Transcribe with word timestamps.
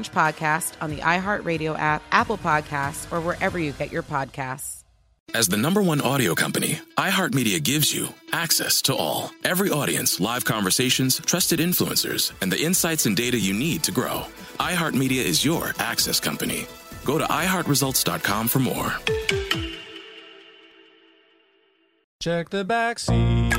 podcast 0.00 0.74
on 0.80 0.90
the 0.90 0.98
iHeartRadio 0.98 1.78
app, 1.78 2.02
Apple 2.10 2.38
Podcasts, 2.38 3.10
or 3.12 3.20
wherever 3.20 3.58
you 3.58 3.72
get 3.72 3.92
your 3.92 4.02
podcasts. 4.02 4.82
As 5.34 5.48
the 5.48 5.56
number 5.56 5.82
one 5.82 6.00
audio 6.00 6.34
company, 6.34 6.78
iHeartMedia 6.98 7.62
gives 7.62 7.94
you 7.94 8.08
access 8.32 8.82
to 8.82 8.94
all. 8.94 9.30
Every 9.44 9.70
audience, 9.70 10.20
live 10.20 10.44
conversations, 10.44 11.20
trusted 11.20 11.58
influencers, 11.58 12.32
and 12.42 12.52
the 12.52 12.60
insights 12.60 13.06
and 13.06 13.16
data 13.16 13.38
you 13.38 13.54
need 13.54 13.82
to 13.84 13.92
grow. 13.92 14.26
iHeartMedia 14.60 15.24
is 15.24 15.44
your 15.44 15.72
access 15.78 16.20
company. 16.20 16.66
Go 17.04 17.16
to 17.18 17.24
iHeartResults.com 17.24 18.48
for 18.48 18.58
more. 18.58 18.92
Check 22.20 22.50
the 22.50 22.64
back 22.64 22.98
seat. 22.98 23.52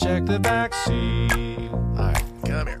Check 0.00 0.26
the 0.26 0.40
back 0.40 0.74
seat. 0.74 1.70
All 1.70 1.94
right, 1.94 2.24
come 2.46 2.66
here. 2.66 2.80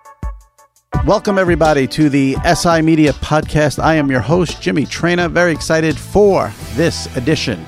Welcome, 1.05 1.39
everybody, 1.39 1.87
to 1.87 2.09
the 2.09 2.37
SI 2.55 2.83
Media 2.83 3.11
Podcast. 3.13 3.81
I 3.81 3.95
am 3.95 4.11
your 4.11 4.19
host, 4.19 4.61
Jimmy 4.61 4.85
Traina. 4.85 5.31
Very 5.31 5.51
excited 5.51 5.97
for 5.97 6.53
this 6.73 7.13
edition 7.17 7.65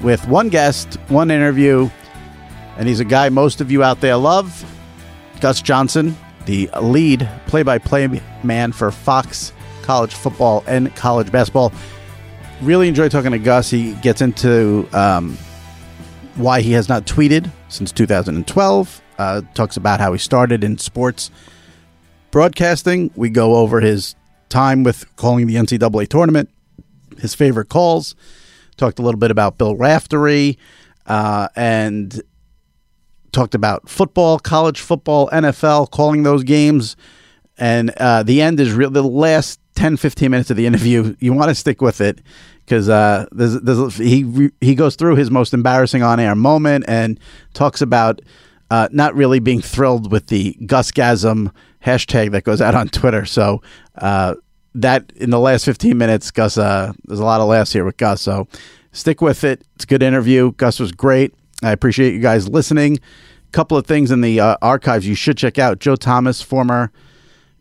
with 0.00 0.26
one 0.28 0.48
guest, 0.48 0.94
one 1.08 1.30
interview, 1.30 1.90
and 2.78 2.88
he's 2.88 3.00
a 3.00 3.04
guy 3.04 3.28
most 3.28 3.60
of 3.60 3.70
you 3.70 3.82
out 3.82 4.00
there 4.00 4.16
love 4.16 4.64
Gus 5.40 5.60
Johnson, 5.60 6.16
the 6.46 6.70
lead 6.80 7.28
play 7.46 7.62
by 7.62 7.76
play 7.76 8.22
man 8.42 8.72
for 8.72 8.90
Fox 8.90 9.52
College 9.82 10.14
Football 10.14 10.64
and 10.66 10.96
College 10.96 11.30
Basketball. 11.30 11.70
Really 12.62 12.88
enjoy 12.88 13.10
talking 13.10 13.32
to 13.32 13.38
Gus. 13.38 13.68
He 13.68 13.92
gets 13.96 14.22
into 14.22 14.88
um, 14.94 15.36
why 16.36 16.62
he 16.62 16.72
has 16.72 16.88
not 16.88 17.04
tweeted 17.04 17.52
since 17.68 17.92
2012, 17.92 19.02
uh, 19.18 19.42
talks 19.52 19.76
about 19.76 20.00
how 20.00 20.14
he 20.14 20.18
started 20.18 20.64
in 20.64 20.78
sports 20.78 21.30
broadcasting. 22.34 23.12
We 23.14 23.30
go 23.30 23.54
over 23.54 23.80
his 23.80 24.16
time 24.48 24.82
with 24.82 25.06
calling 25.14 25.46
the 25.46 25.54
NCAA 25.54 26.08
tournament, 26.08 26.50
his 27.20 27.32
favorite 27.32 27.68
calls, 27.68 28.16
talked 28.76 28.98
a 28.98 29.02
little 29.02 29.20
bit 29.20 29.30
about 29.30 29.56
Bill 29.56 29.76
Raftery, 29.76 30.58
uh, 31.06 31.46
and 31.54 32.20
talked 33.30 33.54
about 33.54 33.88
football, 33.88 34.40
college 34.40 34.80
football, 34.80 35.28
NFL, 35.30 35.92
calling 35.92 36.24
those 36.24 36.42
games. 36.42 36.96
And 37.56 37.90
uh, 37.98 38.24
the 38.24 38.42
end 38.42 38.58
is 38.58 38.72
real. 38.72 38.90
The 38.90 39.04
last 39.04 39.60
10, 39.76 39.96
15 39.96 40.28
minutes 40.28 40.50
of 40.50 40.56
the 40.56 40.66
interview, 40.66 41.14
you 41.20 41.32
want 41.32 41.50
to 41.50 41.54
stick 41.54 41.80
with 41.80 42.00
it 42.00 42.20
because 42.64 42.88
uh, 42.88 43.26
there's, 43.30 43.60
there's, 43.60 43.96
he 43.96 44.50
he 44.60 44.74
goes 44.74 44.96
through 44.96 45.14
his 45.14 45.30
most 45.30 45.54
embarrassing 45.54 46.02
on 46.02 46.18
air 46.18 46.34
moment 46.34 46.84
and 46.88 47.20
talks 47.52 47.80
about 47.80 48.20
uh, 48.74 48.88
not 48.90 49.14
really 49.14 49.38
being 49.38 49.60
thrilled 49.60 50.10
with 50.10 50.26
the 50.26 50.54
Gusgasm 50.62 51.52
hashtag 51.84 52.32
that 52.32 52.42
goes 52.42 52.60
out 52.60 52.74
on 52.74 52.88
Twitter. 52.88 53.24
So 53.24 53.62
uh, 53.94 54.34
that 54.74 55.12
in 55.14 55.30
the 55.30 55.38
last 55.38 55.64
15 55.64 55.96
minutes, 55.96 56.32
Gus, 56.32 56.58
uh, 56.58 56.92
there's 57.04 57.20
a 57.20 57.24
lot 57.24 57.40
of 57.40 57.46
laughs 57.46 57.72
here 57.72 57.84
with 57.84 57.96
Gus. 57.98 58.20
So 58.20 58.48
stick 58.90 59.20
with 59.20 59.44
it. 59.44 59.62
It's 59.76 59.84
a 59.84 59.86
good 59.86 60.02
interview. 60.02 60.50
Gus 60.52 60.80
was 60.80 60.90
great. 60.90 61.32
I 61.62 61.70
appreciate 61.70 62.14
you 62.14 62.20
guys 62.20 62.48
listening. 62.48 62.96
A 62.96 63.52
Couple 63.52 63.76
of 63.76 63.86
things 63.86 64.10
in 64.10 64.22
the 64.22 64.40
uh, 64.40 64.56
archives 64.60 65.06
you 65.06 65.14
should 65.14 65.38
check 65.38 65.56
out. 65.56 65.78
Joe 65.78 65.94
Thomas, 65.94 66.42
former 66.42 66.90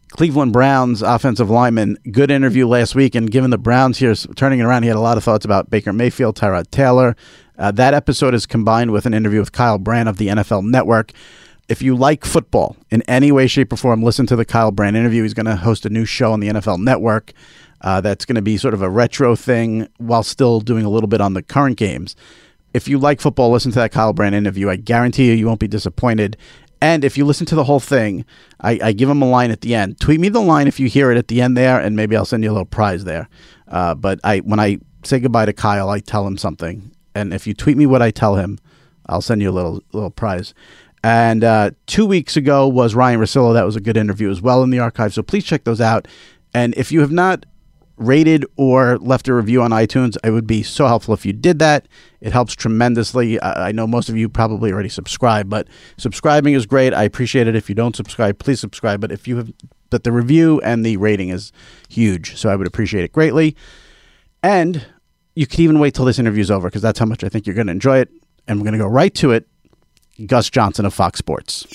Cleveland 0.10 0.52
Browns 0.52 1.04
offensive 1.04 1.52
lineman, 1.52 2.00
good 2.12 2.32
interview 2.32 2.68
last 2.68 2.96
week. 2.96 3.14
And 3.14 3.30
given 3.30 3.52
the 3.52 3.60
Browns 3.60 4.00
here 4.00 4.16
turning 4.16 4.62
it 4.62 4.64
around, 4.64 4.82
he 4.82 4.88
had 4.88 4.98
a 4.98 5.00
lot 5.00 5.18
of 5.18 5.24
thoughts 5.24 5.46
about 5.46 5.70
Baker 5.70 5.94
Mayfield, 5.94 6.38
Tyrod 6.38 6.72
Taylor. 6.72 7.16
Uh, 7.58 7.72
that 7.72 7.94
episode 7.94 8.34
is 8.34 8.46
combined 8.46 8.92
with 8.92 9.06
an 9.06 9.14
interview 9.14 9.40
with 9.40 9.52
Kyle 9.52 9.78
Brandt 9.78 10.10
of 10.10 10.18
the 10.18 10.28
NFL 10.28 10.64
Network. 10.64 11.12
If 11.70 11.82
you 11.82 11.96
like 11.96 12.26
football 12.26 12.76
in 12.92 13.02
any 13.04 13.32
way, 13.32 13.48
shape, 13.48 13.72
or 13.72 13.78
form, 13.78 14.04
listen 14.04 14.26
to 14.28 14.36
the 14.36 14.46
Kyle 14.46 14.72
Brandt 14.72 14.98
interview. 14.98 15.24
He's 15.24 15.34
going 15.34 15.46
to 15.46 15.56
host 15.56 15.86
a 15.86 15.90
new 15.90 16.06
show 16.06 16.34
on 16.34 16.40
the 16.40 16.50
NFL 16.50 16.80
Network 16.80 17.32
uh, 17.82 18.02
that's 18.02 18.26
going 18.26 18.36
to 18.36 18.42
be 18.42 18.58
sort 18.58 18.74
of 18.74 18.82
a 18.82 18.90
retro 18.90 19.36
thing 19.36 19.88
while 19.98 20.24
still 20.24 20.60
doing 20.60 20.86
a 20.86 20.90
little 20.90 21.08
bit 21.08 21.22
on 21.22 21.34
the 21.34 21.44
current 21.44 21.78
games. 21.78 22.16
If 22.74 22.88
you 22.88 22.98
like 22.98 23.22
football, 23.22 23.52
listen 23.52 23.72
to 23.74 23.80
that 23.80 23.92
Kyle 23.92 24.14
Brandt 24.14 24.36
interview. 24.36 24.70
I 24.70 24.78
guarantee 24.78 25.28
you, 25.28 25.34
you 25.34 25.46
won't 25.46 25.60
be 25.60 25.68
disappointed. 25.68 26.38
And 26.82 27.06
if 27.06 27.18
you 27.18 27.24
listen 27.24 27.46
to 27.46 27.56
the 27.56 27.64
whole 27.64 27.80
thing, 27.80 28.26
I, 28.60 28.80
I, 28.84 28.92
give 28.92 29.10
him 29.10 29.22
a 29.22 29.30
line 29.30 29.52
at 29.52 29.62
the 29.62 29.74
end. 29.74 30.02
Tweet 30.02 30.20
me 30.20 30.28
the 30.28 30.42
line 30.42 30.68
if 30.68 30.82
you 30.82 30.88
hear 30.90 31.12
it 31.12 31.18
at 31.18 31.30
the 31.30 31.40
end 31.40 31.56
there, 31.56 31.80
and 31.80 31.96
maybe 31.96 32.18
I'll 32.18 32.26
send 32.26 32.44
you 32.44 32.50
a 32.50 32.52
little 32.52 32.66
prize 32.66 33.06
there. 33.06 33.30
Uh, 33.70 33.96
but 33.96 34.20
I, 34.22 34.40
when 34.40 34.60
I 34.60 34.80
say 35.04 35.20
goodbye 35.20 35.46
to 35.46 35.54
Kyle, 35.54 35.90
I 35.90 36.00
tell 36.00 36.28
him 36.28 36.38
something, 36.38 36.93
and 37.16 37.34
if 37.34 37.48
you 37.48 37.54
tweet 37.54 37.78
me 37.78 37.86
what 37.86 38.02
I 38.02 38.12
tell 38.12 38.36
him, 38.36 38.60
I'll 39.08 39.22
send 39.22 39.42
you 39.42 39.50
a 39.50 39.52
little 39.52 39.82
little 39.92 40.12
prize. 40.12 40.54
And 41.04 41.44
uh, 41.44 41.72
two 41.86 42.06
weeks 42.06 42.38
ago 42.38 42.68
was 42.68 42.96
Ryan 42.96 43.20
Russillo. 43.20 43.54
That 43.54 43.66
was 43.66 43.76
a 43.76 43.82
good 43.82 43.98
interview 43.98 44.30
as 44.32 44.42
well 44.42 44.64
in 44.64 44.70
the 44.70 44.80
archive. 44.80 45.14
So 45.14 45.22
please 45.22 45.44
check 45.44 45.66
those 45.66 45.82
out. 45.82 46.08
And 46.54 46.74
if 46.76 46.92
you 46.92 47.02
have 47.02 47.12
not 47.12 47.46
rated 47.98 48.46
or 48.56 48.98
left 49.00 49.28
a 49.28 49.34
review 49.34 49.62
on 49.62 49.72
iTunes, 49.72 50.18
it 50.24 50.32
would 50.32 50.48
be 50.48 50.64
so 50.64 50.88
helpful 50.88 51.14
if 51.14 51.26
you 51.26 51.34
did 51.34 51.60
that. 51.60 51.88
It 52.22 52.32
helps 52.32 52.54
tremendously. 52.54 53.40
I, 53.40 53.70
I 53.70 53.72
know 53.72 53.86
most 53.86 54.08
of 54.08 54.16
you 54.16 54.30
probably 54.30 54.72
already 54.72 54.90
subscribe, 54.90 55.50
but 55.50 55.68
subscribing 55.98 56.54
is 56.54 56.66
great. 56.66 56.94
I 56.94 57.04
appreciate 57.04 57.48
it. 57.48 57.56
If 57.56 57.68
you 57.68 57.76
don't 57.76 57.96
subscribe, 57.96 58.40
please 58.40 58.60
subscribe. 58.60 59.02
But 59.02 59.12
if 59.12 59.28
you 59.28 59.38
have, 59.38 59.52
but 59.90 60.06
the 60.06 60.12
review 60.12 60.62
and 60.62 60.86
the 60.86 60.98
rating 60.98 61.30
is 61.30 61.52
huge, 61.90 62.38
so 62.38 62.50
I 62.50 62.56
would 62.56 62.68
appreciate 62.68 63.04
it 63.04 63.12
greatly. 63.12 63.56
And 64.42 64.86
you 65.36 65.48
can 65.48 65.62
even 65.62 65.80
wait 65.80 65.94
till 65.94 66.06
this 66.06 66.20
interview 66.20 66.42
is 66.42 66.52
over 66.52 66.68
because 66.70 66.82
that's 66.82 67.00
how 67.00 67.06
much 67.06 67.24
I 67.24 67.30
think 67.30 67.48
you're 67.48 67.56
going 67.56 67.68
to 67.68 67.72
enjoy 67.72 68.00
it. 68.00 68.10
And 68.48 68.60
we're 68.60 68.66
going 68.66 68.74
to 68.74 68.80
go 68.80 68.88
right 68.88 69.14
to 69.16 69.32
it. 69.32 69.48
Gus 70.26 70.50
Johnson 70.50 70.86
of 70.86 70.94
Fox 70.94 71.20
Sports. 71.20 71.66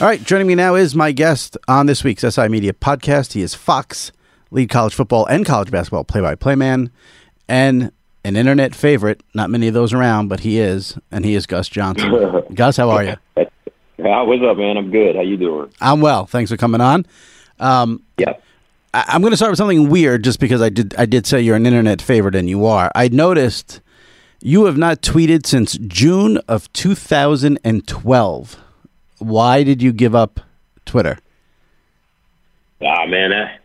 All 0.00 0.06
right, 0.06 0.22
joining 0.22 0.46
me 0.46 0.54
now 0.54 0.74
is 0.74 0.94
my 0.94 1.12
guest 1.12 1.56
on 1.68 1.86
this 1.86 2.02
week's 2.02 2.22
SI 2.22 2.48
Media 2.48 2.72
podcast. 2.72 3.32
He 3.32 3.42
is 3.42 3.54
Fox 3.54 4.12
lead 4.50 4.68
college 4.68 4.94
football 4.94 5.26
and 5.26 5.44
college 5.44 5.70
basketball 5.70 6.04
play-by-play 6.04 6.54
man, 6.54 6.90
and 7.48 7.90
an 8.24 8.36
internet 8.36 8.74
favorite. 8.74 9.22
Not 9.34 9.50
many 9.50 9.68
of 9.68 9.74
those 9.74 9.92
around, 9.92 10.28
but 10.28 10.40
he 10.40 10.58
is, 10.58 10.98
and 11.10 11.24
he 11.24 11.34
is 11.34 11.46
Gus 11.46 11.68
Johnson. 11.68 12.42
Gus, 12.54 12.76
how 12.76 12.90
are 12.90 13.04
you? 13.04 13.14
What's 13.96 14.42
up, 14.42 14.56
man? 14.56 14.76
I'm 14.76 14.90
good. 14.90 15.16
How 15.16 15.22
you 15.22 15.36
doing? 15.36 15.72
I'm 15.80 16.00
well. 16.00 16.26
Thanks 16.26 16.50
for 16.50 16.56
coming 16.56 16.80
on. 16.80 17.06
Um, 17.58 18.02
yeah. 18.18 18.34
I, 18.96 19.14
am 19.14 19.20
going 19.20 19.30
to 19.32 19.36
start 19.36 19.50
with 19.50 19.58
something 19.58 19.90
weird, 19.90 20.24
just 20.24 20.40
because 20.40 20.62
I 20.62 20.70
did. 20.70 20.94
I 20.96 21.04
did 21.04 21.26
say 21.26 21.42
you're 21.42 21.56
an 21.56 21.66
internet 21.66 22.00
favorite, 22.00 22.34
and 22.34 22.48
you 22.48 22.64
are. 22.64 22.90
I 22.94 23.08
noticed 23.08 23.82
you 24.40 24.64
have 24.64 24.78
not 24.78 25.02
tweeted 25.02 25.44
since 25.44 25.76
June 25.76 26.38
of 26.48 26.72
2012. 26.72 28.56
Why 29.18 29.62
did 29.62 29.82
you 29.82 29.92
give 29.92 30.14
up 30.14 30.40
Twitter? 30.86 31.18
Ah, 32.80 33.04
man, 33.06 33.34
I, 33.34 33.58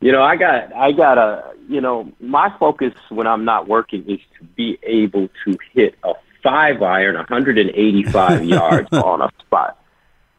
you 0.00 0.12
know, 0.12 0.22
I 0.22 0.36
got, 0.36 0.72
I 0.72 0.92
got 0.92 1.18
a, 1.18 1.52
you 1.68 1.80
know, 1.80 2.12
my 2.20 2.56
focus 2.60 2.94
when 3.08 3.26
I'm 3.26 3.44
not 3.44 3.66
working 3.66 4.08
is 4.08 4.20
to 4.38 4.44
be 4.44 4.78
able 4.84 5.28
to 5.44 5.58
hit 5.72 5.96
a 6.04 6.14
five 6.44 6.80
iron 6.80 7.16
185 7.16 8.44
yards 8.44 8.92
on 8.92 9.20
a 9.20 9.30
spot. 9.40 9.76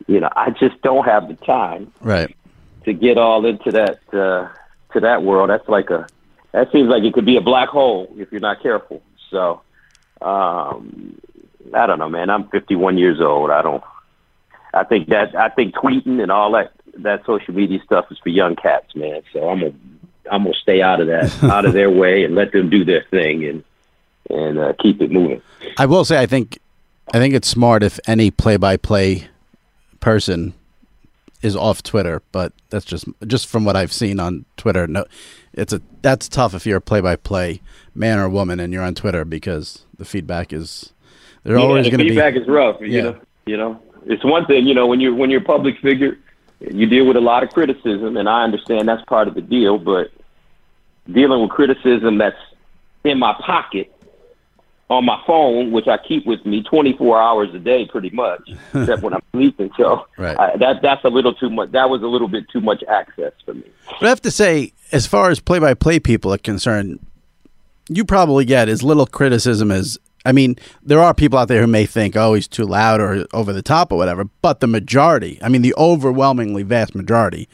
You 0.07 0.21
know, 0.21 0.29
I 0.37 0.51
just 0.51 0.81
don't 0.83 1.05
have 1.05 1.27
the 1.27 1.35
time. 1.45 1.91
Right. 1.99 2.33
To 2.89 2.93
get 2.93 3.19
all 3.19 3.45
into 3.45 3.71
that, 3.71 3.99
uh, 4.11 4.49
to 4.93 4.99
that 4.99 5.21
world. 5.21 5.51
That's 5.51 5.69
like 5.69 5.91
a, 5.91 6.07
that 6.53 6.71
seems 6.71 6.89
like 6.89 7.03
it 7.03 7.13
could 7.13 7.25
be 7.25 7.37
a 7.37 7.41
black 7.41 7.69
hole 7.69 8.11
if 8.17 8.31
you're 8.31 8.41
not 8.41 8.63
careful. 8.63 9.03
So, 9.29 9.61
um, 10.23 11.21
I 11.71 11.85
don't 11.85 11.99
know, 11.99 12.09
man. 12.09 12.31
I'm 12.31 12.47
51 12.47 12.97
years 12.97 13.21
old. 13.21 13.51
I 13.51 13.61
don't, 13.61 13.83
I 14.73 14.85
think 14.85 15.09
that 15.09 15.35
I 15.35 15.49
think 15.49 15.75
tweeting 15.75 16.19
and 16.19 16.31
all 16.31 16.51
that 16.53 16.71
that 16.97 17.27
social 17.27 17.53
media 17.53 17.79
stuff 17.85 18.11
is 18.11 18.17
for 18.17 18.29
young 18.29 18.55
cats, 18.55 18.95
man. 18.95 19.21
So 19.33 19.47
I'm 19.47 19.59
gonna 19.59 19.73
I'm 20.31 20.43
gonna 20.45 20.55
stay 20.55 20.81
out 20.81 20.99
of 20.99 21.05
that, 21.05 21.43
out 21.51 21.65
of 21.65 21.73
their 21.73 21.91
way, 21.91 22.23
and 22.23 22.33
let 22.33 22.53
them 22.53 22.71
do 22.71 22.83
their 22.83 23.03
thing 23.11 23.45
and 23.45 23.63
and 24.31 24.57
uh, 24.57 24.73
keep 24.79 24.99
it 24.99 25.11
moving. 25.11 25.43
I 25.77 25.85
will 25.85 26.05
say, 26.05 26.19
I 26.19 26.25
think, 26.25 26.57
I 27.13 27.19
think 27.19 27.35
it's 27.35 27.47
smart 27.47 27.83
if 27.83 27.99
any 28.07 28.31
play-by-play 28.31 29.27
person 29.99 30.55
is 31.41 31.55
off 31.55 31.81
Twitter, 31.83 32.21
but 32.31 32.53
that's 32.69 32.85
just 32.85 33.05
just 33.27 33.47
from 33.47 33.65
what 33.65 33.75
I've 33.75 33.93
seen 33.93 34.19
on 34.19 34.45
Twitter. 34.57 34.87
No, 34.87 35.05
it's 35.53 35.73
a 35.73 35.81
that's 36.01 36.27
tough 36.27 36.53
if 36.53 36.65
you're 36.65 36.77
a 36.77 36.81
play-by-play 36.81 37.61
man 37.95 38.19
or 38.19 38.29
woman 38.29 38.59
and 38.59 38.71
you're 38.73 38.83
on 38.83 38.95
Twitter 38.95 39.25
because 39.25 39.85
the 39.97 40.05
feedback 40.05 40.51
is 40.53 40.93
they're 41.43 41.57
Yeah, 41.57 41.63
always 41.63 41.85
the 41.85 41.91
going 41.91 41.99
to 41.99 42.03
be. 42.05 42.09
feedback 42.09 42.35
is 42.35 42.47
rough. 42.47 42.77
Yeah. 42.81 42.87
You 42.87 43.01
know, 43.03 43.19
you 43.45 43.57
know, 43.57 43.81
it's 44.05 44.23
one 44.23 44.45
thing. 44.45 44.67
You 44.67 44.73
know, 44.73 44.87
when 44.87 44.99
you're 44.99 45.15
when 45.15 45.29
you're 45.29 45.41
a 45.41 45.45
public 45.45 45.79
figure, 45.79 46.17
you 46.59 46.85
deal 46.87 47.05
with 47.05 47.15
a 47.17 47.21
lot 47.21 47.43
of 47.43 47.49
criticism, 47.51 48.17
and 48.17 48.27
I 48.29 48.43
understand 48.43 48.87
that's 48.87 49.03
part 49.05 49.27
of 49.27 49.33
the 49.35 49.41
deal. 49.41 49.77
But 49.77 50.11
dealing 51.11 51.41
with 51.41 51.51
criticism 51.51 52.17
that's 52.17 52.37
in 53.03 53.17
my 53.17 53.33
pocket 53.45 53.91
on 54.89 55.05
my 55.05 55.21
phone, 55.27 55.71
which 55.71 55.87
I 55.87 55.97
keep 55.97 56.25
with 56.25 56.43
me 56.45 56.63
24 56.63 57.21
hours 57.21 57.53
a 57.53 57.59
day, 57.59 57.85
pretty 57.85 58.09
much, 58.09 58.41
except 58.73 59.03
when 59.03 59.13
I'm 59.13 59.21
sleeping. 59.31 59.69
So 59.77 60.07
Right. 60.17 60.37
I, 60.39 60.57
that 60.57 60.81
that's 60.81 61.03
a 61.05 61.09
little 61.09 61.33
too 61.33 61.49
much. 61.49 61.71
That 61.71 61.89
was 61.89 62.01
a 62.01 62.07
little 62.07 62.27
bit 62.27 62.49
too 62.49 62.61
much 62.61 62.83
access 62.89 63.33
for 63.45 63.53
me. 63.53 63.63
But 63.99 64.05
I 64.05 64.09
have 64.09 64.21
to 64.21 64.31
say, 64.31 64.73
as 64.91 65.05
far 65.05 65.29
as 65.29 65.39
play-by-play 65.39 65.99
people 65.99 66.33
are 66.33 66.37
concerned, 66.39 66.99
you 67.87 68.03
probably 68.03 68.45
get 68.45 68.69
as 68.69 68.83
little 68.83 69.05
criticism 69.05 69.71
as. 69.71 69.97
I 70.25 70.33
mean, 70.33 70.57
there 70.83 70.99
are 70.99 71.13
people 71.13 71.39
out 71.39 71.47
there 71.47 71.61
who 71.61 71.67
may 71.67 71.85
think, 71.85 72.17
"Oh, 72.17 72.33
he's 72.33 72.47
too 72.47 72.65
loud 72.65 72.99
or 72.99 73.25
over 73.33 73.53
the 73.53 73.61
top 73.61 73.91
or 73.91 73.97
whatever," 73.97 74.25
but 74.41 74.59
the 74.59 74.67
majority, 74.67 75.39
I 75.41 75.47
mean, 75.49 75.61
the 75.61 75.73
overwhelmingly 75.77 76.63
vast 76.63 76.93
majority, 76.93 77.47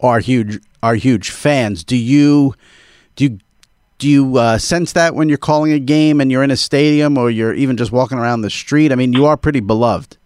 are 0.00 0.18
huge 0.18 0.58
are 0.82 0.94
huge 0.96 1.30
fans. 1.30 1.84
Do 1.84 1.96
you 1.96 2.54
do 3.14 3.24
you 3.24 3.38
do 3.98 4.08
you 4.08 4.38
uh, 4.38 4.58
sense 4.58 4.92
that 4.92 5.14
when 5.14 5.28
you're 5.28 5.38
calling 5.38 5.72
a 5.72 5.78
game 5.78 6.20
and 6.20 6.30
you're 6.30 6.44
in 6.44 6.50
a 6.50 6.56
stadium 6.56 7.18
or 7.18 7.30
you're 7.30 7.54
even 7.54 7.76
just 7.76 7.92
walking 7.92 8.18
around 8.18 8.42
the 8.42 8.50
street? 8.50 8.92
I 8.92 8.94
mean, 8.94 9.12
you 9.12 9.26
are 9.26 9.36
pretty 9.36 9.60
beloved. 9.60 10.16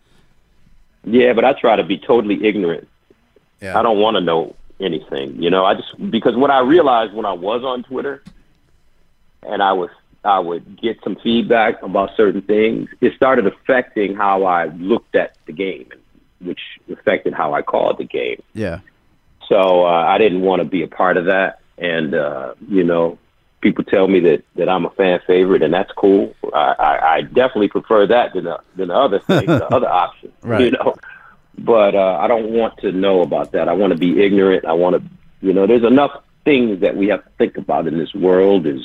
Yeah, 1.05 1.33
but 1.33 1.45
I 1.45 1.55
try 1.55 1.77
to 1.77 1.83
be 1.83 1.99
totally 1.99 2.47
ignorant. 2.47 2.87
Yeah. 3.61 3.79
I 3.79 3.83
don't 3.83 3.99
want 3.99 4.17
to 4.17 4.21
know 4.21 4.55
anything. 4.79 5.43
You 5.43 5.51
know, 5.51 5.65
I 5.65 5.75
just 5.75 6.11
because 6.11 6.37
what 6.37 6.51
I 6.51 6.61
realized 6.61 7.15
when 7.15 7.27
I 7.27 7.33
was 7.33 7.65
on 7.65 7.83
Twitter 7.83 8.23
and 9.43 9.63
I 9.63 9.73
was 9.73 9.91
I 10.25 10.39
would 10.39 10.81
get 10.81 10.99
some 11.03 11.17
feedback 11.17 11.83
about 11.83 12.11
certain 12.17 12.43
things, 12.43 12.89
it 13.01 13.15
started 13.17 13.47
affecting 13.47 14.15
how 14.15 14.45
I 14.45 14.67
looked 14.67 15.17
at 15.17 15.37
the 15.47 15.53
game, 15.53 15.89
which 16.41 16.61
affected 16.91 17.35
how 17.35 17.55
I 17.55 17.63
called 17.63 17.99
the 17.99 18.05
game. 18.05 18.43
Yeah. 18.55 18.81
So 19.49 19.85
uh, 19.85 20.05
I 20.07 20.19
didn't 20.19 20.43
want 20.43 20.61
to 20.61 20.65
be 20.65 20.83
a 20.83 20.89
part 20.89 21.17
of 21.17 21.25
that. 21.25 21.61
And 21.79 22.15
uh, 22.15 22.55
you 22.69 22.85
know, 22.85 23.19
people 23.63 23.85
tell 23.85 24.07
me 24.09 24.21
that 24.21 24.45
that 24.57 24.69
I'm 24.69 24.85
a 24.85 24.91
fan 24.91 25.21
favorite, 25.27 25.63
and 25.63 25.73
that's 25.73 25.93
cool. 25.93 26.35
I, 26.53 26.75
I, 26.79 27.15
I 27.15 27.23
definitely 27.23 27.69
prefer 27.69 28.07
that 28.09 28.35
than 28.35 28.45
the 28.45 28.61
than 28.77 28.89
the 28.89 28.97
other 28.97 29.21
thing, 29.21 29.47
the 29.47 29.67
other 29.75 29.89
option. 29.89 30.33
You 30.65 30.73
know, 30.73 30.97
but 31.59 31.95
uh, 31.95 32.19
I 32.21 32.29
don't 32.29 32.51
want 32.51 32.77
to 32.79 32.93
know 32.93 33.23
about 33.23 33.53
that. 33.53 33.69
I 33.69 33.73
want 33.73 33.93
to 33.93 33.99
be 33.99 34.23
ignorant. 34.23 34.65
I 34.67 34.73
want 34.75 34.97
to, 34.97 35.03
you 35.47 35.53
know, 35.53 35.67
there's 35.67 35.85
enough 35.85 36.23
things 36.45 36.81
that 36.81 36.97
we 36.97 37.09
have 37.09 37.25
to 37.25 37.31
think 37.39 37.57
about 37.57 37.87
in 37.87 37.97
this 37.99 38.13
world. 38.15 38.67
Is 38.67 38.83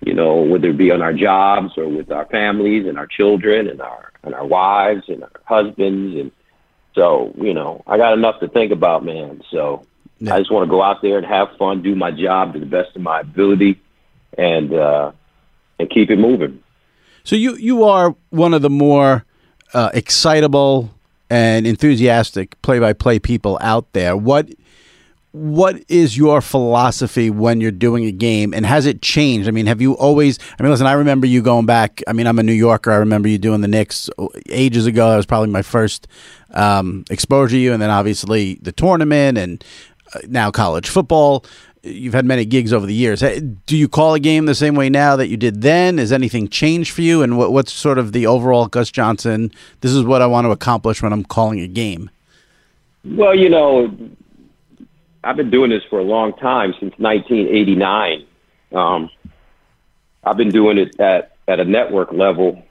you 0.00 0.14
know, 0.14 0.42
whether 0.42 0.68
it 0.68 0.76
be 0.76 0.90
on 0.90 1.02
our 1.02 1.12
jobs 1.14 1.76
or 1.76 1.88
with 1.88 2.10
our 2.12 2.26
families 2.26 2.86
and 2.86 2.98
our 2.98 3.06
children 3.06 3.68
and 3.68 3.80
our 3.80 4.12
and 4.22 4.34
our 4.34 4.46
wives 4.46 5.04
and 5.08 5.22
our 5.22 5.30
husbands 5.44 6.16
and 6.16 6.30
so 6.94 7.34
you 7.36 7.52
know, 7.52 7.82
I 7.86 7.96
got 7.96 8.12
enough 8.12 8.40
to 8.40 8.48
think 8.48 8.70
about, 8.70 9.04
man. 9.04 9.42
So 9.50 9.84
Yeah. 10.20 10.34
I 10.34 10.38
just 10.38 10.52
want 10.52 10.66
to 10.66 10.70
go 10.70 10.82
out 10.82 11.02
there 11.02 11.18
and 11.18 11.26
have 11.26 11.56
fun, 11.58 11.82
do 11.82 11.94
my 11.96 12.10
job 12.10 12.52
to 12.52 12.60
the 12.60 12.66
best 12.66 12.94
of 12.94 13.02
my 13.02 13.20
ability, 13.20 13.80
and 14.38 14.72
uh, 14.72 15.12
and 15.78 15.90
keep 15.90 16.10
it 16.10 16.18
moving. 16.18 16.62
So 17.24 17.36
you 17.36 17.56
you 17.56 17.84
are 17.84 18.14
one 18.30 18.54
of 18.54 18.62
the 18.62 18.70
more 18.70 19.24
uh, 19.72 19.90
excitable 19.94 20.90
and 21.30 21.66
enthusiastic 21.66 22.60
play-by-play 22.62 23.18
people 23.18 23.58
out 23.60 23.92
there. 23.92 24.16
What 24.16 24.50
what 25.32 25.82
is 25.88 26.16
your 26.16 26.40
philosophy 26.40 27.28
when 27.28 27.60
you're 27.60 27.72
doing 27.72 28.04
a 28.04 28.12
game, 28.12 28.54
and 28.54 28.64
has 28.64 28.86
it 28.86 29.02
changed? 29.02 29.48
I 29.48 29.50
mean, 29.50 29.66
have 29.66 29.80
you 29.80 29.94
always? 29.94 30.38
I 30.58 30.62
mean, 30.62 30.70
listen, 30.70 30.86
I 30.86 30.92
remember 30.92 31.26
you 31.26 31.42
going 31.42 31.66
back. 31.66 32.02
I 32.06 32.12
mean, 32.12 32.28
I'm 32.28 32.38
a 32.38 32.42
New 32.44 32.52
Yorker. 32.52 32.92
I 32.92 32.96
remember 32.96 33.28
you 33.28 33.38
doing 33.38 33.60
the 33.60 33.68
Knicks 33.68 34.08
ages 34.48 34.86
ago. 34.86 35.10
That 35.10 35.16
was 35.16 35.26
probably 35.26 35.50
my 35.50 35.62
first 35.62 36.06
um, 36.50 37.04
exposure 37.10 37.56
to 37.56 37.58
you, 37.58 37.72
and 37.72 37.82
then 37.82 37.90
obviously 37.90 38.60
the 38.62 38.70
tournament, 38.70 39.36
and 39.36 39.64
uh, 40.14 40.20
now 40.28 40.52
college 40.52 40.88
football. 40.88 41.44
You've 41.84 42.14
had 42.14 42.24
many 42.24 42.46
gigs 42.46 42.72
over 42.72 42.86
the 42.86 42.94
years. 42.94 43.20
Do 43.20 43.76
you 43.76 43.88
call 43.88 44.14
a 44.14 44.20
game 44.20 44.46
the 44.46 44.54
same 44.54 44.74
way 44.74 44.88
now 44.88 45.16
that 45.16 45.28
you 45.28 45.36
did 45.36 45.60
then? 45.60 45.98
Has 45.98 46.12
anything 46.12 46.48
changed 46.48 46.92
for 46.92 47.02
you? 47.02 47.22
And 47.22 47.36
what, 47.36 47.52
what's 47.52 47.74
sort 47.74 47.98
of 47.98 48.12
the 48.12 48.26
overall 48.26 48.66
Gus 48.68 48.90
Johnson? 48.90 49.52
This 49.82 49.92
is 49.92 50.02
what 50.02 50.22
I 50.22 50.26
want 50.26 50.46
to 50.46 50.50
accomplish 50.50 51.02
when 51.02 51.12
I'm 51.12 51.24
calling 51.24 51.60
a 51.60 51.68
game. 51.68 52.10
Well, 53.04 53.36
you 53.38 53.50
know, 53.50 53.94
I've 55.22 55.36
been 55.36 55.50
doing 55.50 55.68
this 55.68 55.82
for 55.90 55.98
a 55.98 56.02
long 56.02 56.32
time 56.34 56.72
since 56.80 56.94
1989. 56.98 58.26
Um, 58.72 59.10
I've 60.24 60.38
been 60.38 60.50
doing 60.50 60.78
it 60.78 60.98
at 60.98 61.32
at 61.46 61.60
a 61.60 61.64
network 61.64 62.12
level. 62.12 62.62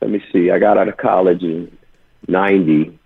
Let 0.00 0.10
me 0.10 0.22
see. 0.32 0.50
I 0.50 0.58
got 0.58 0.76
out 0.76 0.88
of 0.88 0.96
college 0.96 1.42
in 1.42 1.76
'90. 2.26 2.97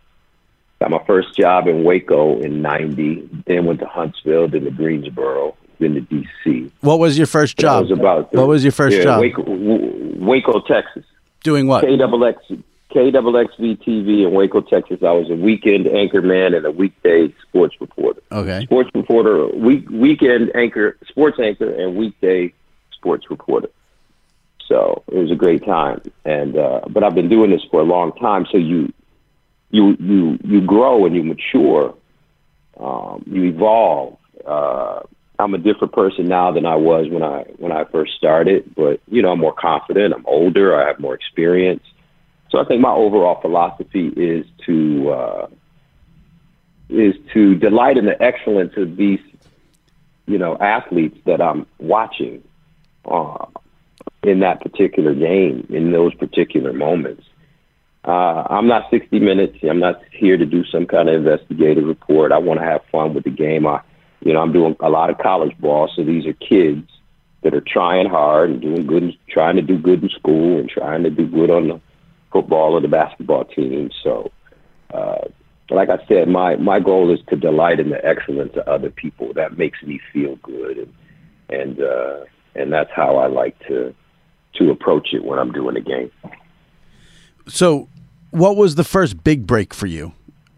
Got 0.82 0.90
my 0.90 1.05
first 1.06 1.37
job 1.37 1.69
in 1.69 1.84
Waco 1.84 2.40
in 2.40 2.61
'90. 2.61 3.44
Then 3.46 3.67
went 3.67 3.79
to 3.79 3.87
Huntsville, 3.87 4.49
then 4.49 4.64
to 4.64 4.73
Greensboro, 4.73 5.56
then 5.79 5.94
to 5.94 6.00
DC. 6.00 6.73
What 6.81 6.99
was 6.99 7.17
your 7.17 7.29
first 7.29 7.56
job? 7.56 7.84
was 7.84 7.96
about 7.96 8.34
what 8.34 8.49
was 8.49 8.64
your 8.64 8.73
first 8.73 8.96
yeah, 8.96 9.05
job? 9.05 9.20
Waco, 9.20 9.44
Waco, 9.46 10.61
Texas. 10.62 11.05
Doing 11.44 11.69
what? 11.69 11.84
KXX, 11.84 12.64
KXXV 12.93 13.84
TV 13.84 14.26
in 14.26 14.32
Waco, 14.32 14.61
Texas. 14.61 14.99
I 15.05 15.12
was 15.12 15.31
a 15.31 15.37
weekend 15.37 15.87
anchor 15.87 16.20
man 16.20 16.52
and 16.52 16.67
a 16.67 16.73
weekday 16.73 17.32
sports 17.46 17.76
reporter. 17.81 18.20
Okay. 18.32 18.64
Sports 18.64 18.90
reporter, 18.93 19.46
week 19.55 19.88
weekend 19.88 20.50
anchor, 20.56 20.99
sports 21.06 21.38
anchor, 21.38 21.73
and 21.73 21.94
weekday 21.94 22.52
sports 22.93 23.31
reporter. 23.31 23.69
So 24.67 25.05
it 25.06 25.17
was 25.17 25.31
a 25.31 25.37
great 25.37 25.64
time, 25.64 26.02
and 26.25 26.58
uh, 26.58 26.81
but 26.90 27.05
I've 27.05 27.14
been 27.14 27.29
doing 27.29 27.52
this 27.52 27.62
for 27.70 27.81
a 27.81 27.84
long 27.84 28.11
time. 28.14 28.46
So 28.50 28.58
you 28.58 28.93
you 29.72 29.96
you 29.98 30.38
you 30.44 30.60
grow 30.60 31.04
and 31.06 31.16
you 31.16 31.24
mature, 31.24 31.94
um, 32.78 33.24
you 33.26 33.44
evolve. 33.44 34.19
Uh, 34.46 35.00
I'm 35.38 35.54
a 35.54 35.58
different 35.58 35.92
person 35.92 36.26
now 36.26 36.52
than 36.52 36.67
I 36.67 36.76
was 36.76 37.08
when 37.08 37.22
I 37.24 37.44
when 37.56 37.72
I 37.72 37.84
first 37.84 38.12
started. 38.14 38.72
But 38.76 39.00
you 39.08 39.22
know, 39.22 39.32
I'm 39.32 39.41
more 39.41 39.55
confident. 39.55 40.14
I'm 40.14 40.26
older. 40.26 40.81
I 40.81 40.86
have 40.86 41.00
more 41.00 41.14
experience. 41.14 41.82
So 42.50 42.58
I 42.58 42.64
think 42.64 42.82
my 42.82 42.93
overall 42.93 43.41
philosophy 43.41 44.08
is 44.08 44.46
to 44.67 45.10
uh, 45.10 45.46
is 46.91 47.14
to 47.32 47.55
delight 47.55 47.96
in 47.96 48.05
the 48.05 48.22
excellence 48.22 48.74
of 48.76 48.96
these, 48.96 49.20
you 50.26 50.36
know, 50.36 50.58
athletes 50.58 51.19
that 51.24 51.41
I'm 51.41 51.67
watching 51.79 52.44
uh, 53.06 53.46
in 54.22 54.41
that 54.41 54.60
particular 54.60 55.14
game, 55.14 55.67
in 55.70 55.93
those 55.93 56.14
particular 56.14 56.74
moments. 56.74 57.24
Uh, 58.04 58.44
I'm 58.50 58.66
not 58.66 58.90
60 58.90 59.20
Minutes. 59.20 59.58
I'm 59.62 59.78
not 59.78 60.02
here 60.10 60.36
to 60.36 60.46
do 60.46 60.64
some 60.64 60.86
kind 60.86 61.08
of 61.08 61.14
investigative 61.14 61.84
report. 61.84 62.32
I 62.32 62.38
want 62.38 62.60
to 62.60 62.66
have 62.66 62.82
fun 62.90 63.14
with 63.14 63.24
the 63.24 63.30
game. 63.30 63.66
I, 63.66 63.80
you 64.20 64.32
know, 64.32 64.40
I'm 64.40 64.52
doing 64.52 64.76
a 64.80 64.88
lot 64.88 65.10
of 65.10 65.18
college 65.18 65.56
ball, 65.58 65.90
so 65.94 66.02
these 66.02 66.26
are 66.26 66.32
kids 66.32 66.88
that 67.42 67.54
are 67.54 67.60
trying 67.60 68.08
hard 68.08 68.50
and 68.50 68.60
doing 68.60 68.86
good, 68.86 69.16
trying 69.28 69.56
to 69.56 69.62
do 69.62 69.78
good 69.78 70.02
in 70.02 70.08
school 70.10 70.58
and 70.58 70.68
trying 70.68 71.02
to 71.04 71.10
do 71.10 71.26
good 71.26 71.50
on 71.50 71.68
the 71.68 71.80
football 72.32 72.72
or 72.72 72.80
the 72.80 72.88
basketball 72.88 73.44
team. 73.44 73.90
So, 74.02 74.32
uh, 74.92 75.28
like 75.70 75.88
I 75.88 76.04
said, 76.06 76.28
my 76.28 76.56
my 76.56 76.80
goal 76.80 77.12
is 77.12 77.20
to 77.28 77.36
delight 77.36 77.80
in 77.80 77.90
the 77.90 78.04
excellence 78.04 78.54
of 78.56 78.66
other 78.68 78.90
people. 78.90 79.32
That 79.34 79.58
makes 79.58 79.82
me 79.82 80.00
feel 80.12 80.36
good, 80.36 80.78
and 80.78 80.94
and 81.48 81.80
uh, 81.80 82.24
and 82.54 82.72
that's 82.72 82.90
how 82.94 83.16
I 83.16 83.26
like 83.26 83.58
to 83.68 83.94
to 84.54 84.70
approach 84.70 85.12
it 85.12 85.24
when 85.24 85.38
I'm 85.38 85.52
doing 85.52 85.76
a 85.76 85.80
game. 85.80 86.10
So, 87.48 87.88
what 88.32 88.56
was 88.56 88.74
the 88.74 88.84
first 88.84 89.22
big 89.22 89.46
break 89.46 89.72
for 89.72 89.86
you? 89.86 90.12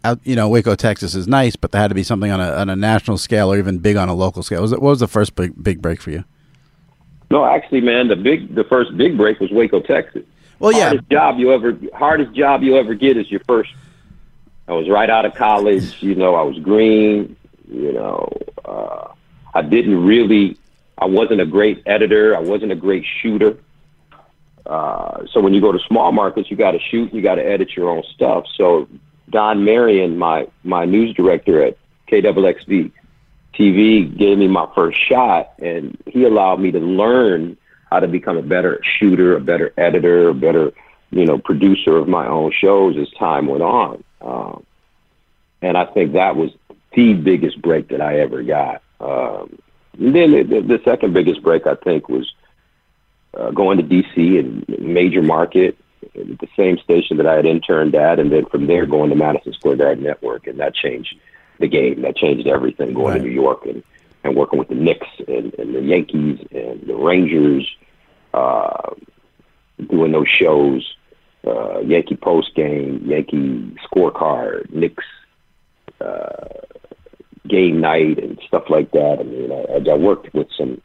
Out, 0.04 0.20
you 0.22 0.36
know, 0.36 0.48
Waco, 0.48 0.74
Texas 0.74 1.14
is 1.14 1.26
nice, 1.26 1.56
but 1.56 1.72
there 1.72 1.80
had 1.80 1.88
to 1.88 1.94
be 1.94 2.02
something 2.02 2.30
on 2.30 2.40
a 2.40 2.52
on 2.52 2.68
a 2.68 2.76
national 2.76 3.18
scale 3.18 3.52
or 3.52 3.58
even 3.58 3.78
big 3.78 3.96
on 3.96 4.08
a 4.08 4.14
local 4.14 4.42
scale. 4.42 4.62
Was 4.62 4.72
it, 4.72 4.80
what 4.80 4.90
was 4.90 5.00
the 5.00 5.08
first 5.08 5.34
big 5.34 5.62
big 5.62 5.82
break 5.82 6.00
for 6.00 6.10
you? 6.10 6.24
No, 7.30 7.44
actually, 7.44 7.80
man, 7.80 8.08
the 8.08 8.16
big 8.16 8.54
the 8.54 8.64
first 8.64 8.96
big 8.96 9.16
break 9.16 9.40
was 9.40 9.50
Waco, 9.50 9.80
Texas. 9.80 10.22
Well, 10.58 10.72
yeah, 10.72 10.88
hardest 10.88 11.10
job 11.10 11.38
you 11.38 11.52
ever 11.52 11.78
hardest 11.94 12.32
job 12.34 12.62
you 12.62 12.76
ever 12.76 12.94
get 12.94 13.16
is 13.16 13.30
your 13.30 13.40
first. 13.40 13.72
I 14.68 14.72
was 14.72 14.88
right 14.88 15.10
out 15.10 15.24
of 15.24 15.34
college. 15.34 16.02
You 16.02 16.14
know, 16.14 16.34
I 16.34 16.42
was 16.42 16.58
green. 16.58 17.36
You 17.68 17.92
know, 17.92 18.28
uh, 18.64 19.08
I 19.54 19.62
didn't 19.62 20.04
really. 20.04 20.58
I 20.98 21.06
wasn't 21.06 21.40
a 21.40 21.46
great 21.46 21.82
editor. 21.86 22.36
I 22.36 22.40
wasn't 22.40 22.72
a 22.72 22.76
great 22.76 23.04
shooter. 23.04 23.56
Uh, 24.66 25.26
so 25.30 25.40
when 25.40 25.52
you 25.52 25.60
go 25.60 25.72
to 25.72 25.78
small 25.86 26.12
markets, 26.12 26.50
you 26.50 26.56
got 26.56 26.72
to 26.72 26.78
shoot. 26.78 27.12
You 27.12 27.22
got 27.22 27.34
to 27.36 27.44
edit 27.44 27.76
your 27.76 27.90
own 27.90 28.02
stuff. 28.14 28.46
So 28.56 28.88
Don 29.30 29.64
Marion, 29.64 30.16
my 30.16 30.46
my 30.62 30.84
news 30.84 31.14
director 31.14 31.62
at 31.62 31.76
KWXV 32.10 32.90
TV, 33.58 34.18
gave 34.18 34.38
me 34.38 34.48
my 34.48 34.66
first 34.74 34.98
shot, 35.06 35.52
and 35.58 35.96
he 36.06 36.24
allowed 36.24 36.60
me 36.60 36.70
to 36.72 36.80
learn 36.80 37.56
how 37.90 38.00
to 38.00 38.08
become 38.08 38.36
a 38.36 38.42
better 38.42 38.80
shooter, 38.98 39.36
a 39.36 39.40
better 39.40 39.72
editor, 39.76 40.30
a 40.30 40.34
better 40.34 40.72
you 41.10 41.26
know 41.26 41.38
producer 41.38 41.96
of 41.96 42.08
my 42.08 42.26
own 42.26 42.52
shows 42.52 42.96
as 42.96 43.10
time 43.18 43.46
went 43.46 43.62
on. 43.62 44.02
Um, 44.20 44.64
and 45.60 45.76
I 45.76 45.84
think 45.86 46.12
that 46.12 46.36
was 46.36 46.50
the 46.94 47.14
biggest 47.14 47.60
break 47.60 47.88
that 47.88 48.00
I 48.00 48.20
ever 48.20 48.42
got. 48.42 48.82
Um, 49.00 49.58
then 49.98 50.32
the, 50.32 50.42
the, 50.42 50.60
the 50.60 50.80
second 50.84 51.12
biggest 51.12 51.42
break 51.42 51.66
I 51.66 51.74
think 51.74 52.08
was 52.08 52.32
uh, 53.36 53.50
going 53.50 53.78
to 53.78 53.84
DC 53.84 54.38
and 54.38 54.64
major 54.80 55.22
market 55.22 55.76
at 56.14 56.38
the 56.38 56.48
same 56.56 56.78
station 56.78 57.16
that 57.16 57.26
I 57.26 57.34
had 57.34 57.46
interned 57.46 57.94
at, 57.94 58.18
and 58.18 58.30
then 58.30 58.46
from 58.46 58.66
there 58.66 58.86
going 58.86 59.10
to 59.10 59.16
Madison 59.16 59.52
Square 59.54 59.76
Garden 59.76 60.04
Network, 60.04 60.46
and 60.46 60.58
that 60.60 60.74
changed 60.74 61.14
the 61.58 61.68
game. 61.68 62.02
That 62.02 62.16
changed 62.16 62.46
everything. 62.46 62.94
Going 62.94 63.06
Right. 63.14 63.18
to 63.18 63.24
New 63.24 63.30
York 63.30 63.66
and 63.66 63.82
and 64.22 64.34
working 64.36 64.58
with 64.58 64.68
the 64.68 64.74
Knicks 64.74 65.06
and, 65.28 65.52
and 65.58 65.74
the 65.74 65.82
Yankees 65.82 66.38
and 66.50 66.80
the 66.86 66.94
Rangers, 66.94 67.68
uh, 68.32 68.90
doing 69.90 70.12
those 70.12 70.28
shows, 70.28 70.96
uh, 71.46 71.80
Yankee 71.80 72.16
post 72.16 72.54
game, 72.54 73.02
Yankee 73.04 73.76
scorecard, 73.86 74.72
Knicks 74.72 75.04
uh, 76.00 76.46
game 77.46 77.80
night, 77.80 78.18
and 78.18 78.40
stuff 78.48 78.64
like 78.70 78.90
that. 78.92 79.18
I 79.20 79.24
mean, 79.24 79.52
I, 79.52 79.90
I 79.90 79.94
worked 79.94 80.32
with 80.32 80.48
some 80.56 80.80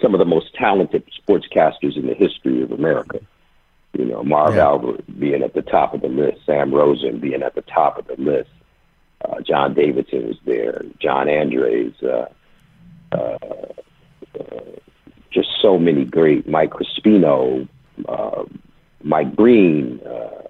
some 0.00 0.14
of 0.14 0.18
the 0.18 0.24
most 0.24 0.52
talented 0.54 1.02
sportscasters 1.26 1.96
in 1.96 2.06
the 2.06 2.14
history 2.14 2.62
of 2.62 2.72
America. 2.72 3.20
You 3.96 4.04
know, 4.06 4.22
Marv 4.24 4.56
Yeah. 4.56 4.64
Albert 4.64 5.02
being 5.20 5.42
at 5.42 5.54
the 5.54 5.62
top 5.62 5.94
of 5.94 6.00
the 6.00 6.08
list, 6.08 6.44
Sam 6.46 6.72
Rosen 6.74 7.20
being 7.20 7.42
at 7.42 7.54
the 7.54 7.62
top 7.62 7.98
of 7.98 8.06
the 8.08 8.16
list, 8.20 8.50
uh, 9.24 9.40
John 9.40 9.72
Davidson 9.74 10.26
was 10.26 10.36
there, 10.44 10.82
John 10.98 11.26
Andariese, 11.28 12.02
uh, 12.02 12.26
uh, 13.12 13.38
uh, 14.40 14.60
just 15.30 15.48
so 15.62 15.78
many 15.78 16.04
great, 16.04 16.48
Mike 16.48 16.70
Crispino, 16.70 17.68
uh, 18.08 18.42
Mike 19.02 19.34
Green, 19.36 20.00
uh, 20.04 20.42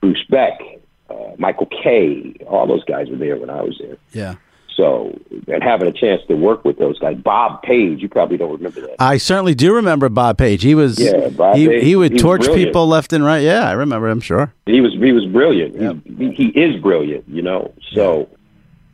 Bruce 0.00 0.24
Beck, 0.28 0.60
uh, 1.08 1.14
Michael 1.38 1.66
Kay, 1.82 2.34
all 2.46 2.66
those 2.66 2.84
guys 2.84 3.08
were 3.08 3.16
there 3.16 3.36
when 3.38 3.50
I 3.50 3.62
was 3.62 3.78
there. 3.80 3.96
Yeah. 4.12 4.34
So, 4.76 5.18
and 5.48 5.62
having 5.62 5.88
a 5.88 5.92
chance 5.92 6.22
to 6.28 6.34
work 6.34 6.64
with 6.64 6.78
those 6.78 6.98
guys, 6.98 7.16
Bob 7.16 7.62
Page, 7.62 8.00
you 8.00 8.08
probably 8.08 8.36
don't 8.36 8.52
remember 8.52 8.80
that. 8.82 8.96
I 8.98 9.18
certainly 9.18 9.54
do 9.54 9.74
remember 9.74 10.08
Bob 10.08 10.38
Page. 10.38 10.62
He 10.62 10.74
was 10.74 10.98
Yeah, 10.98 11.28
Bob 11.28 11.56
he, 11.56 11.68
Page, 11.68 11.84
he 11.84 11.96
would 11.96 12.12
he 12.12 12.18
torch 12.18 12.46
people 12.46 12.86
left 12.86 13.12
and 13.12 13.24
right. 13.24 13.42
Yeah, 13.42 13.68
I 13.68 13.72
remember 13.72 14.08
him. 14.08 14.20
Sure. 14.20 14.52
He 14.66 14.80
was 14.80 14.92
he 14.94 15.12
was 15.12 15.26
brilliant. 15.26 16.04
He, 16.06 16.32
he 16.32 16.46
is 16.48 16.80
brilliant, 16.80 17.28
you 17.28 17.42
know. 17.42 17.72
So 17.92 18.28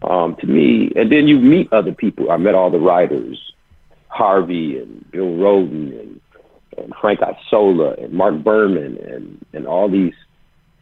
um, 0.02 0.36
to 0.36 0.46
me, 0.46 0.90
and 0.96 1.10
then 1.12 1.28
you 1.28 1.38
meet 1.38 1.72
other 1.72 1.92
people. 1.92 2.30
I 2.30 2.36
met 2.36 2.54
all 2.54 2.70
the 2.70 2.78
writers, 2.80 3.38
Harvey 4.08 4.78
and 4.78 5.08
Bill 5.10 5.26
Rhoden 5.26 5.98
and, 6.00 6.20
and 6.76 6.92
Frank 7.00 7.20
Isola 7.22 7.94
and 7.94 8.12
Mark 8.12 8.42
Berman 8.42 8.96
and 8.98 9.46
and 9.52 9.66
all 9.66 9.88
these 9.88 10.14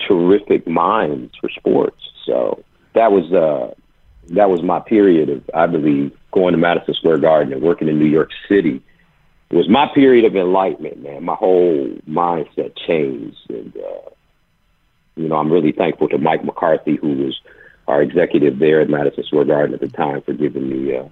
terrific 0.07 0.67
minds 0.67 1.35
for 1.41 1.49
sports. 1.51 2.01
So 2.25 2.63
that 2.95 3.13
was 3.13 3.33
uh 3.33 3.75
that 4.31 4.51
was 4.51 4.63
my 4.63 4.81
period 4.81 5.29
of 5.29 5.49
I 5.55 5.67
believe 5.67 6.13
going 6.33 6.53
to 6.53 6.59
Madison 6.59 6.95
Square 6.95 7.19
Garden 7.19 7.53
and 7.53 7.63
working 7.63 7.89
in 7.89 7.99
New 7.99 8.07
York 8.07 8.31
City 8.49 8.83
it 9.51 9.57
was 9.57 9.69
my 9.69 9.87
period 9.95 10.25
of 10.25 10.35
enlightenment, 10.35 11.03
man. 11.03 11.25
My 11.25 11.35
whole 11.35 11.89
mindset 12.09 12.77
changed, 12.77 13.39
and 13.49 13.77
uh, 13.77 14.11
you 15.15 15.29
know, 15.29 15.37
I'm 15.37 15.53
really 15.53 15.73
thankful 15.73 16.09
to 16.09 16.19
Mike 16.19 16.45
McCarthy, 16.45 16.97
who 16.97 17.13
was 17.13 17.41
our 17.87 18.03
executive 18.03 18.59
there 18.59 18.81
at 18.81 18.91
Madison 18.91 19.23
Square 19.23 19.45
Garden 19.45 19.75
at 19.75 19.81
the 19.81 19.89
time, 19.89 20.23
for 20.23 20.33
giving 20.33 20.69
me 20.69 20.97
uh, 20.97 21.05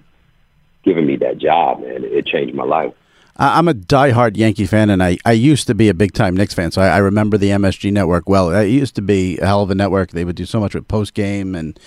giving 0.83 1.05
me 1.05 1.15
that 1.17 1.37
job, 1.37 1.81
man. 1.81 2.03
It 2.03 2.25
changed 2.25 2.55
my 2.55 2.65
life. 2.65 2.93
I'm 3.37 3.67
a 3.67 3.73
diehard 3.73 4.37
Yankee 4.37 4.65
fan, 4.65 4.89
and 4.89 5.03
I, 5.03 5.17
I 5.25 5.33
used 5.33 5.67
to 5.67 5.75
be 5.75 5.89
a 5.89 5.93
big 5.93 6.13
time 6.13 6.37
Knicks 6.37 6.53
fan, 6.53 6.71
so 6.71 6.81
I, 6.81 6.87
I 6.87 6.97
remember 6.99 7.37
the 7.37 7.49
MSG 7.49 7.91
network 7.91 8.29
well. 8.29 8.49
It 8.49 8.67
used 8.67 8.95
to 8.95 9.01
be 9.01 9.37
a 9.39 9.45
hell 9.45 9.61
of 9.61 9.69
a 9.69 9.75
network. 9.75 10.11
They 10.11 10.23
would 10.23 10.37
do 10.37 10.45
so 10.45 10.59
much 10.59 10.73
with 10.73 10.87
post 10.87 11.13
game, 11.13 11.53
and 11.53 11.77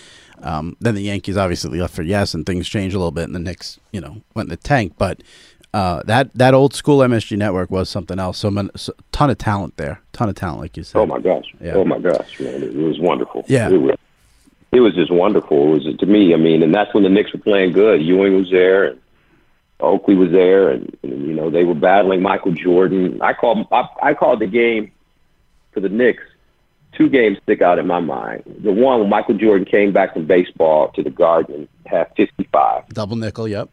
um, 0.43 0.77
then 0.81 0.95
the 0.95 1.03
Yankees 1.03 1.37
obviously 1.37 1.81
left 1.81 1.95
for 1.95 2.03
yes, 2.03 2.35
and 2.35 2.47
things 2.47 2.69
changed 2.69 2.95
a 2.95 2.99
little 2.99 3.13
bit, 3.13 3.25
and 3.25 3.35
the 3.35 3.41
Knicks, 3.41 3.79
you 3.93 4.01
know, 4.01 4.23
went 4.35 4.47
in 4.47 4.51
the 4.51 4.57
tank. 4.57 4.95
But 4.99 5.23
uh, 5.75 6.03
that 6.05 6.33
that 6.35 6.55
old 6.55 6.75
school 6.75 6.99
MSG 6.99 7.37
network 7.37 7.71
was 7.71 7.89
something 7.89 8.19
else. 8.19 8.39
So, 8.39 8.51
man, 8.51 8.71
so 8.77 8.93
ton 9.13 9.31
of 9.31 9.39
talent 9.39 9.77
there, 9.77 10.01
ton 10.13 10.29
of 10.29 10.35
talent, 10.35 10.61
like 10.61 10.77
you 10.77 10.83
said. 10.83 10.99
Oh 10.99 11.07
my 11.07 11.21
gosh! 11.21 11.45
Yeah. 11.61 11.75
Oh 11.75 11.85
my 11.85 11.99
gosh, 11.99 12.41
man! 12.41 12.63
It, 12.63 12.75
was 12.75 12.99
wonderful. 12.99 13.45
Yeah. 13.49 13.69
it 13.69 13.77
was, 13.77 13.97
it 14.73 14.81
was 14.81 14.95
just 14.95 15.13
wonderful. 15.13 15.75
It 15.75 15.85
was 15.85 15.97
to 15.99 16.07
me. 16.07 16.33
I 16.35 16.37
mean, 16.37 16.63
and 16.63 16.75
that's 16.75 16.93
when 16.95 17.03
the 17.03 17.11
Knicks 17.11 17.33
were 17.33 17.41
playing 17.41 17.73
good. 17.73 18.03
Ewing 18.03 18.37
was 18.37 18.51
there, 18.51 18.85
and 18.85 19.01
Oakley 19.81 20.15
was 20.15 20.31
there, 20.31 20.71
and, 20.71 20.97
and 21.03 21.27
you 21.27 21.35
know 21.35 21.51
they 21.51 21.65
were 21.65 21.75
battling 21.75 22.23
Michael 22.23 22.53
Jordan. 22.53 23.21
I 23.21 23.35
called 23.35 23.67
I, 23.71 23.89
I 24.03 24.15
called 24.15 24.41
the 24.41 24.47
game 24.47 24.91
for 25.73 25.81
the 25.81 25.89
Knicks. 25.89 26.25
Two 26.99 27.09
games 27.09 27.39
stick 27.45 27.63
out 27.63 27.79
in 27.79 27.87
my 27.87 28.01
mind. 28.01 28.43
The 28.59 28.73
one 28.73 28.99
when 28.99 29.09
Michael 29.09 29.35
Jordan 29.35 29.65
came 29.65 29.93
back 29.93 30.15
from 30.15 30.27
baseball 30.27 30.89
to 30.97 31.03
the 31.03 31.11
Garden 31.11 31.69
had 31.87 32.11
55, 32.17 32.89
Double 32.89 33.15
nickel, 33.15 33.47
yep. 33.47 33.69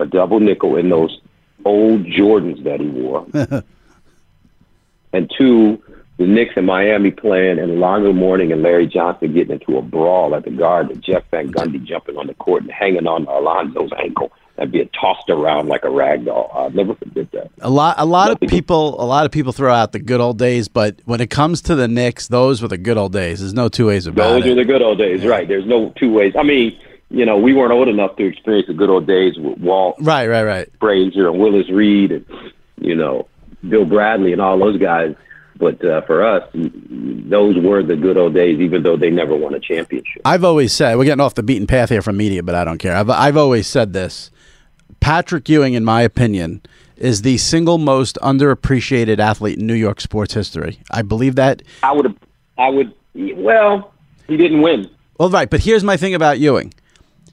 a 0.00 0.06
double 0.06 0.40
nickel 0.40 0.76
in 0.76 0.88
those 0.88 1.20
old 1.64 2.04
Jordans 2.04 2.64
that 2.64 2.80
he 2.80 2.88
wore. 2.88 3.24
and 5.12 5.32
two, 5.38 5.80
the 6.16 6.26
Knicks 6.26 6.56
in 6.56 6.64
Miami 6.64 7.12
playing 7.12 7.60
and 7.60 7.70
Alonzo 7.70 8.12
Mourning 8.12 8.50
and 8.50 8.62
Larry 8.62 8.88
Johnson 8.88 9.32
getting 9.32 9.52
into 9.52 9.78
a 9.78 9.82
brawl 9.82 10.34
at 10.34 10.44
the 10.44 10.50
Garden, 10.50 10.90
and 10.90 11.04
Jeff 11.04 11.22
Van 11.30 11.52
Gundy 11.52 11.84
jumping 11.84 12.16
on 12.16 12.26
the 12.26 12.34
court 12.34 12.62
and 12.64 12.72
hanging 12.72 13.06
on 13.06 13.26
Alonzo's 13.26 13.92
ankle 13.96 14.32
and 14.56 14.70
being 14.70 14.88
tossed 15.00 15.28
around 15.30 15.68
like 15.68 15.84
a 15.84 15.90
rag 15.90 16.24
doll. 16.26 16.50
I'll 16.54 16.70
never 16.70 16.94
forget 16.94 17.30
that. 17.32 17.50
A 17.60 17.70
lot, 17.70 17.96
a 17.98 18.04
lot 18.04 18.30
of 18.30 18.40
Nothing. 18.40 18.48
people, 18.50 19.02
a 19.02 19.06
lot 19.06 19.26
of 19.26 19.32
people 19.32 19.52
throw 19.52 19.72
out 19.72 19.92
the 19.92 19.98
good 19.98 20.20
old 20.20 20.38
days, 20.38 20.68
but 20.68 21.00
when 21.06 21.20
it 21.20 21.30
comes 21.30 21.60
to 21.62 21.74
the 21.74 21.88
Knicks, 21.88 22.28
those 22.28 22.62
were 22.62 22.68
the 22.68 22.78
good 22.78 22.96
old 22.96 23.12
days. 23.12 23.40
There's 23.40 23.54
no 23.54 23.68
two 23.68 23.86
ways 23.86 24.06
about 24.06 24.22
Those 24.22 24.36
it. 24.38 24.40
Those 24.40 24.50
were 24.50 24.62
the 24.62 24.64
good 24.64 24.82
old 24.82 24.98
days, 24.98 25.24
right? 25.26 25.48
There's 25.48 25.66
no 25.66 25.92
two 25.96 26.12
ways. 26.12 26.34
I 26.38 26.44
mean, 26.44 26.78
you 27.10 27.26
know, 27.26 27.36
we 27.36 27.52
weren't 27.52 27.72
old 27.72 27.88
enough 27.88 28.16
to 28.16 28.24
experience 28.24 28.68
the 28.68 28.74
good 28.74 28.90
old 28.90 29.06
days 29.06 29.36
with 29.38 29.58
Walt 29.58 29.96
right, 30.00 30.28
right, 30.28 30.44
right. 30.44 30.68
Frazier 30.80 31.28
and 31.28 31.38
Willis 31.38 31.68
Reed 31.70 32.12
and 32.12 32.24
you 32.78 32.94
know 32.94 33.28
Bill 33.68 33.84
Bradley 33.84 34.32
and 34.32 34.40
all 34.40 34.58
those 34.58 34.78
guys. 34.78 35.14
But 35.56 35.84
uh, 35.84 36.00
for 36.02 36.24
us, 36.24 36.48
those 36.52 37.56
were 37.58 37.82
the 37.84 37.94
good 37.94 38.16
old 38.16 38.34
days, 38.34 38.58
even 38.58 38.82
though 38.82 38.96
they 38.96 39.10
never 39.10 39.36
won 39.36 39.54
a 39.54 39.60
championship. 39.60 40.22
I've 40.24 40.42
always 40.42 40.72
said 40.72 40.96
we're 40.96 41.04
getting 41.04 41.20
off 41.20 41.34
the 41.34 41.44
beaten 41.44 41.68
path 41.68 41.90
here 41.90 42.02
from 42.02 42.16
media, 42.16 42.42
but 42.42 42.56
I 42.56 42.64
don't 42.64 42.78
care. 42.78 42.96
I've 42.96 43.10
I've 43.10 43.36
always 43.36 43.66
said 43.68 43.92
this. 43.92 44.30
Patrick 45.04 45.46
Ewing, 45.50 45.74
in 45.74 45.84
my 45.84 46.00
opinion, 46.00 46.62
is 46.96 47.20
the 47.20 47.36
single 47.36 47.76
most 47.76 48.16
underappreciated 48.22 49.18
athlete 49.18 49.58
in 49.58 49.66
New 49.66 49.74
York 49.74 50.00
sports 50.00 50.32
history. 50.32 50.78
I 50.90 51.02
believe 51.02 51.34
that. 51.34 51.60
I 51.82 51.92
would 51.92 52.16
I 52.56 52.70
would. 52.70 52.94
Well, 53.14 53.92
he 54.26 54.38
didn't 54.38 54.62
win. 54.62 54.88
Well, 55.18 55.28
right, 55.28 55.50
but 55.50 55.60
here's 55.60 55.84
my 55.84 55.98
thing 55.98 56.14
about 56.14 56.38
Ewing. 56.38 56.72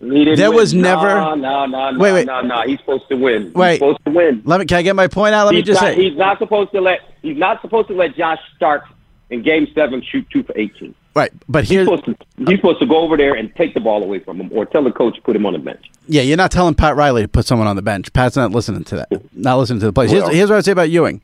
He 0.02 0.10
didn't 0.26 0.36
There 0.36 0.50
win. 0.50 0.58
was 0.58 0.74
no, 0.74 0.82
never- 0.82 1.16
No, 1.38 1.66
no, 1.66 1.92
no, 1.92 1.98
Wait, 1.98 2.12
wait. 2.12 2.28
no, 2.28 2.42
no. 2.42 2.62
He's 2.64 2.80
supposed 2.80 3.08
to 3.08 3.16
win. 3.16 3.54
Wait. 3.54 3.70
He's 3.72 3.80
supposed 3.80 4.04
to 4.04 4.12
win. 4.12 4.42
Let 4.44 4.60
me. 4.60 4.66
Can 4.66 4.80
I 4.80 4.82
get 4.82 4.98
my 4.98 5.08
point 5.08 5.34
out? 5.34 5.46
Let 5.46 5.56
me 5.56 5.62
just 5.62 5.82
not, 5.82 5.94
say. 5.94 6.04
he's 6.10 6.18
not 6.18 6.40
supposed 6.40 6.74
to 6.74 6.82
let. 6.82 7.00
He's 7.22 7.38
not 7.38 7.62
supposed 7.62 7.88
to 7.88 7.94
let 7.94 8.18
John 8.18 8.38
Starks 8.58 8.90
in 9.30 9.44
Game 9.44 9.68
Seven 9.74 10.02
shoot 10.04 10.28
two 10.30 10.44
for 10.44 10.52
eighteen. 10.58 10.94
Right, 11.14 11.32
but 11.50 11.66
He's 11.66 11.80
supposed 11.80 12.06
to. 12.06 12.16
He's 12.38 12.58
supposed 12.60 12.80
to 12.80 12.86
go 12.86 13.00
over 13.02 13.18
there 13.18 13.34
and 13.34 13.54
take 13.56 13.74
the 13.74 13.82
ball 13.82 14.02
away 14.02 14.20
from 14.20 14.40
him, 14.40 14.50
or 14.54 14.66
tell 14.66 14.84
the 14.84 14.92
coach 14.92 15.16
to 15.16 15.22
put 15.22 15.36
him 15.36 15.46
on 15.46 15.54
the 15.54 15.60
bench. 15.60 15.92
Yeah, 16.08 16.22
you're 16.22 16.38
not 16.38 16.52
telling 16.52 16.74
Pat 16.74 16.96
Riley 16.96 17.24
to 17.24 17.28
put 17.28 17.46
someone 17.46 17.68
on 17.68 17.76
the 17.76 17.82
bench. 17.82 18.14
Pat's 18.14 18.38
not 18.38 18.52
listening 18.52 18.86
to 18.86 18.96
that. 18.96 19.36
Not 19.36 19.58
listening 19.58 19.82
to 19.82 19.88
the 19.88 19.94
plays. 19.94 20.10
Here's, 20.10 20.30
here's 20.30 20.50
what 20.50 20.58
I 20.58 20.62
say 20.62 20.72
about 20.72 20.90
Ewing. 20.90 21.22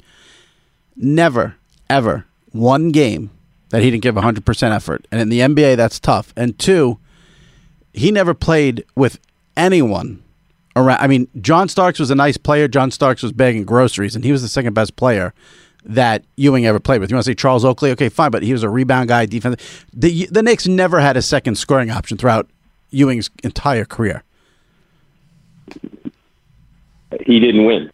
Never, 0.98 1.56
ever 1.90 2.26
one 2.52 2.92
game 2.92 3.30
that 3.70 3.82
he 3.82 3.92
didn't 3.92 4.04
give 4.04 4.16
100% 4.16 4.72
effort. 4.76 5.08
And 5.12 5.22
in 5.22 5.30
the 5.30 5.40
NBA, 5.40 5.78
that's 5.78 6.00
tough. 6.00 6.34
And 6.36 6.58
two, 6.58 7.00
he 7.94 8.12
never 8.12 8.34
played 8.34 8.86
with 8.96 9.20
anyone 9.56 10.24
around. 10.76 11.00
I 11.00 11.08
mean, 11.08 11.28
John 11.42 11.70
Starks 11.70 12.00
was 12.00 12.12
a 12.12 12.16
nice 12.16 12.38
player. 12.38 12.68
John 12.68 12.92
Starks 12.92 13.24
was 13.24 13.32
bagging 13.32 13.64
groceries, 13.66 14.16
and 14.16 14.24
he 14.24 14.32
was 14.32 14.42
the 14.42 14.48
second 14.48 14.74
best 14.74 14.96
player 14.96 15.34
that 15.88 16.24
Ewing 16.36 16.66
ever 16.66 16.80
played 16.80 17.02
with. 17.02 17.10
You 17.10 17.16
want 17.16 17.26
to 17.26 17.32
say 17.32 17.36
Charles 17.36 17.66
Oakley? 17.66 17.92
Okay, 17.92 18.10
fine, 18.10 18.32
but 18.32 18.44
he 18.44 18.52
was 18.52 18.64
a 18.64 18.70
rebound 18.70 19.10
guy, 19.10 19.26
defense. 19.26 19.62
The, 19.94 20.28
the 20.28 20.44
Knicks 20.44 20.68
never 20.68 21.00
had 21.00 21.18
a 21.18 21.22
second 21.22 21.56
scoring 21.56 21.90
option 21.90 22.18
throughout 22.18 22.50
Ewing's 22.92 23.30
entire 23.44 23.86
career. 23.86 24.24
He 27.26 27.40
didn't 27.40 27.66
win. 27.66 27.92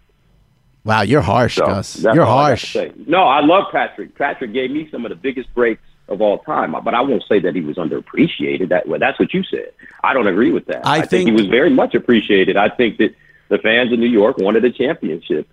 Wow, 0.84 1.02
you're 1.04 1.22
harsh, 1.22 1.56
So 1.56 1.66
Gus. 1.66 2.02
You're 2.02 2.24
all 2.24 2.40
I 2.40 2.48
harsh. 2.50 2.76
No, 3.08 3.24
I 3.24 3.40
love 3.42 3.72
Patrick. 3.72 4.18
Patrick 4.18 4.52
gave 4.54 4.72
me 4.72 4.90
some 4.92 5.06
of 5.06 5.10
the 5.10 5.16
biggest 5.16 5.54
breaks 5.54 5.82
of 6.10 6.22
all 6.22 6.40
time, 6.40 6.76
but 6.84 6.94
I 6.94 7.00
won't 7.02 7.24
say 7.30 7.40
that 7.40 7.56
he 7.56 7.62
was 7.62 7.78
underappreciated. 7.78 8.70
That 8.70 8.88
well, 8.88 9.00
that's 9.00 9.18
what 9.20 9.34
you 9.34 9.44
said. 9.44 9.72
I 10.04 10.14
don't 10.14 10.28
agree 10.28 10.52
with 10.52 10.66
that. 10.66 10.86
I 10.86 11.00
think, 11.00 11.10
think- 11.10 11.30
he 11.30 11.34
was 11.34 11.46
very 11.46 11.70
much 11.70 11.96
appreciated. 11.96 12.58
I 12.58 12.70
think 12.70 12.98
that 12.98 13.16
the 13.48 13.60
fans 13.60 13.94
of 13.94 14.00
New 14.00 14.10
York 14.10 14.38
wanted 14.40 14.66
a 14.66 14.72
championship, 14.72 15.48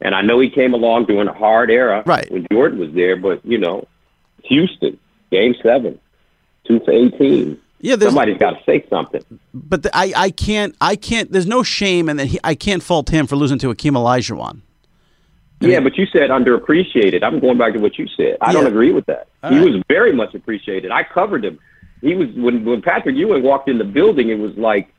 and 0.00 0.14
I 0.14 0.22
know 0.22 0.38
he 0.40 0.50
came 0.50 0.74
along 0.74 1.06
during 1.06 1.28
a 1.28 1.32
hard 1.32 1.70
era 1.70 2.02
Right. 2.06 2.30
when 2.30 2.46
Jordan 2.52 2.78
was 2.78 2.92
there. 2.92 3.16
But 3.16 3.44
you 3.44 3.58
know, 3.58 3.86
Houston, 4.44 4.98
Game 5.30 5.54
Seven, 5.62 5.98
two 6.66 6.80
for 6.80 6.92
eighteen. 6.92 7.58
Yeah, 7.78 7.96
Somebody's 7.96 8.38
got 8.38 8.52
to 8.58 8.64
say 8.64 8.84
something. 8.88 9.22
but 9.52 9.82
the, 9.82 9.96
I 9.96 10.12
I 10.16 10.30
can't 10.30 10.74
I 10.80 10.96
can't. 10.96 11.30
There's 11.30 11.46
no 11.46 11.62
shame, 11.62 12.08
and 12.08 12.38
I 12.42 12.54
can't 12.54 12.82
fault 12.82 13.10
him 13.10 13.26
for 13.26 13.36
losing 13.36 13.58
to 13.58 13.68
Akeem 13.68 13.92
Olajuwon. 13.92 14.62
Yeah, 15.60 15.80
but 15.80 15.96
you 15.96 16.06
said 16.06 16.28
underappreciated. 16.30 17.22
I'm 17.22 17.38
going 17.40 17.56
back 17.56 17.72
to 17.74 17.78
what 17.78 17.98
you 17.98 18.06
said. 18.16 18.36
I 18.42 18.52
don't 18.52 18.66
agree 18.66 18.92
with 18.92 19.06
that. 19.06 19.28
All 19.42 19.50
he 19.50 19.58
right. 19.58 19.72
was 19.72 19.82
very 19.88 20.12
much 20.12 20.34
appreciated. 20.34 20.90
I 20.90 21.02
covered 21.02 21.44
him. 21.44 21.58
He 22.02 22.14
was 22.14 22.28
when 22.34 22.64
when 22.64 22.82
Patrick 22.82 23.16
Ewing 23.16 23.42
walked 23.42 23.68
in 23.68 23.78
the 23.78 23.84
building. 23.84 24.28
It 24.30 24.38
was 24.38 24.54
like, 24.56 24.92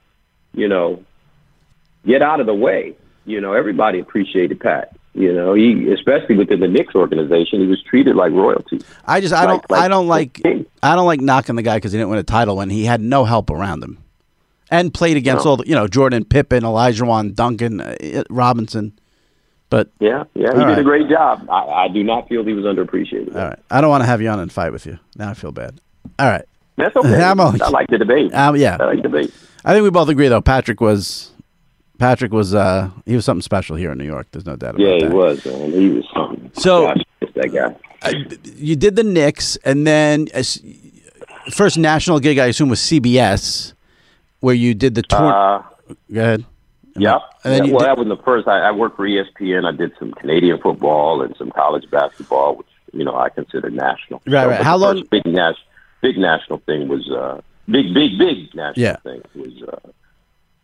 you 0.54 0.68
know, 0.68 1.04
get 2.06 2.22
out 2.22 2.40
of 2.40 2.46
the 2.48 2.56
way. 2.56 2.96
You 3.28 3.40
know, 3.42 3.54
everybody 3.54 4.00
appreciated 4.00 4.60
Pat. 4.60 4.96
You 5.14 5.34
know, 5.34 5.54
he 5.54 5.92
especially 5.92 6.36
within 6.38 6.60
the 6.60 6.68
Knicks 6.68 6.94
organization, 6.96 7.60
he 7.62 7.68
was 7.68 7.82
treated 7.84 8.16
like 8.16 8.32
royalty. 8.32 8.80
I 9.06 9.20
just 9.22 9.34
I 9.34 9.46
don't 9.46 9.56
Like- 9.70 9.72
like- 9.72 9.82
I 9.82 9.88
don't 9.88 10.08
like 10.08 10.42
like 10.44 10.68
I 10.84 10.96
don't 10.96 11.06
like 11.08 11.22
knocking 11.22 11.56
the 11.56 11.62
guy 11.64 11.78
because 11.78 11.92
he 11.92 11.98
didn't 11.98 12.10
win 12.10 12.20
a 12.20 12.24
title 12.24 12.56
when 12.56 12.70
he 12.70 12.86
had 12.86 13.02
no 13.02 13.26
help 13.26 13.50
around 13.50 13.84
him, 13.84 13.98
and 14.72 14.94
played 14.94 15.18
against 15.18 15.44
No. 15.46 15.52
all 15.52 15.58
the 15.58 15.68
you 15.68 15.76
know 15.76 15.88
Jordan 15.88 16.24
Pippen, 16.24 16.64
Olajuwon, 16.64 17.34
Duncan, 17.36 17.82
uh, 17.82 17.96
Robinson. 18.30 18.94
But 19.70 19.90
Yeah, 20.00 20.24
yeah, 20.34 20.54
he 20.54 20.60
did 20.60 20.66
right. 20.66 20.78
a 20.80 20.84
great 20.84 21.10
job. 21.10 21.46
I, 21.50 21.66
I 21.66 21.88
do 21.90 22.02
not 22.04 22.30
feel 22.30 22.46
he 22.46 22.54
was 22.54 22.64
underappreciated. 22.64 23.36
all 23.36 23.42
right, 23.50 23.60
I 23.70 23.82
don't 23.82 23.90
want 23.90 24.04
to 24.04 24.08
have 24.08 24.22
you 24.22 24.30
on 24.30 24.40
and 24.40 24.50
fight 24.52 24.72
with 24.72 24.86
you. 24.86 24.98
Now 25.18 25.30
I 25.32 25.34
feel 25.34 25.52
bad. 25.52 25.82
All 26.20 26.30
right, 26.30 26.46
That's 26.78 26.96
okay. 26.96 27.22
I'm 27.24 27.40
I 27.42 27.50
like 27.70 27.88
the 27.88 27.98
debate. 27.98 28.32
Um, 28.36 28.56
yeah. 28.56 28.78
I 28.80 28.86
like 28.86 28.98
the 28.98 29.10
debate. 29.10 29.34
I 29.66 29.74
think 29.74 29.84
we 29.84 29.90
both 29.90 30.08
agree 30.10 30.28
though. 30.30 30.42
Patrick 30.42 30.80
was 30.80 31.32
Patrick 31.98 32.32
was 32.32 32.54
uh 32.54 32.90
he 33.06 33.16
was 33.16 33.26
something 33.26 33.42
special 33.42 33.76
here 33.76 33.92
in 33.92 33.98
New 33.98 34.06
York. 34.06 34.28
There's 34.32 34.46
no 34.46 34.56
doubt 34.56 34.76
about 34.76 34.82
Yeah, 34.82 35.08
he 35.08 35.14
was, 35.14 35.46
man. 35.46 35.72
He 35.72 35.90
was 35.90 36.06
something. 36.14 36.52
So- 36.54 36.88
Gosh, 36.88 37.04
that 37.36 37.54
guy. 37.54 38.16
you 38.56 38.76
did 38.76 38.96
the 38.96 39.04
Knicks, 39.04 39.58
and 39.66 39.86
then 39.88 40.28
as, 40.34 40.62
first 41.52 41.78
national 41.78 42.20
gig 42.20 42.38
I 42.40 42.46
assume 42.48 42.70
was 42.70 42.80
CBS, 42.80 43.74
where 44.40 44.56
you 44.56 44.74
did 44.74 44.96
the 44.96 45.02
tour. 45.04 45.20
Uh, 45.34 45.64
Go 46.14 46.22
ahead. 46.22 46.46
Yep. 46.96 47.22
And 47.44 47.54
then 47.54 47.66
Yeah, 47.66 47.72
well, 47.72 47.80
did- 47.80 47.88
that 47.88 47.98
was 47.98 48.08
the 48.08 48.24
first. 48.24 48.48
I, 48.48 48.60
I 48.60 48.72
worked 48.72 48.96
for 48.98 49.08
ESPN. 49.08 49.66
I 49.68 49.76
did 49.76 49.92
some 50.00 50.12
Canadian 50.14 50.60
football 50.60 51.22
and 51.22 51.36
some 51.38 51.52
college 51.52 51.90
basketball, 51.92 52.56
which 52.56 52.68
you 52.94 53.04
know 53.04 53.16
I 53.16 53.30
consider 53.30 53.70
national. 53.70 54.22
Right, 54.28 54.46
right. 54.48 54.62
How 54.62 54.78
long- 54.78 55.04
big 55.10 55.26
national, 55.26 55.56
big 56.02 56.18
national 56.18 56.60
thing 56.66 56.88
was 56.88 57.10
uh, 57.12 57.42
big, 57.70 57.94
big, 57.94 58.18
big 58.18 58.54
national 58.56 58.74
Yeah. 58.84 58.96
thing 58.98 59.22
was 59.36 59.54
uh, 59.68 59.90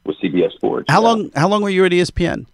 was 0.05 0.15
CBS 0.17 0.53
Sports. 0.53 0.85
How 0.89 1.01
Yeah. 1.01 1.07
long? 1.07 1.31
How 1.35 1.47
long 1.47 1.61
were 1.63 1.69
you 1.69 1.85
at 1.85 1.91
ESPN? 1.93 2.45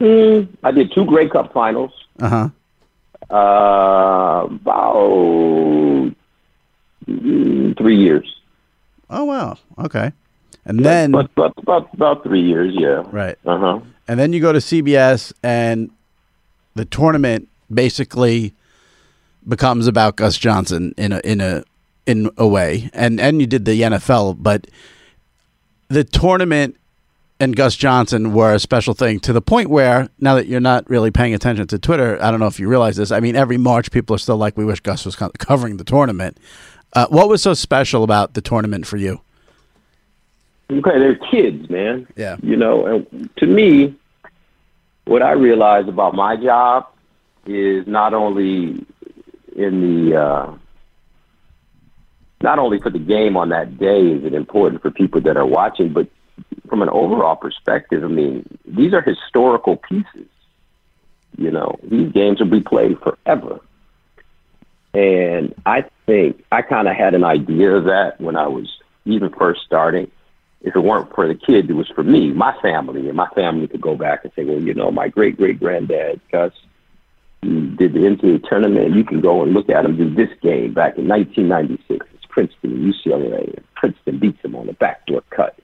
Mm, 0.00 0.48
I 0.62 0.70
did 0.70 0.92
two 0.92 1.04
Grey 1.04 1.28
Cup 1.28 1.52
finals. 1.52 1.92
Uh 2.20 2.28
huh. 2.28 2.48
Uh, 3.34 4.44
about 4.46 6.12
three 7.06 7.96
years. 7.96 8.36
Oh 9.10 9.24
wow. 9.24 9.56
Okay. 9.78 10.12
And 10.66 10.84
then 10.84 11.10
but 11.12 11.30
about 11.58 11.88
about 11.92 12.22
three 12.22 12.40
years, 12.40 12.74
yeah. 12.76 13.02
right. 13.12 13.36
Uh 13.44 13.58
huh. 13.58 13.80
And 14.08 14.18
then 14.18 14.32
you 14.32 14.40
go 14.40 14.52
to 14.52 14.58
CBS, 14.60 15.32
and 15.42 15.90
the 16.74 16.84
tournament 16.84 17.48
basically 17.72 18.52
becomes 19.46 19.86
about 19.86 20.16
Gus 20.16 20.36
Johnson 20.38 20.94
in 20.96 21.12
a 21.12 21.20
in 21.20 21.40
a 21.40 21.64
in 22.06 22.30
a 22.38 22.46
way. 22.46 22.88
And 22.94 23.20
and 23.20 23.40
you 23.40 23.46
did 23.46 23.64
the 23.66 23.80
NFL, 23.82 24.42
but 24.42 24.66
the 25.88 26.04
tournament 26.04 26.76
and 27.40 27.56
Gus 27.56 27.76
Johnson 27.76 28.32
were 28.32 28.54
a 28.54 28.58
special 28.58 28.94
thing 28.94 29.20
to 29.20 29.32
the 29.32 29.42
point 29.42 29.68
where 29.68 30.08
now 30.20 30.34
that 30.36 30.46
you're 30.46 30.60
not 30.60 30.88
really 30.88 31.10
paying 31.10 31.34
attention 31.34 31.66
to 31.66 31.78
Twitter, 31.78 32.18
I 32.22 32.30
don't 32.30 32.40
know 32.40 32.46
if 32.46 32.60
you 32.60 32.68
realize 32.68 32.96
this. 32.96 33.10
I 33.10 33.20
mean, 33.20 33.36
every 33.36 33.58
March 33.58 33.90
people 33.90 34.14
are 34.14 34.18
still 34.18 34.36
like, 34.36 34.56
"We 34.56 34.64
wish 34.64 34.80
Gus 34.80 35.04
was 35.04 35.16
covering 35.16 35.76
the 35.76 35.84
tournament." 35.84 36.38
Uh, 36.92 37.06
what 37.08 37.28
was 37.28 37.42
so 37.42 37.54
special 37.54 38.04
about 38.04 38.34
the 38.34 38.40
tournament 38.40 38.86
for 38.86 38.96
you? 38.96 39.20
Okay, 40.70 40.98
they're 40.98 41.16
kids, 41.16 41.68
man. 41.68 42.06
Yeah. 42.16 42.36
You 42.42 42.56
know, 42.56 42.86
and 42.86 43.30
to 43.36 43.46
me, 43.46 43.94
what 45.04 45.22
I 45.22 45.32
realize 45.32 45.88
about 45.88 46.14
my 46.14 46.36
job 46.36 46.86
is 47.46 47.86
not 47.86 48.14
only 48.14 48.86
in 49.56 50.08
the 50.08 50.16
uh, 50.16 50.54
not 52.44 52.58
only 52.58 52.78
for 52.78 52.90
the 52.90 52.98
game 52.98 53.36
on 53.38 53.48
that 53.48 53.78
day 53.78 54.02
is 54.02 54.22
it 54.22 54.34
important 54.34 54.82
for 54.82 54.90
people 54.90 55.20
that 55.22 55.36
are 55.36 55.46
watching, 55.46 55.92
but 55.92 56.06
from 56.68 56.82
an 56.82 56.90
overall 56.90 57.36
perspective, 57.36 58.04
I 58.04 58.08
mean, 58.08 58.46
these 58.66 58.92
are 58.92 59.00
historical 59.00 59.76
pieces. 59.76 60.28
You 61.38 61.50
know, 61.50 61.76
these 61.82 62.12
games 62.12 62.40
will 62.40 62.50
be 62.50 62.60
played 62.60 62.98
forever. 63.00 63.60
And 64.92 65.54
I 65.64 65.86
think 66.06 66.44
I 66.52 66.60
kind 66.60 66.86
of 66.86 66.94
had 66.94 67.14
an 67.14 67.24
idea 67.24 67.72
of 67.72 67.84
that 67.84 68.20
when 68.20 68.36
I 68.36 68.46
was 68.46 68.70
even 69.06 69.30
first 69.30 69.62
starting. 69.64 70.10
If 70.60 70.76
it 70.76 70.80
weren't 70.80 71.14
for 71.14 71.26
the 71.26 71.34
kids, 71.34 71.68
it 71.68 71.74
was 71.74 71.88
for 71.94 72.04
me, 72.04 72.30
my 72.32 72.54
family, 72.60 73.08
and 73.08 73.16
my 73.16 73.28
family 73.34 73.68
could 73.68 73.80
go 73.80 73.96
back 73.96 74.24
and 74.24 74.32
say, 74.36 74.44
well, 74.44 74.60
you 74.60 74.74
know, 74.74 74.90
my 74.90 75.08
great 75.08 75.36
great 75.36 75.58
granddad, 75.58 76.20
Gus, 76.30 76.52
did 77.42 77.92
the 77.92 78.00
NCAA 78.00 78.48
tournament. 78.48 78.94
You 78.94 79.04
can 79.04 79.20
go 79.20 79.42
and 79.42 79.52
look 79.52 79.68
at 79.68 79.84
him 79.84 79.96
do 79.96 80.14
this 80.14 80.30
game 80.40 80.72
back 80.72 80.96
in 80.96 81.08
1996. 81.08 82.06
Princeton 82.34 82.72
and 82.72 82.92
UCLA. 82.92 83.54
And 83.56 83.64
Princeton 83.76 84.18
beats 84.18 84.44
him 84.44 84.56
on 84.56 84.66
the 84.66 84.72
backdoor 84.72 85.22
cut. 85.30 85.56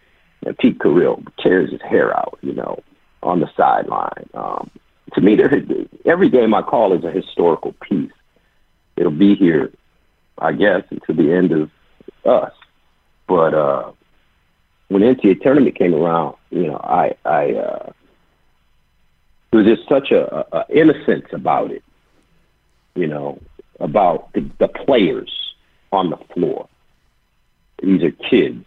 And 0.46 0.56
Pete 0.56 0.78
Carril 0.78 1.22
tears 1.42 1.72
his 1.72 1.82
hair 1.82 2.16
out, 2.16 2.38
you 2.42 2.54
know, 2.54 2.78
on 3.24 3.40
the 3.40 3.50
sideline. 3.56 4.30
Um, 4.34 4.70
to 5.14 5.20
me, 5.20 5.36
every 6.06 6.30
game 6.30 6.54
I 6.54 6.62
call 6.62 6.96
is 6.96 7.04
a 7.04 7.10
historical 7.10 7.74
piece. 7.82 8.12
It'll 8.96 9.10
be 9.10 9.34
here, 9.34 9.72
I 10.38 10.52
guess, 10.52 10.84
until 10.90 11.16
the 11.16 11.32
end 11.32 11.50
of 11.50 11.70
us. 12.24 12.52
But 13.26 13.52
uh, 13.52 13.90
when 14.88 15.02
the 15.02 15.08
NCAA 15.08 15.42
tournament 15.42 15.76
came 15.76 15.94
around, 15.94 16.36
you 16.50 16.68
know, 16.68 16.80
I, 16.82 17.16
I 17.24 17.52
uh, 17.54 17.92
there 19.50 19.62
was 19.62 19.66
just 19.66 19.88
such 19.88 20.12
a, 20.12 20.32
a, 20.32 20.58
a 20.58 20.64
innocence 20.70 21.26
about 21.32 21.72
it, 21.72 21.82
you 22.94 23.08
know, 23.08 23.40
about 23.80 24.32
the, 24.34 24.48
the 24.60 24.68
players 24.68 25.49
on 25.92 26.10
the 26.10 26.16
floor. 26.34 26.68
These 27.82 28.02
are 28.02 28.10
kids, 28.10 28.64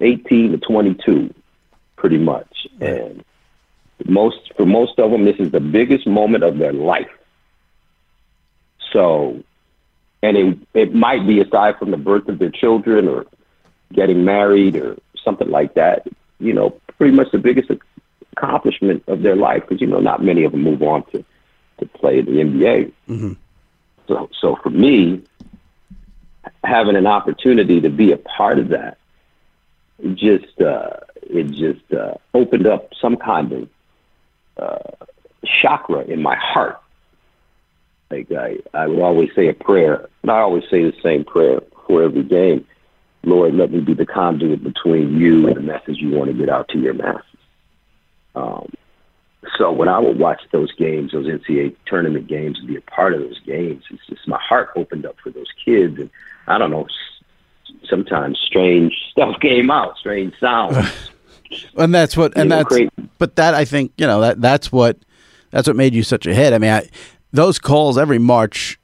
18 0.00 0.52
to 0.52 0.58
22, 0.58 1.32
pretty 1.96 2.18
much, 2.18 2.66
and 2.80 3.24
most 4.06 4.52
for 4.56 4.66
most 4.66 4.98
of 4.98 5.10
them, 5.10 5.24
this 5.24 5.36
is 5.38 5.50
the 5.50 5.60
biggest 5.60 6.06
moment 6.06 6.44
of 6.44 6.58
their 6.58 6.72
life. 6.72 7.10
So, 8.92 9.42
and 10.22 10.36
it 10.36 10.58
it 10.74 10.94
might 10.94 11.26
be 11.26 11.40
aside 11.40 11.78
from 11.78 11.90
the 11.90 11.96
birth 11.96 12.28
of 12.28 12.38
their 12.38 12.50
children 12.50 13.08
or 13.08 13.26
getting 13.92 14.24
married 14.24 14.76
or 14.76 14.96
something 15.24 15.50
like 15.50 15.74
that, 15.74 16.06
you 16.38 16.52
know, 16.52 16.70
pretty 16.96 17.14
much 17.14 17.30
the 17.32 17.38
biggest 17.38 17.70
accomplishment 18.32 19.02
of 19.08 19.22
their 19.22 19.36
life 19.36 19.62
because 19.62 19.80
you 19.80 19.86
know 19.86 20.00
not 20.00 20.22
many 20.22 20.44
of 20.44 20.52
them 20.52 20.62
move 20.62 20.82
on 20.82 21.04
to 21.10 21.24
to 21.78 21.86
play 21.86 22.18
in 22.18 22.26
the 22.26 22.32
NBA. 22.32 22.92
Mm-hmm. 23.08 23.32
So 24.06 24.30
so 24.40 24.56
for 24.62 24.70
me, 24.70 25.22
having 26.68 26.96
an 26.96 27.06
opportunity 27.06 27.80
to 27.80 27.88
be 27.88 28.12
a 28.12 28.18
part 28.18 28.58
of 28.58 28.68
that, 28.68 28.98
just 30.14 30.60
uh, 30.60 30.90
it 31.22 31.50
just 31.50 31.92
uh, 31.92 32.14
opened 32.34 32.66
up 32.66 32.92
some 33.00 33.16
kind 33.16 33.52
of 33.52 33.68
uh, 34.56 35.04
chakra 35.44 36.00
in 36.00 36.22
my 36.22 36.36
heart. 36.36 36.80
Like 38.10 38.30
I, 38.32 38.58
I 38.72 38.86
would 38.86 39.00
always 39.00 39.30
say 39.34 39.48
a 39.48 39.54
prayer, 39.54 40.08
and 40.22 40.30
I 40.30 40.38
always 40.38 40.64
say 40.70 40.82
the 40.82 40.96
same 41.02 41.24
prayer 41.24 41.60
for 41.86 42.02
every 42.02 42.22
game. 42.22 42.66
Lord, 43.24 43.54
let 43.54 43.70
me 43.70 43.80
be 43.80 43.94
the 43.94 44.06
conduit 44.06 44.62
between 44.62 45.16
you 45.18 45.48
and 45.48 45.56
the 45.56 45.60
message 45.60 45.98
you 45.98 46.10
want 46.10 46.30
to 46.30 46.36
get 46.36 46.48
out 46.48 46.68
to 46.68 46.78
your 46.78 46.94
masses. 46.94 47.24
Um, 48.34 48.70
so 49.56 49.70
when 49.70 49.88
I 49.88 49.98
would 49.98 50.18
watch 50.18 50.40
those 50.52 50.72
games, 50.72 51.12
those 51.12 51.26
NCAA 51.26 51.76
tournament 51.86 52.26
games, 52.26 52.58
and 52.58 52.68
be 52.68 52.76
a 52.76 52.80
part 52.80 53.14
of 53.14 53.20
those 53.20 53.38
games, 53.40 53.84
it's 53.90 54.06
just 54.06 54.26
my 54.26 54.40
heart 54.40 54.70
opened 54.76 55.06
up 55.06 55.16
for 55.22 55.30
those 55.30 55.50
kids, 55.64 55.98
and 55.98 56.10
I 56.46 56.58
don't 56.58 56.70
know. 56.70 56.86
Sometimes 57.88 58.38
strange 58.44 58.94
stuff 59.10 59.38
came 59.40 59.70
out, 59.70 59.96
strange 59.98 60.34
sounds. 60.40 60.76
and 61.76 61.94
that's 61.94 62.16
what 62.16 62.36
and 62.36 62.50
You 62.50 62.56
that's 62.56 63.08
but 63.18 63.36
that 63.36 63.54
i 63.54 63.64
think 63.64 63.92
you 63.96 64.06
know 64.06 64.20
that 64.20 64.40
that's 64.40 64.70
what 64.70 64.98
that's 65.50 65.66
what 65.66 65.76
made 65.76 65.94
you 65.94 66.02
such 66.02 66.26
a 66.26 66.34
hit 66.34 66.52
i 66.52 66.58
mean 66.58 66.70
I, 66.70 66.88
those 67.32 67.58
calls 67.58 67.96
every 67.96 68.18
march 68.18 68.78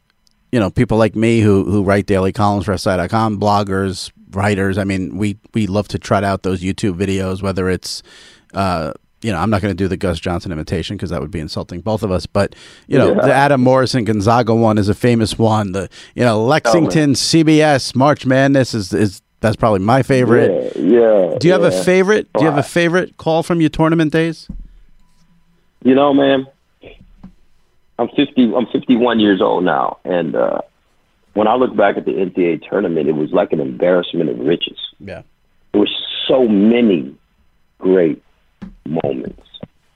you 0.53 0.61
know 0.61 0.71
people 0.71 0.99
like 0.99 1.14
me 1.14 1.40
who 1.40 1.64
who 1.64 1.83
write 1.83 2.07
daily 2.07 2.33
columns 2.33 2.64
for 2.64 2.77
si.com 2.77 3.38
bloggers 3.38 4.11
writers 4.31 4.79
i 4.79 4.85
mean 4.85 5.17
we 5.17 5.38
we 5.53 5.67
love 5.67 5.88
to 5.88 5.99
trot 5.99 6.25
out 6.25 6.43
those 6.43 6.62
youtube 6.62 6.97
videos 6.97 7.43
whether 7.43 7.69
it's 7.69 8.03
uh 8.55 8.93
you 9.24 9.32
know, 9.32 9.38
I'm 9.38 9.48
not 9.48 9.62
going 9.62 9.70
to 9.70 9.74
do 9.74 9.88
the 9.88 9.96
Gus 9.96 10.20
Johnson 10.20 10.52
imitation 10.52 10.96
because 10.96 11.08
that 11.08 11.20
would 11.22 11.30
be 11.30 11.40
insulting 11.40 11.80
both 11.80 12.02
of 12.02 12.10
us. 12.10 12.26
But 12.26 12.54
you 12.87 12.98
know, 12.98 13.14
the 13.14 13.32
Adam 13.32 13.62
Morrison 13.62 14.04
Gonzaga 14.04 14.54
one 14.54 14.76
is 14.76 14.90
a 14.90 14.94
famous 14.94 15.38
one. 15.38 15.72
The 15.72 15.88
you 16.14 16.22
know 16.22 16.44
Lexington 16.44 17.14
CBS 17.14 17.96
March 17.96 18.26
Madness 18.26 18.74
is 18.74 18.92
is 18.92 19.22
that's 19.40 19.56
probably 19.56 19.80
my 19.80 20.02
favorite. 20.02 20.76
Yeah, 20.76 20.82
yeah. 20.82 21.38
Do 21.38 21.46
you 21.46 21.54
have 21.54 21.62
a 21.62 21.72
favorite? 21.72 22.30
Do 22.34 22.40
you 22.40 22.50
have 22.50 22.58
a 22.58 22.62
favorite 22.62 23.16
call 23.16 23.42
from 23.42 23.62
your 23.62 23.70
tournament 23.70 24.12
days? 24.12 24.46
You 25.82 25.94
know, 25.94 26.12
man, 26.12 26.46
I'm 27.98 28.08
50. 28.08 28.54
I'm 28.54 28.66
51 28.66 29.20
years 29.20 29.40
old 29.40 29.64
now, 29.64 30.00
and 30.04 30.37
uh, 30.37 30.60
when 31.32 31.48
I 31.48 31.54
look 31.54 31.74
back 31.74 31.96
at 31.96 32.04
the 32.04 32.12
NCAA 32.12 32.68
tournament, 32.68 33.08
it 33.08 33.12
was 33.12 33.32
like 33.32 33.54
an 33.54 33.60
embarrassment 33.60 34.28
of 34.28 34.38
riches. 34.38 34.78
Yeah. 35.00 35.22
There 35.72 35.80
were 35.80 35.88
so 36.28 36.46
many 36.46 37.16
great 37.78 38.22
moments. 38.87 39.42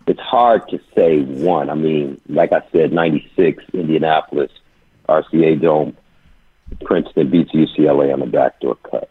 It's 0.06 0.20
hard 0.20 0.68
to 0.70 0.80
say 0.94 1.20
one. 1.22 1.68
I 1.68 1.74
mean, 1.74 2.20
like 2.28 2.52
I 2.52 2.62
said, 2.72 2.92
96, 2.92 3.62
Indianapolis, 3.74 4.50
RCA 5.08 5.60
Dome, 5.60 5.96
Princeton 6.84 7.30
beats 7.30 7.52
UCLA 7.52 8.12
on 8.12 8.20
the 8.20 8.26
backdoor 8.26 8.76
cut. 8.76 9.10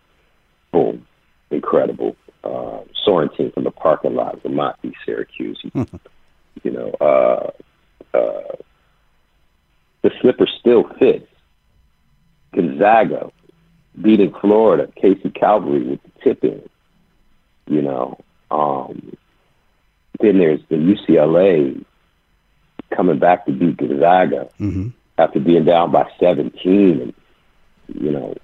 Boom. 0.72 1.06
Incredible. 1.52 2.16
Uh, 2.44 2.80
Sorrentine 3.06 3.54
from 3.54 3.64
the 3.64 3.72
parking 3.72 4.16
lot, 4.16 4.42
Vermont 4.42 4.76
beat 4.82 4.94
Syracuse. 5.06 5.60
you 5.74 6.72
know, 6.72 6.92
uh, 7.02 7.52
uh, 8.18 8.56
the 10.02 10.12
slipper 10.22 10.48
still 10.60 10.84
fits. 11.00 11.28
Gonzaga 12.54 13.32
beating 14.02 14.34
Florida, 14.40 14.92
Casey 14.96 15.30
Calvary 15.30 15.84
with 15.84 16.00
the 16.04 16.12
tip 16.24 16.44
in. 16.44 16.68
You 17.68 17.82
know, 17.82 18.20
um, 18.50 19.16
then 20.20 20.38
there's 20.38 20.62
the 20.70 20.76
UCLA 20.76 21.84
coming 22.92 23.20
back 23.20 23.46
to 23.46 23.52
beat 23.52 23.78
Gonzaga 23.78 24.50
Mm-hmm. 24.60 24.90
after 25.18 25.40
being 25.40 25.66
down 25.66 25.92
by 25.92 26.10
17. 26.20 27.02
And, 27.02 27.14
you 28.02 28.12
know, 28.12 28.36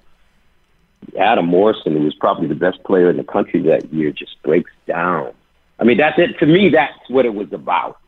Adam 1.18 1.46
Morrison, 1.46 1.92
who 1.96 2.02
was 2.02 2.14
probably 2.14 2.48
the 2.48 2.54
best 2.54 2.82
player 2.84 3.10
in 3.10 3.16
the 3.16 3.24
country 3.24 3.60
that 3.62 3.92
year, 3.92 4.10
just 4.10 4.42
breaks 4.42 4.70
down. 4.86 5.32
I 5.78 5.84
mean, 5.84 5.98
that's 5.98 6.18
it. 6.18 6.38
To 6.38 6.46
me, 6.46 6.68
that's 6.70 6.98
what 7.08 7.26
it 7.26 7.34
was 7.34 7.52
about. 7.52 7.98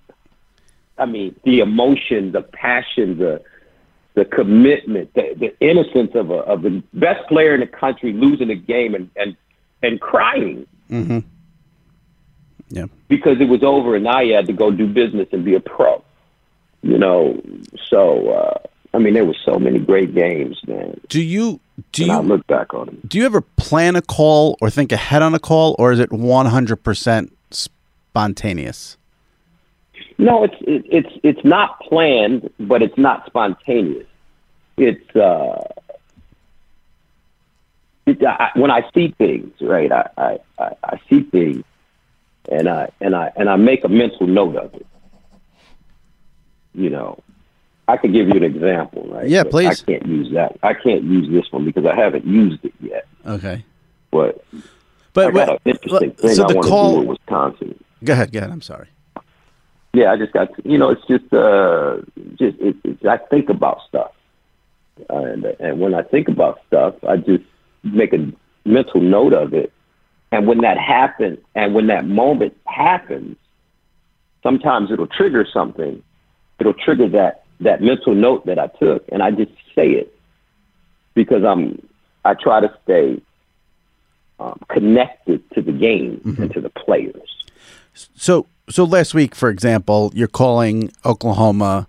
I 0.99 1.05
mean, 1.05 1.35
the 1.45 1.61
emotion, 1.61 2.33
the 2.33 2.43
passion, 2.43 3.19
the 3.19 3.43
the 4.15 4.25
commitment, 4.25 5.13
the, 5.13 5.35
the 5.37 5.55
innocence 5.61 6.13
of 6.15 6.31
a, 6.31 6.37
of 6.37 6.63
the 6.63 6.83
best 6.95 7.29
player 7.29 7.53
in 7.53 7.61
the 7.61 7.67
country 7.67 8.15
losing 8.15 8.49
a 8.51 8.55
game 8.55 8.95
and 8.95 9.11
and 9.17 9.37
and 9.83 10.01
crying 10.01 10.67
Mm-hmm. 10.91 11.19
Yeah. 12.69 12.87
because 13.09 13.41
it 13.41 13.49
was 13.49 13.63
over 13.63 13.95
and 13.95 14.05
now 14.05 14.21
you 14.21 14.35
had 14.35 14.47
to 14.47 14.53
go 14.53 14.71
do 14.71 14.87
business 14.87 15.29
and 15.33 15.45
be 15.45 15.55
a 15.55 15.61
pro. 15.61 16.03
You 16.83 16.99
know, 16.99 17.41
so 17.89 18.29
uh, 18.31 18.59
I 18.95 18.99
mean, 18.99 19.15
there 19.15 19.25
were 19.25 19.37
so 19.45 19.59
many 19.59 19.79
great 19.79 20.15
games, 20.15 20.61
man. 20.67 21.01
Do 21.09 21.21
you 21.23 21.61
do 21.93 22.05
and 22.05 22.13
I 22.13 22.21
you 22.21 22.29
look 22.29 22.47
back 22.47 22.75
on 22.75 22.87
them. 22.87 23.01
do 23.07 23.19
you 23.19 23.27
ever 23.27 23.41
plan 23.41 23.97
a 23.97 24.03
call 24.03 24.57
or 24.61 24.71
think 24.71 24.93
ahead 24.93 25.23
on 25.23 25.35
a 25.35 25.39
call, 25.39 25.77
or 25.79 25.93
is 25.93 25.99
it 25.99 26.13
one 26.13 26.47
hundred 26.47 26.83
percent 26.83 27.37
spontaneous? 27.51 28.97
No, 30.19 30.45
it's 30.45 30.55
it, 30.61 30.87
it's 30.89 31.21
it's 31.23 31.45
not 31.45 31.81
planned, 31.81 32.51
but 32.59 32.83
it's 32.83 32.97
not 32.97 33.27
spontaneous. 33.27 34.07
It's 34.77 35.17
uh, 35.17 35.63
it, 38.07 38.25
I, 38.25 38.51
when 38.55 38.71
I 38.71 38.89
see 38.95 39.15
things, 39.19 39.53
right? 39.61 39.91
I, 39.93 40.09
I, 40.17 40.39
I, 40.59 40.73
I 40.85 41.01
see 41.11 41.23
things, 41.23 41.65
and 42.51 42.69
I 42.69 42.91
and 43.01 43.15
I 43.17 43.33
and 43.37 43.49
I 43.49 43.57
make 43.57 43.85
a 43.85 43.89
mental 43.89 44.27
note 44.27 44.57
of 44.57 44.75
it. 44.75 44.87
You 46.75 46.91
know, 46.91 47.19
I 47.89 47.97
could 47.97 48.13
give 48.13 48.29
you 48.29 48.35
an 48.35 48.43
example, 48.45 49.07
right? 49.09 49.29
Yeah, 49.29 49.45
But 49.45 49.51
please. 49.53 49.83
I 49.83 49.93
can't 49.93 50.07
use 50.07 50.33
that. 50.35 50.59
I 50.63 50.75
can't 50.75 51.05
use 51.05 51.29
this 51.31 51.51
one 51.53 51.65
because 51.65 51.87
I 51.87 51.95
haven't 51.95 52.27
used 52.27 52.65
it 52.65 52.75
yet. 52.81 53.07
Okay. 53.27 53.65
But 54.11 54.45
But 55.15 55.29
I 55.29 55.31
got 55.31 55.49
an 55.51 55.59
interesting 55.65 56.11
thing 56.13 56.35
so 56.35 56.45
I 56.45 56.49
the 56.49 56.55
want 56.57 56.65
to 56.67 56.71
call. 56.71 56.95
do 56.97 57.01
in 57.03 57.07
Wisconsin. 57.09 57.85
Go 58.05 58.13
ahead. 58.13 58.33
Go 58.33 58.39
ahead. 58.41 58.51
I'm 58.51 58.61
sorry. 58.63 58.89
Yeah, 59.95 60.13
I 60.13 60.19
just 60.19 60.33
got 60.35 60.55
to, 60.55 60.69
you 60.69 60.77
know, 60.77 60.91
it's 60.91 61.07
just 61.09 61.33
uh, 61.33 61.99
just 62.39 62.59
it, 62.61 62.77
it's, 62.85 63.03
I 63.07 63.17
think 63.17 63.49
about 63.49 63.79
stuff, 63.89 64.13
and 65.09 65.47
and 65.59 65.81
when 65.81 65.95
I 65.95 66.03
think 66.03 66.29
about 66.29 66.61
stuff, 66.67 66.95
I 67.09 67.17
just 67.17 67.45
make 67.83 68.13
a 68.13 68.31
mental 68.67 69.01
note 69.01 69.33
of 69.33 69.55
it, 69.55 69.73
and 70.33 70.47
when 70.47 70.59
that 70.63 70.79
happens, 70.79 71.39
and 71.55 71.75
when 71.75 71.87
that 71.89 72.07
moment 72.07 72.57
happens, 72.67 73.37
sometimes 74.43 74.91
it'll 74.91 75.07
trigger 75.07 75.47
something, 75.51 76.03
it'll 76.59 76.75
trigger 76.75 77.09
that 77.11 77.45
that 77.61 77.81
mental 77.81 78.15
note 78.15 78.45
that 78.47 78.59
I 78.59 78.67
took, 78.67 79.05
and 79.11 79.23
I 79.23 79.31
just 79.31 79.53
say 79.75 79.91
it. 79.93 80.13
Because 81.15 81.45
I'm 81.45 81.81
I 82.25 82.35
try 82.35 82.61
to 82.61 82.77
stay 82.83 83.23
um, 84.39 84.61
connected 84.69 85.49
to 85.53 85.63
the 85.63 85.73
game 85.73 86.21
and 86.39 86.53
to 86.53 86.61
the 86.61 86.71
players. 86.71 87.45
So, 87.95 88.47
so 88.69 88.85
last 88.85 89.15
week, 89.15 89.35
for 89.35 89.49
example, 89.49 90.11
you're 90.15 90.29
calling 90.29 90.91
Oklahoma 91.05 91.89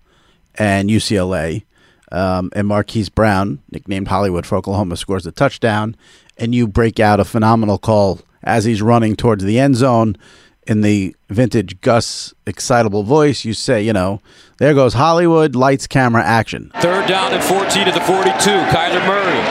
and 0.56 0.90
UCLA, 0.90 1.64
um, 2.12 2.50
and 2.54 2.68
Marquise 2.68 3.10
Brown, 3.10 3.60
nicknamed 3.72 4.08
Hollywood 4.08 4.46
for 4.46 4.58
Oklahoma, 4.58 4.98
scores 4.98 5.26
a 5.26 5.32
touchdown, 5.32 5.96
and 6.38 6.54
you 6.54 6.68
break 6.68 7.00
out 7.00 7.20
a 7.20 7.26
phenomenal 7.26 7.78
call 7.78 8.22
as 8.44 8.66
he's 8.66 8.82
running 8.82 9.16
towards 9.16 9.44
the 9.44 9.60
end 9.60 9.76
zone. 9.76 10.16
In 10.66 10.82
the 10.82 11.16
vintage 11.30 11.80
Gus 11.80 12.34
excitable 12.46 13.04
voice, 13.04 13.46
you 13.46 13.54
say, 13.54 13.82
you 13.82 13.94
know, 13.94 14.22
there 14.58 14.74
goes 14.74 14.94
Hollywood, 14.96 15.56
lights, 15.56 15.88
camera, 15.88 16.22
action. 16.24 16.72
Third 16.82 17.08
down 17.08 17.34
and 17.34 17.42
14 17.42 17.86
to 17.86 17.92
the 17.92 18.02
42. 18.02 18.34
Kyler 18.36 19.06
Murray 19.08 19.42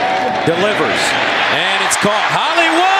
delivers. 0.45 1.01
And 1.49 1.83
it's 1.85 1.97
caught. 1.97 2.21
Hollywood! 2.29 2.96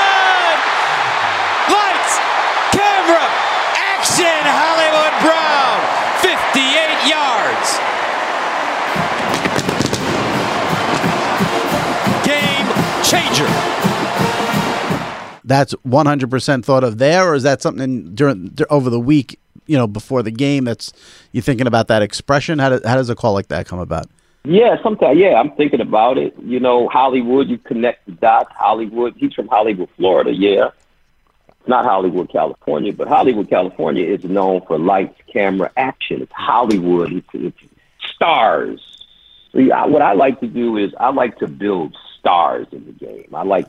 Changer. 13.08 13.46
That's 15.44 15.74
100% 15.88 16.66
thought 16.66 16.84
of 16.84 16.98
there, 16.98 17.30
or 17.30 17.36
is 17.36 17.44
that 17.44 17.62
something 17.62 18.14
during 18.14 18.58
over 18.70 18.90
the 18.90 19.00
week, 19.00 19.40
you 19.66 19.78
know, 19.78 19.88
before 19.88 20.22
the 20.22 20.32
game? 20.32 20.66
That's 20.66 20.92
you 21.32 21.42
thinking 21.42 21.68
about 21.68 21.88
that 21.88 22.02
expression? 22.02 22.60
How, 22.60 22.70
do, 22.70 22.82
how 22.86 22.96
does 22.96 23.10
a 23.10 23.16
call 23.16 23.34
like 23.34 23.48
that 23.48 23.66
come 23.66 23.80
about? 23.80 24.08
Yeah, 24.44 24.82
sometimes. 24.84 25.18
Yeah, 25.18 25.40
I'm 25.40 25.52
thinking 25.52 25.82
about 25.82 26.18
it. 26.18 26.36
You 26.42 26.60
know, 26.60 26.90
Hollywood. 26.90 27.48
You 27.48 27.58
connect 27.58 28.06
the 28.06 28.12
dots. 28.14 28.52
Hollywood. 28.56 29.16
He's 29.18 29.34
from 29.34 29.48
Hollywood, 29.48 29.90
Florida. 29.96 30.34
Yeah, 30.34 30.72
not 31.68 31.86
Hollywood, 31.86 32.30
California, 32.30 32.94
but 32.94 33.08
Hollywood, 33.08 33.50
California 33.50 34.06
is 34.06 34.24
known 34.24 34.62
for 34.68 34.78
lights, 34.78 35.20
camera, 35.32 35.72
action. 35.78 36.22
It's 36.22 36.32
Hollywood. 36.32 37.12
It's, 37.14 37.28
it's 37.34 37.58
stars. 38.14 39.06
So 39.52 39.60
yeah, 39.60 39.86
what 39.86 40.02
I 40.02 40.14
like 40.14 40.40
to 40.42 40.48
do 40.48 40.78
is 40.78 40.94
I 41.00 41.10
like 41.10 41.38
to 41.40 41.48
build 41.48 41.96
stars 42.20 42.68
in 42.72 42.86
the 42.86 42.92
game. 42.92 43.30
I 43.34 43.44
like, 43.44 43.68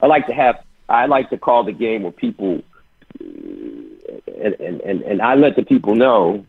I 0.00 0.06
like 0.06 0.26
to 0.26 0.34
have. 0.34 0.62
I 0.88 1.06
like 1.06 1.30
to 1.30 1.38
call 1.38 1.64
the 1.64 1.72
game 1.72 2.02
where 2.02 2.12
people, 2.12 2.62
and 3.20 4.54
and 4.60 4.80
and, 5.02 5.22
I 5.22 5.34
let 5.34 5.56
the 5.56 5.62
people 5.64 5.94
know 5.94 6.44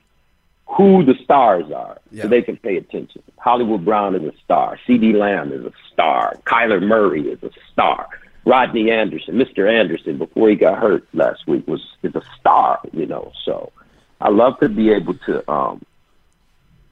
who 0.67 1.03
the 1.05 1.15
stars 1.23 1.71
are 1.71 1.99
Yeah. 2.11 2.23
so 2.23 2.27
they 2.29 2.41
can 2.41 2.57
pay 2.57 2.77
attention. 2.77 3.21
Hollywood 3.37 3.85
Brown 3.85 4.15
is 4.15 4.23
a 4.23 4.33
star. 4.43 4.79
CeeDee 4.87 5.13
Lamb 5.13 5.51
is 5.53 5.65
a 5.65 5.71
star. 5.91 6.35
Kyler 6.45 6.81
Murray 6.81 7.27
is 7.29 7.41
a 7.43 7.51
star. 7.71 8.07
Rodney 8.45 8.89
Anderson, 8.91 9.35
Mr. 9.35 9.71
Anderson, 9.71 10.17
before 10.17 10.49
he 10.49 10.55
got 10.55 10.77
hurt 10.79 11.05
last 11.13 11.47
week, 11.47 11.67
was 11.67 11.81
is 12.01 12.15
a 12.15 12.23
star. 12.39 12.79
You 12.91 13.05
know, 13.05 13.31
so 13.45 13.71
I 14.19 14.29
love 14.29 14.59
to 14.61 14.69
be 14.69 14.89
able 14.91 15.13
to, 15.25 15.49
um, 15.51 15.81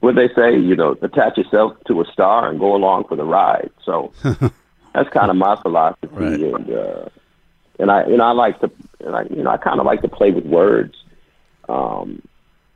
what 0.02 0.14
they 0.16 0.28
say, 0.34 0.58
you 0.58 0.74
know, 0.76 0.96
attach 1.00 1.38
yourself 1.38 1.76
to 1.86 2.00
a 2.00 2.04
star 2.12 2.48
and 2.50 2.58
go 2.58 2.74
along 2.74 3.04
for 3.08 3.16
the 3.16 3.24
ride. 3.24 3.70
So 3.84 4.12
that's 4.94 5.08
kind 5.10 5.30
of 5.30 5.36
my 5.36 5.54
philosophy, 5.62 6.08
Right. 6.10 6.40
and 6.40 6.70
uh, 6.70 7.08
and 7.78 7.90
I 7.90 8.02
and 8.02 8.20
I 8.20 8.32
like 8.32 8.60
to, 8.60 8.70
and 9.00 9.16
I 9.16 9.22
you 9.30 9.42
know, 9.42 9.50
I 9.50 9.56
kind 9.56 9.80
of 9.80 9.86
like 9.86 10.02
to 10.02 10.08
play 10.08 10.30
with 10.30 10.44
words. 10.44 10.94
Um, 11.68 12.20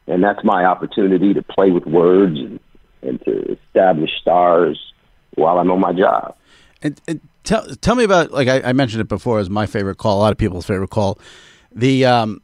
and 0.06 0.22
that's 0.22 0.42
my 0.44 0.64
opportunity 0.64 1.34
to 1.34 1.42
play 1.42 1.70
with 1.72 1.84
words 1.84 2.38
and, 2.38 2.60
and 3.02 3.20
to 3.24 3.58
establish 3.58 4.10
stars 4.20 4.92
while 5.34 5.58
I'm 5.58 5.70
on 5.72 5.80
my 5.80 5.92
job. 5.92 6.36
And, 6.82 7.00
and 7.08 7.20
tell 7.42 7.66
tell 7.80 7.96
me 7.96 8.04
about 8.04 8.30
like 8.30 8.46
I, 8.48 8.60
I 8.68 8.72
mentioned 8.72 9.00
it 9.00 9.08
before 9.08 9.40
as 9.40 9.50
my 9.50 9.66
favorite 9.66 9.98
call, 9.98 10.18
a 10.18 10.20
lot 10.20 10.32
of 10.32 10.38
people's 10.38 10.64
favorite 10.64 10.90
call, 10.90 11.18
the 11.74 12.04
um, 12.04 12.40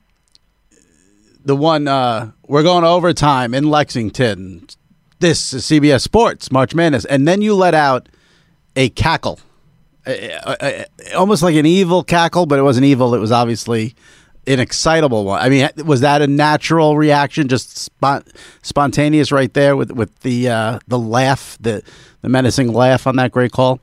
the 1.45 1.57
one 1.57 1.89
uh, 1.89 2.33
we're 2.47 2.63
going 2.63 2.85
overtime 2.85 3.55
in 3.55 3.65
Lexington. 3.65 4.67
This 5.19 5.53
is 5.53 5.65
CBS 5.65 6.03
Sports 6.03 6.51
March 6.51 6.75
Madness, 6.75 7.05
and 7.05 7.27
then 7.27 7.43
you 7.43 7.55
let 7.55 7.75
out 7.75 8.09
a 8.75 8.89
cackle, 8.91 9.39
uh, 10.07 10.11
uh, 10.11 10.57
uh, 10.61 10.85
almost 11.17 11.43
like 11.43 11.55
an 11.55 11.67
evil 11.67 12.03
cackle, 12.03 12.47
but 12.47 12.59
it 12.59 12.63
wasn't 12.63 12.87
evil. 12.87 13.15
It 13.15 13.19
was 13.19 13.31
obviously 13.31 13.95
an 14.47 14.59
excitable 14.59 15.25
one. 15.25 15.41
I 15.41 15.49
mean, 15.49 15.69
was 15.85 16.01
that 16.01 16.23
a 16.23 16.27
natural 16.27 16.97
reaction, 16.97 17.49
just 17.49 17.91
spont- 18.01 18.29
spontaneous 18.63 19.31
right 19.31 19.53
there 19.53 19.77
with 19.77 19.93
with 19.93 20.21
the 20.21 20.49
uh, 20.49 20.79
the 20.89 20.99
laugh, 20.99 21.57
the 21.61 21.83
the 22.23 22.29
menacing 22.29 22.73
laugh 22.73 23.07
on 23.07 23.17
that 23.17 23.31
great 23.33 23.53
call? 23.53 23.81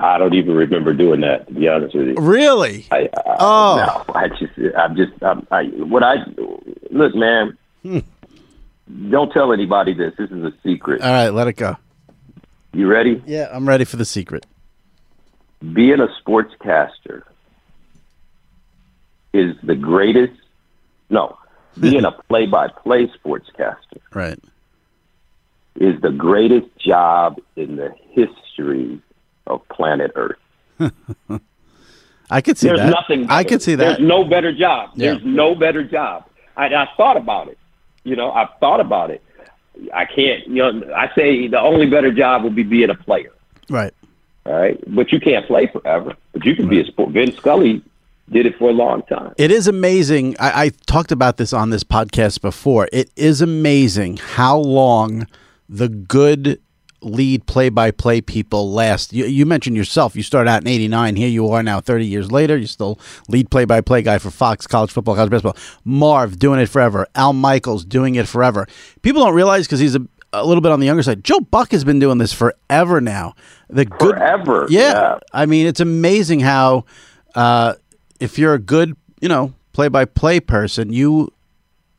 I 0.00 0.16
don't 0.18 0.34
even 0.34 0.54
remember 0.54 0.92
doing 0.92 1.22
that, 1.22 1.48
to 1.48 1.54
be 1.54 1.66
honest 1.68 1.94
with 1.94 2.08
you. 2.08 2.14
Really? 2.18 2.86
I, 2.90 3.08
I, 3.16 3.36
Oh. 3.40 4.04
no, 4.08 4.14
I 4.14 4.28
just, 4.28 4.52
I'm 4.76 4.94
just, 4.96 5.12
I'm, 5.22 5.46
I, 5.50 5.64
what 5.64 6.02
I, 6.04 6.16
look, 6.90 7.14
man, 7.16 7.58
hmm. 7.82 7.98
don't 9.10 9.32
tell 9.32 9.52
anybody 9.52 9.94
this. 9.94 10.14
This 10.16 10.30
is 10.30 10.44
a 10.44 10.52
secret. 10.62 11.02
All 11.02 11.10
right, 11.10 11.30
let 11.30 11.48
it 11.48 11.54
go. 11.54 11.76
You 12.72 12.86
ready? 12.86 13.20
Yeah, 13.26 13.48
I'm 13.52 13.66
ready 13.68 13.84
for 13.84 13.96
the 13.96 14.04
secret. 14.04 14.46
Being 15.72 15.98
a 16.00 16.06
sportscaster 16.24 17.22
is 19.32 19.56
the 19.64 19.74
greatest. 19.74 20.38
No, 21.10 21.38
being 21.80 22.04
a 22.04 22.12
play-by-play 22.12 23.08
sportscaster 23.24 23.98
Right. 24.14 24.38
is 25.76 26.00
the 26.02 26.10
greatest 26.10 26.68
job 26.78 27.40
in 27.56 27.74
the 27.76 27.92
history 28.10 29.00
of 29.48 29.66
planet 29.68 30.12
Earth. 30.14 30.38
I 32.30 32.40
could 32.40 32.58
see 32.58 32.68
There's 32.68 32.80
that. 32.80 32.90
nothing. 32.90 33.26
I 33.30 33.42
could 33.44 33.62
see 33.62 33.74
that. 33.74 33.84
There's 33.84 34.00
no 34.00 34.24
better 34.24 34.52
job. 34.52 34.90
Yeah. 34.94 35.12
There's 35.12 35.24
no 35.24 35.54
better 35.54 35.82
job. 35.82 36.26
I, 36.56 36.66
I 36.66 36.88
thought 36.96 37.16
about 37.16 37.48
it. 37.48 37.58
You 38.04 38.16
know, 38.16 38.30
I've 38.30 38.48
thought 38.60 38.80
about 38.80 39.10
it. 39.10 39.22
I 39.94 40.04
can't. 40.04 40.46
You 40.46 40.72
know, 40.72 40.94
I 40.94 41.10
say 41.14 41.48
the 41.48 41.60
only 41.60 41.86
better 41.86 42.12
job 42.12 42.44
would 42.44 42.54
be 42.54 42.62
being 42.64 42.90
a 42.90 42.94
player. 42.94 43.32
right. 43.68 43.92
All 44.46 44.54
right, 44.58 44.82
but 44.94 45.12
you 45.12 45.20
can't 45.20 45.46
play 45.46 45.66
forever. 45.66 46.14
But 46.32 46.46
you 46.46 46.56
can 46.56 46.68
be 46.70 46.80
a 46.80 46.84
sport. 46.86 47.10
Vin 47.10 47.32
Scully 47.32 47.82
did 48.30 48.46
it 48.46 48.56
for 48.56 48.70
a 48.70 48.72
long 48.72 49.02
time. 49.02 49.34
It 49.36 49.50
is 49.50 49.68
amazing. 49.68 50.36
I, 50.40 50.64
I 50.64 50.68
talked 50.86 51.12
about 51.12 51.36
this 51.36 51.52
on 51.52 51.68
this 51.68 51.84
podcast 51.84 52.40
before. 52.40 52.88
It 52.90 53.10
is 53.14 53.42
amazing 53.42 54.16
how 54.16 54.56
long 54.56 55.26
the 55.68 55.90
good 55.90 56.62
lead 57.00 57.46
play-by-play 57.46 58.20
people 58.22 58.72
last. 58.72 59.12
You, 59.12 59.26
you 59.26 59.46
mentioned 59.46 59.76
yourself. 59.76 60.16
You 60.16 60.22
started 60.22 60.50
out 60.50 60.62
in 60.62 60.68
'89. 60.68 61.16
Here 61.16 61.28
you 61.28 61.48
are 61.50 61.62
now, 61.62 61.80
30 61.80 62.06
years 62.06 62.32
later. 62.32 62.56
You're 62.56 62.66
still 62.66 62.98
lead 63.28 63.50
play-by-play 63.50 64.02
guy 64.02 64.18
for 64.18 64.30
Fox 64.30 64.66
College 64.66 64.90
Football, 64.90 65.14
College 65.14 65.30
Basketball. 65.30 65.56
Marv 65.84 66.38
doing 66.38 66.60
it 66.60 66.68
forever. 66.68 67.06
Al 67.14 67.32
Michaels 67.32 67.84
doing 67.84 68.14
it 68.14 68.26
forever. 68.26 68.66
People 69.02 69.24
don't 69.24 69.34
realize 69.34 69.66
because 69.66 69.80
he's 69.80 69.94
a, 69.94 70.06
a 70.32 70.44
little 70.44 70.60
bit 70.60 70.72
on 70.72 70.80
the 70.80 70.86
younger 70.86 71.02
side. 71.02 71.24
Joe 71.24 71.40
Buck 71.40 71.72
has 71.72 71.84
been 71.84 71.98
doing 71.98 72.18
this 72.18 72.32
forever 72.32 73.00
now. 73.00 73.34
The 73.68 73.84
good, 73.84 74.16
Forever, 74.16 74.66
yeah. 74.68 74.92
yeah. 74.92 75.18
I 75.32 75.46
mean, 75.46 75.66
it's 75.66 75.80
amazing 75.80 76.40
how 76.40 76.84
uh, 77.34 77.74
if 78.18 78.38
you're 78.38 78.54
a 78.54 78.58
good, 78.58 78.96
you 79.20 79.28
know, 79.28 79.54
play-by-play 79.72 80.40
person, 80.40 80.92
you 80.92 81.32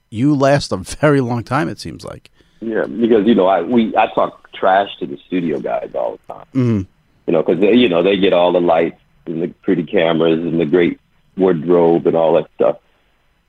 you 0.09 0.35
last 0.35 0.71
a 0.71 0.77
very 0.77 1.21
long 1.21 1.43
time. 1.43 1.69
It 1.69 1.79
seems 1.79 2.03
like. 2.03 2.31
Yeah, 2.61 2.85
because 2.85 3.25
you 3.25 3.35
know, 3.35 3.47
I 3.47 3.61
we 3.61 3.95
I 3.95 4.07
talk 4.13 4.38
trash 4.59 4.89
to 4.99 5.05
the 5.05 5.17
studio 5.27 5.59
guys 5.59 5.91
all 5.95 6.17
the 6.27 6.33
time. 6.33 6.45
Mhm. 6.53 6.87
You 7.27 7.33
know, 7.33 7.43
because 7.43 7.63
you 7.63 7.89
know 7.89 8.03
they 8.03 8.17
get 8.17 8.33
all 8.33 8.51
the 8.51 8.61
lights 8.61 8.99
and 9.25 9.41
the 9.41 9.47
pretty 9.61 9.83
cameras 9.83 10.39
and 10.39 10.59
the 10.59 10.65
great 10.65 10.99
wardrobe 11.37 12.07
and 12.07 12.15
all 12.15 12.33
that 12.33 12.49
stuff, 12.55 12.77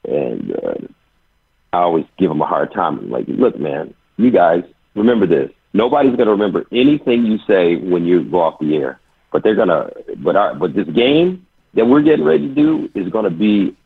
and 0.07 0.53
uh, 0.53 0.75
I 1.73 1.79
always 1.79 2.05
give 2.19 2.29
them 2.29 2.43
a 2.43 2.47
hard 2.47 2.73
time. 2.73 2.99
I'm 2.99 3.11
like, 3.11 3.27
look, 3.29 3.59
man, 3.59 3.95
you 4.17 4.31
guys 4.31 4.65
remember 4.95 5.27
this. 5.27 5.51
Nobody's 5.73 6.17
going 6.17 6.27
to 6.27 6.33
remember 6.33 6.67
anything 6.73 7.25
you 7.25 7.39
say 7.47 7.77
when 7.77 8.05
you 8.05 8.25
go 8.25 8.41
off 8.41 8.59
the 8.59 8.77
air, 8.77 9.01
but 9.33 9.43
they're 9.43 9.55
gonna. 9.55 9.91
But 10.17 10.37
our 10.37 10.55
but 10.55 10.75
this 10.75 10.89
game 10.89 11.47
that 11.75 11.87
we're 11.87 12.03
getting 12.03 12.25
ready 12.25 12.49
to 12.49 12.55
do 12.55 12.91
is 12.95 13.09
going 13.09 13.25
to 13.25 13.31
be 13.31 13.77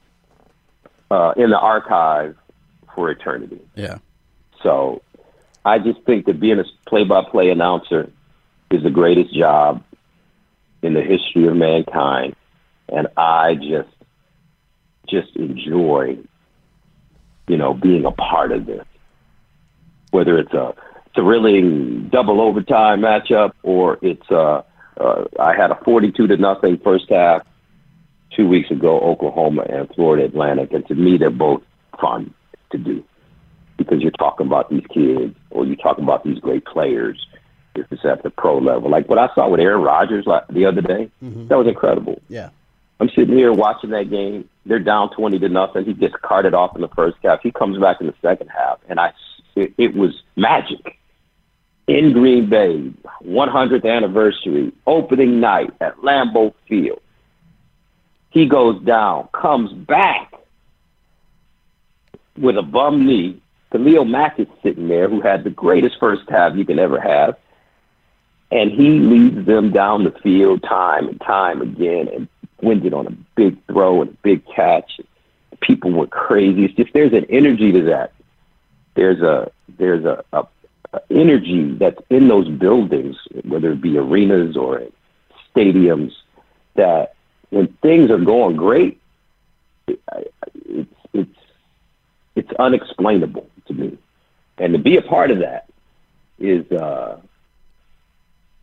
uh, 1.11 1.35
in 1.37 1.51
the 1.51 1.59
archive 1.59 2.37
for 2.95 3.11
eternity. 3.11 3.61
Yeah. 3.75 3.99
So 4.63 5.03
I 5.65 5.79
just 5.79 6.03
think 6.03 6.27
that 6.27 6.41
being 6.41 6.59
a 6.59 6.65
play-by-play 6.87 7.51
announcer 7.51 8.11
is 8.71 8.83
the 8.83 8.91
greatest 8.91 9.35
job 9.35 9.83
in 10.83 10.93
the 10.95 11.01
history 11.01 11.47
of 11.47 11.57
mankind, 11.57 12.37
and 12.89 13.09
I 13.17 13.55
just 13.55 13.89
just 15.09 15.35
enjoy, 15.37 16.19
you 17.49 17.57
know, 17.57 17.75
being 17.75 18.05
a 18.05 18.11
part 18.11 18.53
of 18.53 18.67
this. 18.67 18.85
Whether 20.11 20.39
it's 20.39 20.53
a 20.53 20.75
thrilling 21.15 22.09
double 22.09 22.41
overtime 22.41 23.01
matchup 23.01 23.53
or 23.63 23.99
it's 24.03 24.31
uh, 24.31 24.63
uh 24.99 25.25
I 25.41 25.55
had 25.57 25.71
a 25.71 25.77
forty-two 25.85 26.27
to 26.27 26.37
nothing 26.37 26.79
first 26.79 27.09
half 27.09 27.43
two 28.37 28.47
weeks 28.49 28.71
ago, 28.71 29.01
Oklahoma 29.01 29.63
and 29.63 29.89
Florida 29.95 30.25
Atlantic, 30.25 30.73
and 30.73 30.87
to 30.89 30.95
me 30.95 31.17
they're 31.17 31.31
both 31.31 31.63
fun 31.99 32.35
to 32.71 32.79
do 32.79 33.03
because 33.77 34.03
you're 34.03 34.11
talking 34.13 34.47
about 34.47 34.71
these 34.71 34.87
kids 34.93 35.35
or 35.55 35.65
you 35.65 35.77
talk 35.77 35.99
about 35.99 36.25
these 36.25 36.39
great 36.39 36.65
players 36.67 37.27
if 37.75 37.91
it's 37.91 38.05
at 38.05 38.23
the 38.23 38.31
pro 38.31 38.59
level. 38.59 38.91
Like 38.91 39.09
what 39.09 39.19
I 39.19 39.29
saw 39.35 39.49
with 39.49 39.61
Aaron 39.61 39.83
Rodgers 39.83 40.27
like 40.27 40.47
the 40.49 40.67
other 40.67 40.83
day, 40.83 41.11
mm-hmm. 41.23 41.49
that 41.49 41.57
was 41.57 41.67
incredible. 41.67 42.21
Yeah. 42.29 42.51
I'm 43.01 43.09
sitting 43.09 43.37
here 43.37 43.53
watching 43.53 43.91
that 43.91 44.11
game. 44.11 44.49
They're 44.67 44.79
down 44.79 45.11
20 45.15 45.39
to 45.41 45.49
nothing. 45.49 45.85
He 45.85 45.95
gets 45.95 46.15
carted 46.23 46.55
off 46.55 46.77
in 46.77 46.83
the 46.83 46.89
first 46.89 47.17
half. 47.25 47.41
He 47.43 47.51
comes 47.51 47.79
back 47.79 48.01
in 48.01 48.07
the 48.07 48.15
second 48.23 48.49
half, 48.49 48.79
and 48.89 49.01
I 49.01 49.13
it, 49.57 49.75
it 49.79 49.95
was 49.95 50.23
magic. 50.37 50.99
In 51.87 52.13
Green 52.13 52.49
Bay, 52.49 52.91
100th 53.25 53.85
anniversary, 53.85 54.73
opening 54.87 55.39
night 55.41 55.71
at 55.81 55.97
Lambeau 55.99 56.55
Field. 56.67 57.01
He 58.31 58.47
goes 58.47 58.83
down, 58.83 59.29
comes 59.33 59.73
back 59.73 60.33
with 62.39 62.57
a 62.57 62.63
bum 62.63 63.07
knee. 63.07 63.41
Khalil 63.75 64.05
Mack 64.05 64.39
is 64.39 64.47
sitting 64.63 64.87
there, 64.87 65.09
who 65.09 65.21
had 65.21 65.43
the 65.43 65.51
greatest 65.51 65.99
first 65.99 66.23
half 66.31 66.55
you 66.55 66.65
can 66.65 66.79
ever 66.79 67.01
have, 67.01 67.37
and 68.53 68.71
he 68.71 69.01
leads 69.01 69.45
them 69.47 69.73
down 69.73 70.05
the 70.05 70.13
field 70.13 70.63
time 70.63 71.09
and 71.09 71.21
time 71.21 71.61
again 71.61 72.07
and 72.07 72.29
wins 72.63 72.87
it 72.87 72.95
on 72.95 73.09
a 73.09 73.11
big 73.35 73.57
throw 73.67 74.03
and 74.03 74.11
a 74.11 74.17
big 74.23 74.47
catch. 74.47 75.01
People 75.61 75.91
went 75.91 76.13
crazy. 76.13 76.65
It's 76.65 76.75
just 76.75 76.93
there's 76.93 77.13
an 77.15 77.27
energy 77.29 77.73
to 77.73 77.83
that. 77.87 78.13
There's 78.95 79.21
a 79.21 79.51
there's 79.77 80.05
a, 80.05 80.25
a, 80.33 80.47
a 80.93 81.01
energy 81.11 81.73
that's 81.73 82.01
in 82.11 82.29
those 82.29 82.49
buildings, 82.49 83.17
whether 83.43 83.73
it 83.73 83.81
be 83.81 83.99
arenas 83.99 84.57
or 84.57 84.85
stadiums, 85.53 86.13
that 86.77 87.15
when 87.51 87.67
things 87.83 88.13
are 88.13 88.19
going 88.19 88.55
great, 88.55 89.01
it's 89.89 90.95
it's 91.13 91.39
it's 92.37 92.53
unexplainable 92.61 93.49
to 93.67 93.75
me, 93.75 93.99
and 94.59 94.73
to 94.73 94.79
be 94.79 94.97
a 94.97 95.03
part 95.03 95.31
of 95.31 95.39
that 95.41 95.67
is 96.39 96.71
uh, 96.73 97.19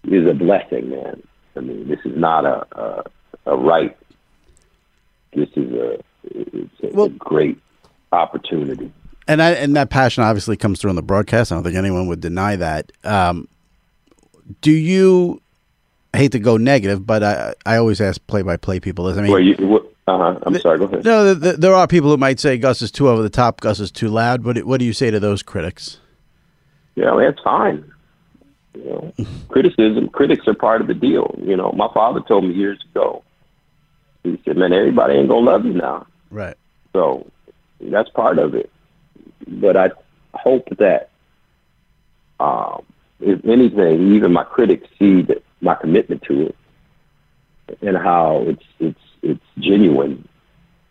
is 0.06 0.28
a 0.28 0.34
blessing, 0.34 0.90
man. 0.90 1.22
I 1.56 1.60
mean, 1.60 1.88
this 1.88 2.00
is 2.06 2.16
not 2.18 2.46
a 2.46 2.66
a, 2.80 3.04
a 3.48 3.58
right. 3.58 3.98
This 5.34 5.50
is 5.56 5.72
a 5.74 6.00
it's 6.24 6.84
a, 6.84 6.88
Well- 6.96 7.06
a 7.08 7.10
great 7.10 7.58
opportunity. 8.12 8.92
and 9.28 9.42
I, 9.42 9.52
and 9.52 9.76
that 9.76 9.90
passion 9.90 10.24
obviously 10.24 10.58
comes 10.58 10.80
through 10.82 10.90
on 10.90 10.96
the 10.96 11.02
broadcast. 11.02 11.52
I 11.52 11.56
don't 11.56 11.64
think 11.64 11.76
anyone 11.78 12.08
would 12.08 12.20
deny 12.22 12.56
that. 12.58 12.92
Um, 13.04 13.48
do 14.62 14.72
you? 14.72 15.42
I 16.14 16.18
hate 16.18 16.34
to 16.34 16.40
go 16.40 16.58
negative, 16.58 17.06
but 17.08 17.24
I 17.24 17.54
I 17.66 17.78
always 17.78 18.02
ask 18.02 18.26
play 18.28 18.42
by 18.42 18.58
play 18.58 18.80
people 18.82 19.06
this. 19.06 19.18
I 19.18 19.22
mean, 19.22 19.32
Where 19.32 19.40
you? 19.42 19.90
Uh 20.12 20.18
huh. 20.34 20.40
I'm 20.44 20.60
sorry. 20.60 20.78
Go 20.78 20.86
ahead. 20.86 21.06
no, 21.06 21.34
th- 21.34 21.42
th- 21.42 21.56
there 21.58 21.74
are 21.74 21.88
people 21.88 22.10
who 22.10 22.18
might 22.18 22.40
say 22.40 22.58
Gus 22.58 22.82
is 22.82 22.92
too 22.92 23.08
over 23.08 23.22
the 23.22 23.30
top, 23.30 23.62
Gus 23.62 23.80
is 23.80 23.92
too 23.92 24.10
loud. 24.10 24.44
What 24.44 24.56
do- 24.58 24.66
what 24.66 24.80
do 24.80 24.86
you 24.86 24.92
say 24.94 25.10
to 25.10 25.20
those 25.22 25.42
critics? 25.42 26.00
Yeah, 26.96 27.16
that's 27.18 27.40
fine. 27.42 27.90
You 28.76 28.84
know, 28.84 29.14
criticism, 29.48 30.10
critics 30.10 30.46
are 30.48 30.54
part 30.54 30.82
of 30.82 30.88
the 30.88 30.94
deal. 30.94 31.34
You 31.42 31.56
know, 31.56 31.72
my 31.72 31.88
father 31.94 32.20
told 32.28 32.44
me 32.46 32.54
years 32.54 32.80
ago. 32.92 33.24
He 34.24 34.40
said, 34.46 34.58
"Man, 34.58 34.74
everybody 34.74 35.14
ain't 35.16 35.30
gonna 35.30 35.46
love 35.50 35.66
you 35.66 35.74
now." 35.74 36.06
Right. 36.30 36.56
So 36.94 37.26
that's 37.80 38.10
part 38.10 38.38
of 38.38 38.54
it. 38.54 38.70
But 39.48 39.78
I 39.78 39.92
hope 40.34 40.68
that, 40.78 41.10
um, 42.40 42.84
if 43.22 43.44
anything, 43.46 44.14
even 44.14 44.34
my 44.34 44.44
critics 44.44 44.88
see 45.00 45.22
that 45.24 45.42
my 45.62 45.76
commitment 45.76 46.22
to 46.24 46.48
it 46.48 46.56
and 47.82 47.96
how 47.98 48.44
it's 48.48 48.64
it's 48.80 49.00
it's 49.22 49.44
genuine. 49.60 50.28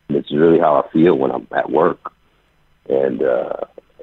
It's 0.08 0.32
really 0.32 0.58
how 0.58 0.82
I 0.82 0.92
feel 0.92 1.16
when 1.16 1.30
I'm 1.30 1.46
at 1.52 1.70
work. 1.70 2.12
And 2.88 3.22
uh, 3.22 3.56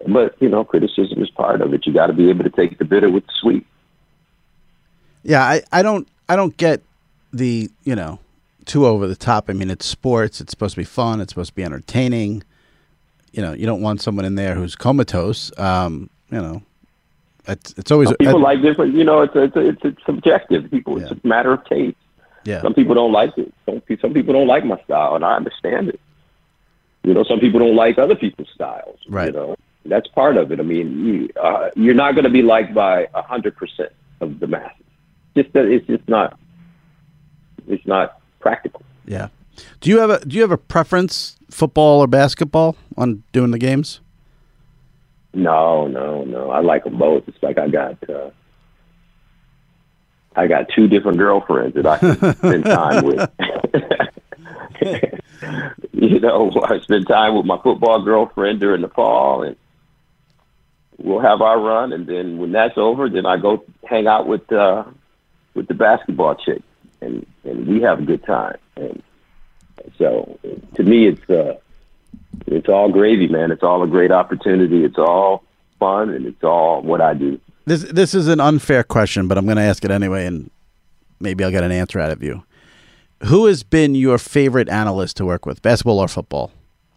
but 0.08 0.36
you 0.40 0.50
know, 0.50 0.64
criticism 0.64 1.22
is 1.22 1.30
part 1.30 1.62
of 1.62 1.74
it. 1.74 1.86
You 1.86 1.94
got 1.94 2.08
to 2.08 2.14
be 2.14 2.30
able 2.30 2.44
to 2.44 2.50
take 2.50 2.78
the 2.78 2.86
bitter 2.86 3.10
with 3.10 3.26
the 3.26 3.34
sweet. 3.40 3.66
Yeah, 5.24 5.44
I, 5.44 5.62
I 5.72 5.82
don't 5.82 6.08
I 6.30 6.36
don't 6.36 6.56
get 6.58 6.82
the 7.34 7.70
you 7.84 7.96
know 7.96 8.20
too 8.66 8.86
over 8.86 9.08
the 9.08 9.16
top. 9.16 9.50
I 9.50 9.54
mean, 9.54 9.70
it's 9.70 9.86
sports. 9.86 10.40
It's 10.40 10.52
supposed 10.52 10.76
to 10.76 10.82
be 10.82 10.86
fun. 10.86 11.22
It's 11.22 11.32
supposed 11.32 11.50
to 11.50 11.56
be 11.56 11.64
entertaining. 11.64 12.44
You 13.32 13.42
know, 13.42 13.54
you 13.54 13.66
don't 13.66 13.82
want 13.82 14.02
someone 14.02 14.26
in 14.26 14.36
there 14.36 14.56
who's 14.56 14.76
comatose. 14.76 15.52
Um, 15.60 16.10
you 16.32 16.42
know, 16.42 16.62
it's 17.48 17.74
it's 17.78 17.92
always 17.92 18.14
People 18.20 18.42
like 18.42 18.62
different. 18.62 18.94
You 18.94 19.04
know, 19.04 19.22
it's 19.22 19.34
it's 19.36 19.56
it's, 19.56 19.82
it's 19.84 20.06
subjective. 20.06 20.70
People, 20.72 21.02
it's 21.02 21.12
a 21.12 21.28
matter 21.28 21.54
of 21.54 21.66
taste. 21.66 21.98
Yeah. 22.48 22.62
Some 22.62 22.74
people 22.74 22.96
don't 22.96 23.12
like 23.12 23.38
it. 23.38 23.54
Some 23.66 23.82
some 24.00 24.14
people 24.14 24.34
don't 24.34 24.48
like 24.48 24.64
my 24.64 24.82
style, 24.84 25.16
and 25.16 25.26
I 25.26 25.36
understand 25.36 25.90
it. 25.90 26.00
You 27.04 27.14
know, 27.14 27.26
some 27.26 27.42
people 27.42 27.60
don't 27.60 27.76
like 27.76 27.98
other 27.98 28.16
people's 28.16 28.48
styles. 28.56 29.00
Right. 29.10 29.28
You 29.28 29.34
know, 29.34 29.56
that's 29.86 30.08
part 30.08 30.38
of 30.38 30.50
it. 30.54 30.60
I 30.62 30.64
mean, 30.64 31.06
you, 31.06 31.30
uh, 31.42 31.70
you're 31.76 31.94
not 31.94 32.14
going 32.14 32.24
to 32.24 32.30
be 32.30 32.42
liked 32.42 32.74
by 32.74 33.08
a 33.14 33.22
hundred 33.22 33.58
percent 33.58 33.92
of 34.22 34.40
the 34.40 34.48
masses. 34.48 34.86
Just 35.36 35.52
that 35.54 35.66
it's 35.66 35.86
just 35.88 36.08
not. 36.08 36.40
It's 37.68 37.86
not 37.86 38.22
practical. 38.40 38.82
Yeah. 39.06 39.28
Do 39.82 39.90
you 39.90 40.00
have 40.00 40.10
a 40.10 40.26
Do 40.26 40.34
you 40.38 40.42
have 40.42 40.52
a 40.52 40.58
preference, 40.58 41.38
football 41.52 42.00
or 42.00 42.08
basketball, 42.08 42.78
on 42.96 43.24
doing 43.34 43.52
the 43.52 43.60
games? 43.60 44.00
No, 45.34 45.88
no, 45.88 46.24
no. 46.24 46.50
I 46.52 46.62
like 46.62 46.86
them 46.86 46.98
both. 46.98 47.28
It's 47.28 47.44
like 47.44 47.58
I 47.58 47.68
got. 47.68 48.10
Uh, 48.10 48.30
I 50.38 50.48
got 50.48 50.70
two 50.70 50.88
different 50.88 51.18
girlfriends 51.18 51.76
that 51.76 51.88
I 51.88 51.98
can 51.98 52.36
spend 52.36 52.66
time 52.66 53.04
with. 53.06 53.30
you 55.94 56.20
know, 56.20 56.52
I 56.64 56.80
spend 56.80 57.08
time 57.08 57.36
with 57.36 57.46
my 57.48 57.58
football 57.62 58.04
girlfriend 58.04 58.60
during 58.60 58.82
the 58.82 58.88
fall, 58.88 59.42
and 59.42 59.56
we'll 61.00 61.22
have 61.22 61.42
our 61.42 61.60
run. 61.60 61.92
And 61.92 62.06
then 62.06 62.38
when 62.38 62.52
that's 62.52 62.78
over, 62.78 63.10
then 63.10 63.26
I 63.26 63.38
go 63.38 63.66
hang 63.84 64.06
out 64.06 64.28
with 64.28 64.52
uh, 64.52 64.84
with 65.56 65.68
the 65.68 65.74
basketball 65.74 66.36
chick, 66.36 66.62
and 67.02 67.26
and 67.44 67.66
we 67.68 67.82
have 67.82 68.00
a 68.00 68.04
good 68.04 68.24
time. 68.24 68.58
And 68.76 69.02
so, 69.98 70.40
to 70.76 70.84
me, 70.84 71.08
it's 71.08 71.30
uh, 71.32 71.56
it's 72.46 72.70
all 72.70 72.90
gravy, 72.90 73.28
man. 73.28 73.52
It's 73.52 73.64
all 73.64 73.82
a 73.82 73.88
great 73.88 74.12
opportunity. 74.12 74.84
It's 74.84 75.00
all 75.00 75.44
fun, 75.80 76.12
and 76.12 76.28
it's 76.28 76.44
all 76.44 76.84
what 76.84 77.02
I 77.02 77.16
do. 77.16 77.40
This 77.68 77.84
this 77.84 78.16
is 78.16 78.30
an 78.30 78.40
unfair 78.40 78.82
question, 78.82 79.28
but 79.28 79.38
I'm 79.38 79.44
going 79.44 79.58
to 79.58 79.64
ask 79.64 79.84
it 79.84 79.92
anyway, 79.92 80.26
and 80.26 80.50
maybe 81.20 81.44
I'll 81.44 81.52
get 81.52 81.66
an 81.66 81.72
answer 81.74 82.00
out 82.00 82.12
of 82.12 82.24
you. 82.24 82.46
Who 83.26 83.46
has 83.48 83.62
been 83.62 83.94
your 83.94 84.18
favorite 84.18 84.70
analyst 84.70 85.18
to 85.18 85.26
work 85.26 85.46
with, 85.46 85.62
basketball 85.62 86.00
or 86.00 86.08
football? 86.08 86.50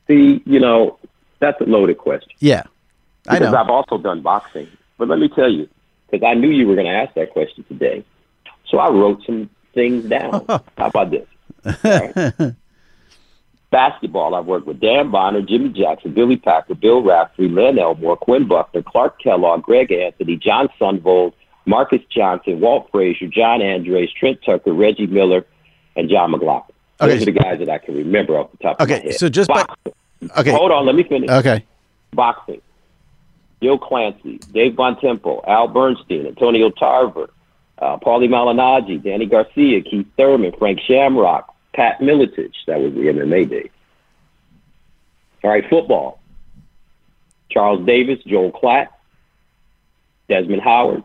See, 0.07 0.41
you 0.47 0.61
know, 0.61 0.97
that's 1.41 1.61
a 1.61 1.65
loaded 1.65 1.99
question. 1.99 2.31
Yeah, 2.39 2.63
I 3.27 3.41
because 3.41 3.53
know. 3.53 3.59
I've 3.59 3.69
also 3.69 3.99
done 3.99 4.23
boxing. 4.23 4.69
But 4.97 5.09
let 5.09 5.19
me 5.19 5.29
tell 5.29 5.51
you, 5.51 5.69
because 6.09 6.25
I 6.25 6.35
knew 6.35 6.51
you 6.51 6.69
were 6.69 6.77
going 6.77 6.87
to 6.87 6.93
ask 6.93 7.15
that 7.15 7.31
question 7.31 7.65
today, 7.65 8.05
so 8.69 8.79
I 8.79 8.91
wrote 8.91 9.25
some 9.27 9.51
things 9.75 10.05
down. 10.05 10.45
How 10.49 10.63
about 10.87 11.11
this? 11.11 11.27
Right. 11.83 12.55
Basketball, 13.71 14.35
I've 14.35 14.47
worked 14.47 14.67
with 14.67 14.81
Dan 14.81 15.11
Bonner, 15.11 15.43
Jimmy 15.43 15.69
Jackson, 15.69 16.13
Billy 16.13 16.37
Packer, 16.37 16.75
Bill 16.75 17.03
Raftery, 17.03 17.49
Len 17.49 17.79
Elmore, 17.79 18.17
Quinn 18.17 18.49
Buckner, 18.49 18.83
Clark 18.83 19.21
Kellogg, 19.23 19.63
Greg 19.63 19.93
Anthony, 19.93 20.37
John 20.37 20.69
Sundvold, 20.81 21.33
Marques 21.67 22.01
Johnson, 22.11 22.61
Walt 22.61 22.89
Frazier, 22.91 23.29
John 23.29 23.61
Andariese, 23.61 24.13
Trent 24.15 24.41
Tucker, 24.45 24.73
Reggie 24.73 25.07
Miller, 25.07 25.47
and 25.97 26.09
John 26.11 26.33
McLaughlin. 26.33 26.75
Those 26.99 27.23
are 27.23 27.25
the 27.27 27.31
guys 27.33 27.59
that 27.61 27.69
I 27.71 27.79
can 27.79 27.95
remember 27.95 28.39
off 28.39 28.51
the 28.51 28.59
top 28.59 28.81
of 28.81 28.89
my 28.89 28.95
head. 28.95 29.05
Okay, 29.07 29.13
so 29.13 29.29
just 29.29 29.49
by- 29.49 29.63
Boxing. 29.65 29.93
Okay. 30.37 30.51
Hold 30.51 30.71
on, 30.73 30.85
let 30.85 30.95
me 30.95 31.03
finish 31.05 31.31
Okay. 31.31 31.65
boxing. 32.13 32.61
Gil 33.63 33.79
Clancy, 33.79 34.39
Dave 34.53 34.73
Bontempo, 34.73 35.47
Al 35.47 35.69
Bernstein, 35.69 36.27
Antonio 36.27 36.71
Tarver, 36.71 37.31
uh, 37.79 37.97
Paulie 37.99 38.29
Malignaggi, 38.29 39.03
Danny 39.03 39.27
Garcia, 39.27 39.81
Keith 39.83 40.07
Thurman, 40.17 40.53
Frank 40.59 40.81
Shamrock, 40.81 41.55
Pat 41.75 42.01
Miletich. 42.01 42.55
That 42.67 42.81
was 42.81 42.93
the 42.95 43.01
MMA 43.01 43.49
day. 43.49 43.71
All 45.43 45.51
right, 45.51 45.65
football. 45.69 46.21
Charles 47.51 47.85
Davis, 47.87 48.19
Joel 48.27 48.53
Klatt, 48.53 48.89
Desmond 50.29 50.63
Howard, 50.63 51.03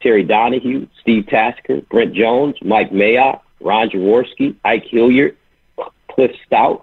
Terry 0.00 0.22
Donahue, 0.22 0.86
Steve 1.00 1.26
Tasker, 1.26 1.80
Brent 1.82 2.14
Jones, 2.14 2.56
Mike 2.62 2.90
Mayock, 2.90 3.40
Ron 3.60 3.88
Jaworski, 3.88 4.54
Ike 4.64 4.84
Hilliard, 4.84 5.36
Cliff 6.10 6.32
Stoudt, 6.50 6.82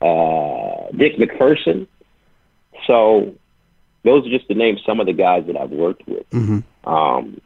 uh, 0.00 0.90
Dick 0.96 1.16
MacPherson. 1.18 1.86
So 2.86 3.34
those 4.04 4.26
are 4.26 4.30
just 4.30 4.46
to 4.48 4.54
name 4.54 4.78
some 4.86 5.00
of 5.00 5.06
the 5.06 5.12
guys 5.12 5.46
that 5.46 5.56
I've 5.56 5.70
worked 5.70 6.06
with. 6.06 6.26
Um, 6.84 7.40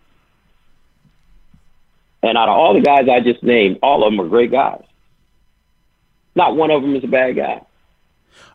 and 2.23 2.37
out 2.37 2.49
of 2.49 2.57
all 2.57 2.75
the 2.75 2.81
guys 2.81 3.09
I 3.09 3.21
just 3.21 3.43
named, 3.43 3.79
all 3.83 4.05
of 4.05 4.13
them 4.13 4.21
are 4.21 4.29
great 4.29 4.51
guys. 4.51 4.83
Not 6.35 6.57
one 6.57 6.71
of 6.71 6.83
them 6.83 6.95
is 6.95 7.05
a 7.05 7.09
bad 7.09 7.37
guy. 7.37 7.63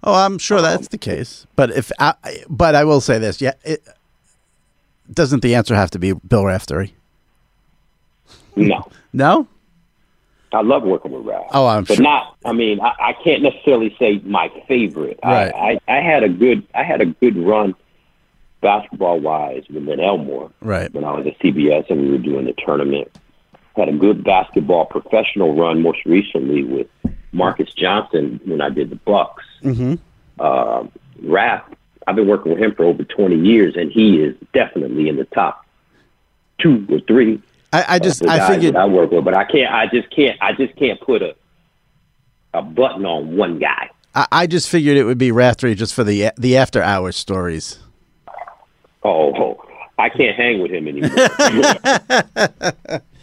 Oh, 0.03 0.13
I'm 0.13 0.37
sure 0.37 0.57
um, 0.57 0.63
that's 0.63 0.87
the 0.89 0.97
case. 0.97 1.45
But 1.55 1.71
if 1.71 1.91
I, 1.99 2.13
but 2.49 2.75
I 2.75 2.83
will 2.83 3.01
say 3.01 3.17
this, 3.19 3.41
yeah, 3.41 3.53
it, 3.63 3.85
doesn't 5.11 5.41
the 5.41 5.55
answer 5.55 5.75
have 5.75 5.91
to 5.91 5.99
be 5.99 6.13
Bill 6.13 6.43
Raftery? 6.43 6.93
No, 8.55 8.89
No. 9.13 9.47
I 10.53 10.61
love 10.61 10.83
working 10.83 11.11
with 11.11 11.25
Raft. 11.25 11.49
Oh, 11.53 11.67
I'm 11.67 11.83
but 11.83 11.95
sure. 11.95 12.03
not. 12.03 12.37
I 12.45 12.53
mean, 12.53 12.79
I, 12.79 12.93
I 12.99 13.13
can't 13.23 13.41
necessarily 13.41 13.93
say 13.99 14.19
my 14.23 14.49
favorite. 14.67 15.19
Right. 15.23 15.53
I, 15.53 15.79
I, 15.87 15.97
I 15.97 16.01
had 16.01 16.23
a 16.23 16.29
good, 16.29 16.65
I 16.73 16.83
had 16.83 17.01
a 17.01 17.05
good 17.07 17.35
run 17.37 17.75
basketball 18.61 19.19
wise 19.19 19.63
with 19.69 19.85
Len 19.85 19.99
Elmore. 19.99 20.51
Right. 20.61 20.93
when 20.93 21.03
I 21.03 21.11
was 21.11 21.27
at 21.27 21.37
CBS 21.39 21.89
and 21.89 22.01
we 22.01 22.09
were 22.11 22.17
doing 22.19 22.45
the 22.45 22.53
tournament. 22.65 23.11
Had 23.75 23.89
a 23.89 23.93
good 23.93 24.23
basketball 24.23 24.85
professional 24.85 25.55
run 25.55 25.81
most 25.81 26.05
recently 26.05 26.63
with 26.63 26.87
Marques 27.33 27.73
Johnson 27.73 28.39
when 28.45 28.61
I 28.61 28.69
did 28.69 28.89
the 28.89 28.95
Bucks. 28.95 29.43
Mm-hmm. 29.61 29.95
Uh, 30.39 30.87
Rap, 31.23 31.75
I've 32.07 32.15
been 32.15 32.27
working 32.27 32.53
with 32.53 32.61
him 32.61 32.73
for 32.73 32.85
over 32.85 33.03
20 33.03 33.35
years, 33.35 33.75
and 33.75 33.91
he 33.91 34.21
is 34.21 34.35
definitely 34.53 35.09
in 35.09 35.17
the 35.17 35.25
top 35.25 35.65
two 36.59 36.85
or 36.89 36.99
three. 37.01 37.41
I, 37.73 37.95
I 37.95 37.99
just 37.99 38.25
I 38.25 38.47
figured 38.47 38.75
that 38.75 38.79
I 38.79 38.85
work 38.85 39.11
with, 39.11 39.25
but 39.25 39.35
I 39.35 39.43
can't. 39.43 39.73
I 39.73 39.87
just 39.87 40.09
can't. 40.09 40.41
I 40.41 40.53
just 40.53 40.75
can't 40.77 40.99
put 41.01 41.21
a 41.21 41.35
a 42.53 42.61
button 42.61 43.05
on 43.05 43.35
one 43.35 43.59
guy. 43.59 43.89
I, 44.13 44.27
I 44.31 44.47
just 44.47 44.69
figured 44.69 44.95
it 44.95 45.03
would 45.03 45.17
be 45.17 45.31
Raftery 45.31 45.75
just 45.75 45.93
for 45.93 46.03
the 46.05 46.31
the 46.37 46.55
after 46.57 46.81
hours 46.81 47.17
stories. 47.17 47.79
Oh, 49.03 49.61
I 49.97 50.09
can't 50.09 50.35
hang 50.35 50.61
with 50.61 50.71
him 50.71 50.87
anymore. 50.87 51.11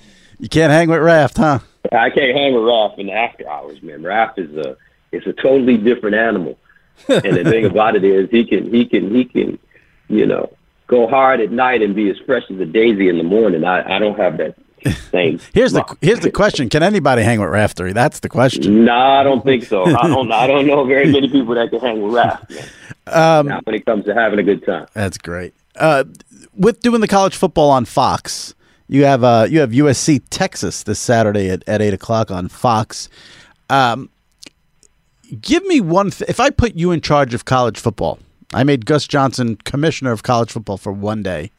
You 0.43 0.49
can't 0.49 0.73
hang 0.73 0.89
with 0.89 1.01
Raft, 1.01 1.37
huh? 1.37 1.61
I 1.93 2.11
can't 2.11 2.37
hang 2.37 2.53
with 2.53 2.65
Raft 2.65 2.99
in 2.99 3.07
the 3.07 3.13
after 3.13 3.49
hours, 3.49 3.81
man. 3.81 4.03
Raft 4.03 4.41
is 4.41 4.53
a 4.57 4.77
it's 5.13 5.25
a 5.25 5.33
totally 5.33 5.77
different 5.77 6.17
animal. 6.17 6.59
And 7.09 7.37
the 7.37 7.45
thing 7.45 7.65
about 7.65 7.95
it 7.95 8.03
is 8.03 8.29
he 8.29 8.45
can 8.45 8.69
he 8.69 8.85
can 8.85 9.15
he 9.15 9.25
can, 9.25 9.57
you 10.09 10.27
know, 10.27 10.53
go 10.89 11.07
hard 11.07 11.41
at 11.41 11.53
night 11.53 11.81
and 11.81 11.95
be 11.95 12.11
as 12.11 12.19
fresh 12.27 12.43
as 12.51 12.59
a 12.59 12.67
daisy 12.67 13.09
in 13.09 13.19
the 13.19 13.25
morning. 13.25 13.63
I, 13.65 13.97
I 13.97 13.99
don't 14.01 14.19
have 14.19 14.37
that 14.39 14.57
same 15.13 15.39
Here's 15.55 15.71
the 15.71 15.85
here's 16.01 16.19
the 16.19 16.33
question: 16.33 16.69
Can 16.69 16.83
anybody 16.83 17.23
hang 17.23 17.39
with 17.39 17.51
Raftery? 17.51 17.93
That's 17.93 18.19
the 18.19 18.29
question. 18.29 18.85
No, 18.85 18.97
I 18.97 19.23
don't 19.23 19.45
think 19.45 19.63
so. 19.63 19.85
I 19.85 20.09
don't 20.09 20.33
I 20.33 20.49
don't 20.49 20.67
know 20.67 20.85
very 20.85 21.13
many 21.13 21.29
people 21.29 21.55
that 21.55 21.71
can 21.71 21.79
hang 21.79 22.03
with 22.03 22.15
man. 22.15 22.39
Um, 23.05 23.49
Not 23.49 23.67
when 23.67 23.75
it 23.75 23.85
comes 23.85 24.05
to 24.07 24.15
having 24.15 24.39
a 24.39 24.45
good 24.45 24.65
time. 24.65 24.87
That's 24.95 25.19
great. 25.19 25.55
Uh, 25.75 26.05
with 26.55 26.81
doing 26.83 27.01
the 27.01 27.09
college 27.09 27.35
football 27.35 27.71
on 27.71 27.85
Fox, 27.85 28.55
you 28.89 29.05
have 29.05 29.25
uh, 29.25 29.47
you 29.49 29.61
have 29.61 29.71
USC 29.71 30.23
Texas 30.31 30.83
this 30.83 30.99
Saturday 30.99 31.51
at, 31.51 31.63
at 31.69 31.81
eight 31.83 31.95
o'clock 31.95 32.31
on 32.31 32.49
Fox. 32.49 33.09
Um, 33.71 34.11
give 35.41 35.65
me 35.65 35.81
one. 35.81 36.11
Th- 36.11 36.29
if 36.29 36.41
I 36.41 36.51
put 36.51 36.75
you 36.75 36.91
in 36.91 37.01
charge 37.01 37.35
of 37.35 37.45
college 37.45 37.79
football, 37.79 38.19
I 38.53 38.65
made 38.65 38.87
Gus 38.87 39.07
Johnson 39.07 39.57
commissioner 39.57 40.13
of 40.13 40.23
college 40.23 40.51
football 40.51 40.77
for 40.77 40.93
one 40.93 41.23
day. 41.23 41.51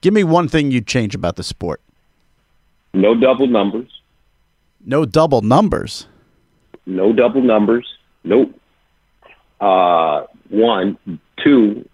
Give 0.00 0.14
me 0.14 0.24
one 0.24 0.48
thing 0.48 0.70
you'd 0.70 0.86
change 0.86 1.14
about 1.14 1.36
the 1.36 1.42
sport. 1.42 1.80
No 2.94 3.14
double 3.14 3.46
numbers. 3.46 4.00
No 4.84 5.04
double 5.04 5.42
numbers. 5.42 6.06
No 6.86 7.12
double 7.12 7.42
numbers. 7.42 7.86
Nope. 8.24 8.58
Uh, 9.60 10.24
one, 10.48 10.96
two. 11.42 11.86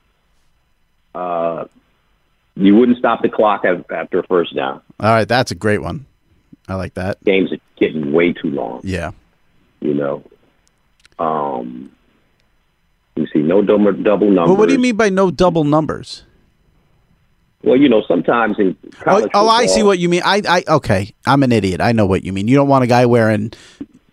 Uh, 1.14 1.64
you 2.57 2.75
wouldn't 2.77 2.99
stop 2.99 3.23
the 3.23 3.29
clock 3.29 3.64
after 3.90 4.19
a 4.19 4.23
first 4.27 4.55
down. 4.55 4.81
All 5.01 5.11
right, 5.11 5.27
that's 5.29 5.51
a 5.51 5.55
great 5.55 5.83
one. 5.83 6.07
I 6.69 6.77
like 6.77 6.95
that. 6.95 7.23
Games 7.25 7.53
are 7.53 7.59
getting 7.77 8.12
way 8.12 8.33
too 8.33 8.51
long. 8.51 8.81
Yeah. 8.85 9.11
You 9.81 9.95
know. 9.95 10.25
Um. 11.19 11.90
You 13.17 13.27
see, 13.33 13.40
no 13.40 13.62
double 13.62 13.93
double 13.93 14.29
numbers. 14.29 14.49
Well, 14.49 14.57
what 14.57 14.67
do 14.69 14.73
you 14.75 14.81
mean 14.81 14.97
by 14.97 15.09
no 15.09 15.31
double 15.31 15.62
numbers? 15.64 16.25
Well, 17.62 17.77
you 17.77 17.88
know, 17.88 18.03
sometimes 18.09 18.59
in 18.59 18.77
Oh, 18.85 19.05
college 19.05 19.31
oh, 19.35 19.49
I 19.49 19.67
see 19.67 19.83
what 19.85 19.99
you 19.99 20.09
mean. 20.09 20.21
I, 20.25 20.43
I, 20.47 20.64
okay. 20.69 21.14
I'm 21.25 21.43
an 21.45 21.53
idiot. 21.53 21.81
I 21.81 21.93
know 21.93 22.05
what 22.07 22.25
you 22.25 22.33
mean. 22.33 22.47
You 22.49 22.57
don't 22.57 22.69
want 22.69 22.85
a 22.85 22.87
guy 22.87 23.07
wearing 23.07 23.53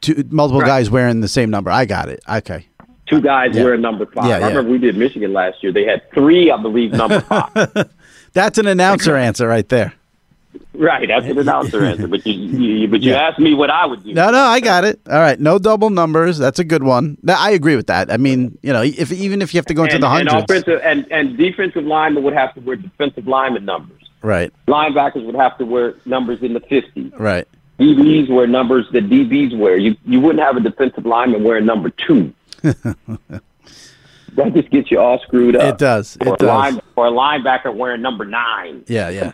two, 0.01 0.23
multiple 0.29 0.61
Right. 0.61 0.67
guys 0.67 0.89
wearing 0.91 1.19
the 1.19 1.27
same 1.27 1.49
number. 1.49 1.69
I 1.71 1.83
got 1.85 2.07
it. 2.09 2.21
Okay. 2.29 2.65
two 3.07 3.19
guys 3.21 3.55
Yeah. 3.55 3.63
wear 3.65 3.75
number 3.77 4.05
five. 4.05 4.25
Yeah, 4.27 4.35
I 4.35 4.39
yeah. 4.39 4.47
remember 4.49 4.71
we 4.71 4.77
did 4.77 4.95
Michigan 4.95 5.33
last 5.33 5.61
year. 5.63 5.73
They 5.73 5.83
had 5.83 6.09
three, 6.13 6.49
I 6.51 6.61
believe, 6.61 6.91
number 6.93 7.19
five. 7.21 7.89
That's 8.33 8.57
an 8.57 8.67
announcer 8.67 9.15
answer 9.15 9.47
right 9.47 9.67
there. 9.69 9.93
right, 10.73 11.07
that's 11.07 11.25
an 11.25 11.37
announcer 11.37 11.83
answer. 11.83 12.07
But 12.07 12.25
you, 12.25 12.33
you 12.33 12.87
but 12.87 13.01
you 13.01 13.11
Yeah. 13.11 13.27
asked 13.29 13.39
me 13.39 13.53
what 13.53 13.69
I 13.69 13.85
would 13.85 14.03
do. 14.03 14.13
No, 14.13 14.31
no, 14.31 14.39
I 14.39 14.59
got 14.59 14.83
it. 14.85 14.99
All 15.09 15.19
right. 15.19 15.39
No 15.39 15.59
double 15.59 15.89
numbers. 15.89 16.37
That's 16.37 16.59
a 16.59 16.63
good 16.63 16.83
one. 16.83 17.17
I 17.27 17.51
agree 17.51 17.75
with 17.75 17.87
that. 17.87 18.11
I 18.11 18.17
mean, 18.17 18.57
you 18.61 18.71
know, 18.73 18.81
if 18.81 19.11
even 19.11 19.41
if 19.41 19.53
you 19.53 19.57
have 19.59 19.65
to 19.67 19.73
go 19.73 19.83
into 19.83 19.95
and, 19.95 20.03
the 20.03 20.07
and 20.07 20.29
hundreds. 20.29 20.51
offensive 20.51 20.81
and, 20.83 21.11
and 21.11 21.37
defensive 21.37 21.83
linemen 21.85 22.23
would 22.23 22.33
have 22.33 22.53
to 22.55 22.61
wear 22.61 22.75
defensive 22.77 23.27
lineman 23.27 23.65
numbers. 23.65 24.01
right. 24.21 24.51
Linebackers 24.67 25.25
would 25.25 25.35
have 25.35 25.57
to 25.57 25.65
wear 25.65 25.95
numbers 26.05 26.41
in 26.41 26.53
the 26.53 26.61
50s. 26.61 27.17
Right. 27.19 27.47
DBs 27.79 28.29
wear 28.29 28.45
numbers 28.47 28.85
that 28.91 29.09
DBs 29.09 29.57
wear. 29.57 29.75
You 29.77 29.95
you 30.05 30.19
wouldn't 30.21 30.43
have 30.43 30.55
a 30.55 30.59
defensive 30.59 31.05
lineman 31.05 31.43
wearing 31.43 31.65
number 31.65 31.89
two. 31.89 32.33
that 34.35 34.53
just 34.53 34.69
gets 34.69 34.91
you 34.91 34.99
all 34.99 35.19
screwed 35.19 35.55
up. 35.55 35.73
It 35.73 35.77
does. 35.77 36.17
Or, 36.21 36.33
It 36.33 36.39
does. 36.39 36.47
A 36.49 36.53
line, 36.53 36.79
or 36.95 37.07
a 37.07 37.11
linebacker 37.11 37.73
wearing 37.75 38.01
number 38.01 38.25
nine. 38.25 38.83
Yeah, 38.87 39.09
yeah. 39.09 39.33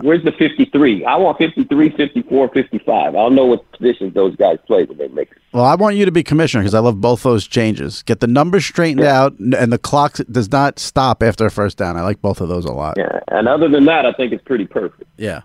Where's 0.00 0.24
the 0.24 0.32
53? 0.32 1.04
I 1.04 1.16
want 1.16 1.38
53, 1.38 1.90
54, 1.90 2.48
55. 2.48 2.90
I 2.90 3.12
don't 3.12 3.34
know 3.34 3.46
what 3.46 3.70
positions 3.72 4.14
those 4.14 4.34
guys 4.36 4.58
play 4.66 4.84
when 4.84 4.96
they 4.96 5.08
make 5.08 5.30
it. 5.30 5.38
Well, 5.52 5.64
I 5.64 5.74
want 5.74 5.96
you 5.96 6.04
to 6.06 6.12
be 6.12 6.22
commissioner 6.22 6.62
because 6.62 6.74
I 6.74 6.78
love 6.80 7.00
both 7.00 7.22
those 7.22 7.46
changes. 7.46 8.02
Get 8.02 8.20
the 8.20 8.26
numbers 8.26 8.64
straightened 8.64 9.04
out, 9.04 9.38
and 9.38 9.72
the 9.72 9.78
clock 9.78 10.16
does 10.30 10.50
not 10.50 10.78
stop 10.78 11.22
after 11.22 11.46
a 11.46 11.50
first 11.50 11.76
down. 11.76 11.96
I 11.96 12.02
like 12.02 12.20
both 12.22 12.40
of 12.40 12.48
those 12.48 12.64
a 12.64 12.72
lot. 12.72 12.94
Yeah. 12.96 13.20
And 13.28 13.48
other 13.48 13.68
than 13.68 13.84
that, 13.84 14.06
I 14.06 14.12
think 14.12 14.32
it's 14.32 14.44
pretty 14.44 14.66
perfect. 14.66 15.04
Yeah. 15.18 15.42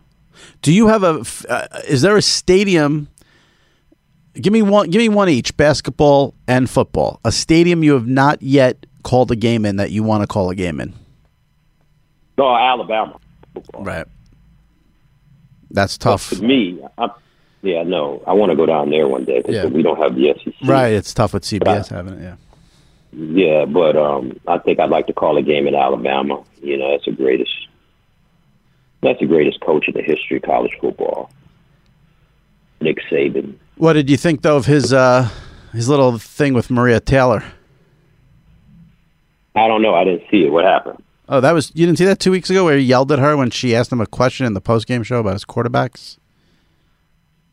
Do 0.61 0.73
you 0.73 0.87
have 0.87 1.03
a? 1.03 1.23
Uh, 1.47 1.67
is 1.87 2.01
there 2.01 2.15
a 2.17 2.21
stadium? 2.21 3.09
Give 4.35 4.53
me 4.53 4.61
one. 4.61 4.89
Give 4.89 4.99
me 4.99 5.09
one 5.09 5.29
each: 5.29 5.55
basketball 5.57 6.33
and 6.47 6.69
football. 6.69 7.19
A 7.25 7.31
stadium 7.31 7.83
you 7.83 7.93
have 7.93 8.07
not 8.07 8.41
yet 8.41 8.85
called 9.03 9.31
a 9.31 9.35
game 9.35 9.65
in 9.65 9.75
that 9.77 9.91
you 9.91 10.03
want 10.03 10.21
to 10.23 10.27
call 10.27 10.49
a 10.49 10.55
game 10.55 10.79
in. 10.79 10.93
No, 12.37 12.55
Alabama. 12.55 13.19
Football. 13.53 13.83
Right. 13.83 14.07
That's 15.69 15.97
tough. 15.97 16.29
To 16.29 16.41
me, 16.41 16.79
I, 16.97 17.09
yeah, 17.61 17.83
no, 17.83 18.23
I 18.27 18.33
want 18.33 18.51
to 18.51 18.55
go 18.55 18.65
down 18.65 18.89
there 18.89 19.07
one 19.07 19.25
day 19.25 19.37
because 19.39 19.55
Yeah. 19.55 19.65
we 19.65 19.81
don't 19.83 19.97
have 19.97 20.15
the 20.15 20.33
SEC. 20.43 20.53
Right. 20.67 20.93
It's 20.93 21.13
tough 21.13 21.33
with 21.33 21.43
CBS 21.43 21.89
having 21.89 22.13
it. 22.15 22.21
Yeah. 22.21 22.35
Yeah, 23.13 23.65
but 23.65 23.97
um, 23.97 24.39
I 24.47 24.57
think 24.59 24.79
I'd 24.79 24.89
like 24.89 25.07
to 25.07 25.13
call 25.13 25.37
a 25.37 25.41
game 25.41 25.67
in 25.67 25.75
Alabama. 25.75 26.43
You 26.61 26.77
know, 26.77 26.91
that's 26.91 27.05
the 27.05 27.11
greatest. 27.11 27.51
That's 29.03 29.19
the 29.19 29.25
greatest 29.25 29.59
coach 29.61 29.87
in 29.87 29.93
the 29.95 30.01
history 30.01 30.37
of 30.37 30.43
college 30.43 30.77
football. 30.79 31.29
Nick 32.79 32.99
Saban. 33.11 33.55
What 33.81 33.93
did 33.93 34.11
you 34.11 34.17
think 34.17 34.43
though 34.43 34.57
of 34.57 34.67
his 34.67 34.93
uh 34.93 35.27
his 35.73 35.89
little 35.89 36.19
thing 36.19 36.53
with 36.53 36.69
Maria 36.69 36.99
Taylor? 36.99 37.43
I 39.55 39.67
don't 39.67 39.81
know. 39.81 39.95
I 39.95 40.03
didn't 40.03 40.21
see 40.29 40.45
it. 40.45 40.51
What 40.51 40.65
happened? 40.65 41.01
Oh, 41.27 41.41
that 41.41 41.51
was 41.53 41.71
you 41.73 41.87
didn't 41.87 41.97
see 41.97 42.05
that 42.05 42.19
two 42.19 42.29
weeks 42.29 42.51
ago 42.51 42.63
where 42.63 42.77
he 42.77 42.83
yelled 42.83 43.11
at 43.11 43.17
her 43.17 43.35
when 43.35 43.49
she 43.49 43.75
asked 43.75 43.91
him 43.91 43.99
a 43.99 44.05
question 44.05 44.45
in 44.45 44.53
the 44.53 44.61
post 44.61 44.85
game 44.85 45.01
show 45.01 45.17
about 45.19 45.33
his 45.33 45.45
quarterbacks. 45.45 46.19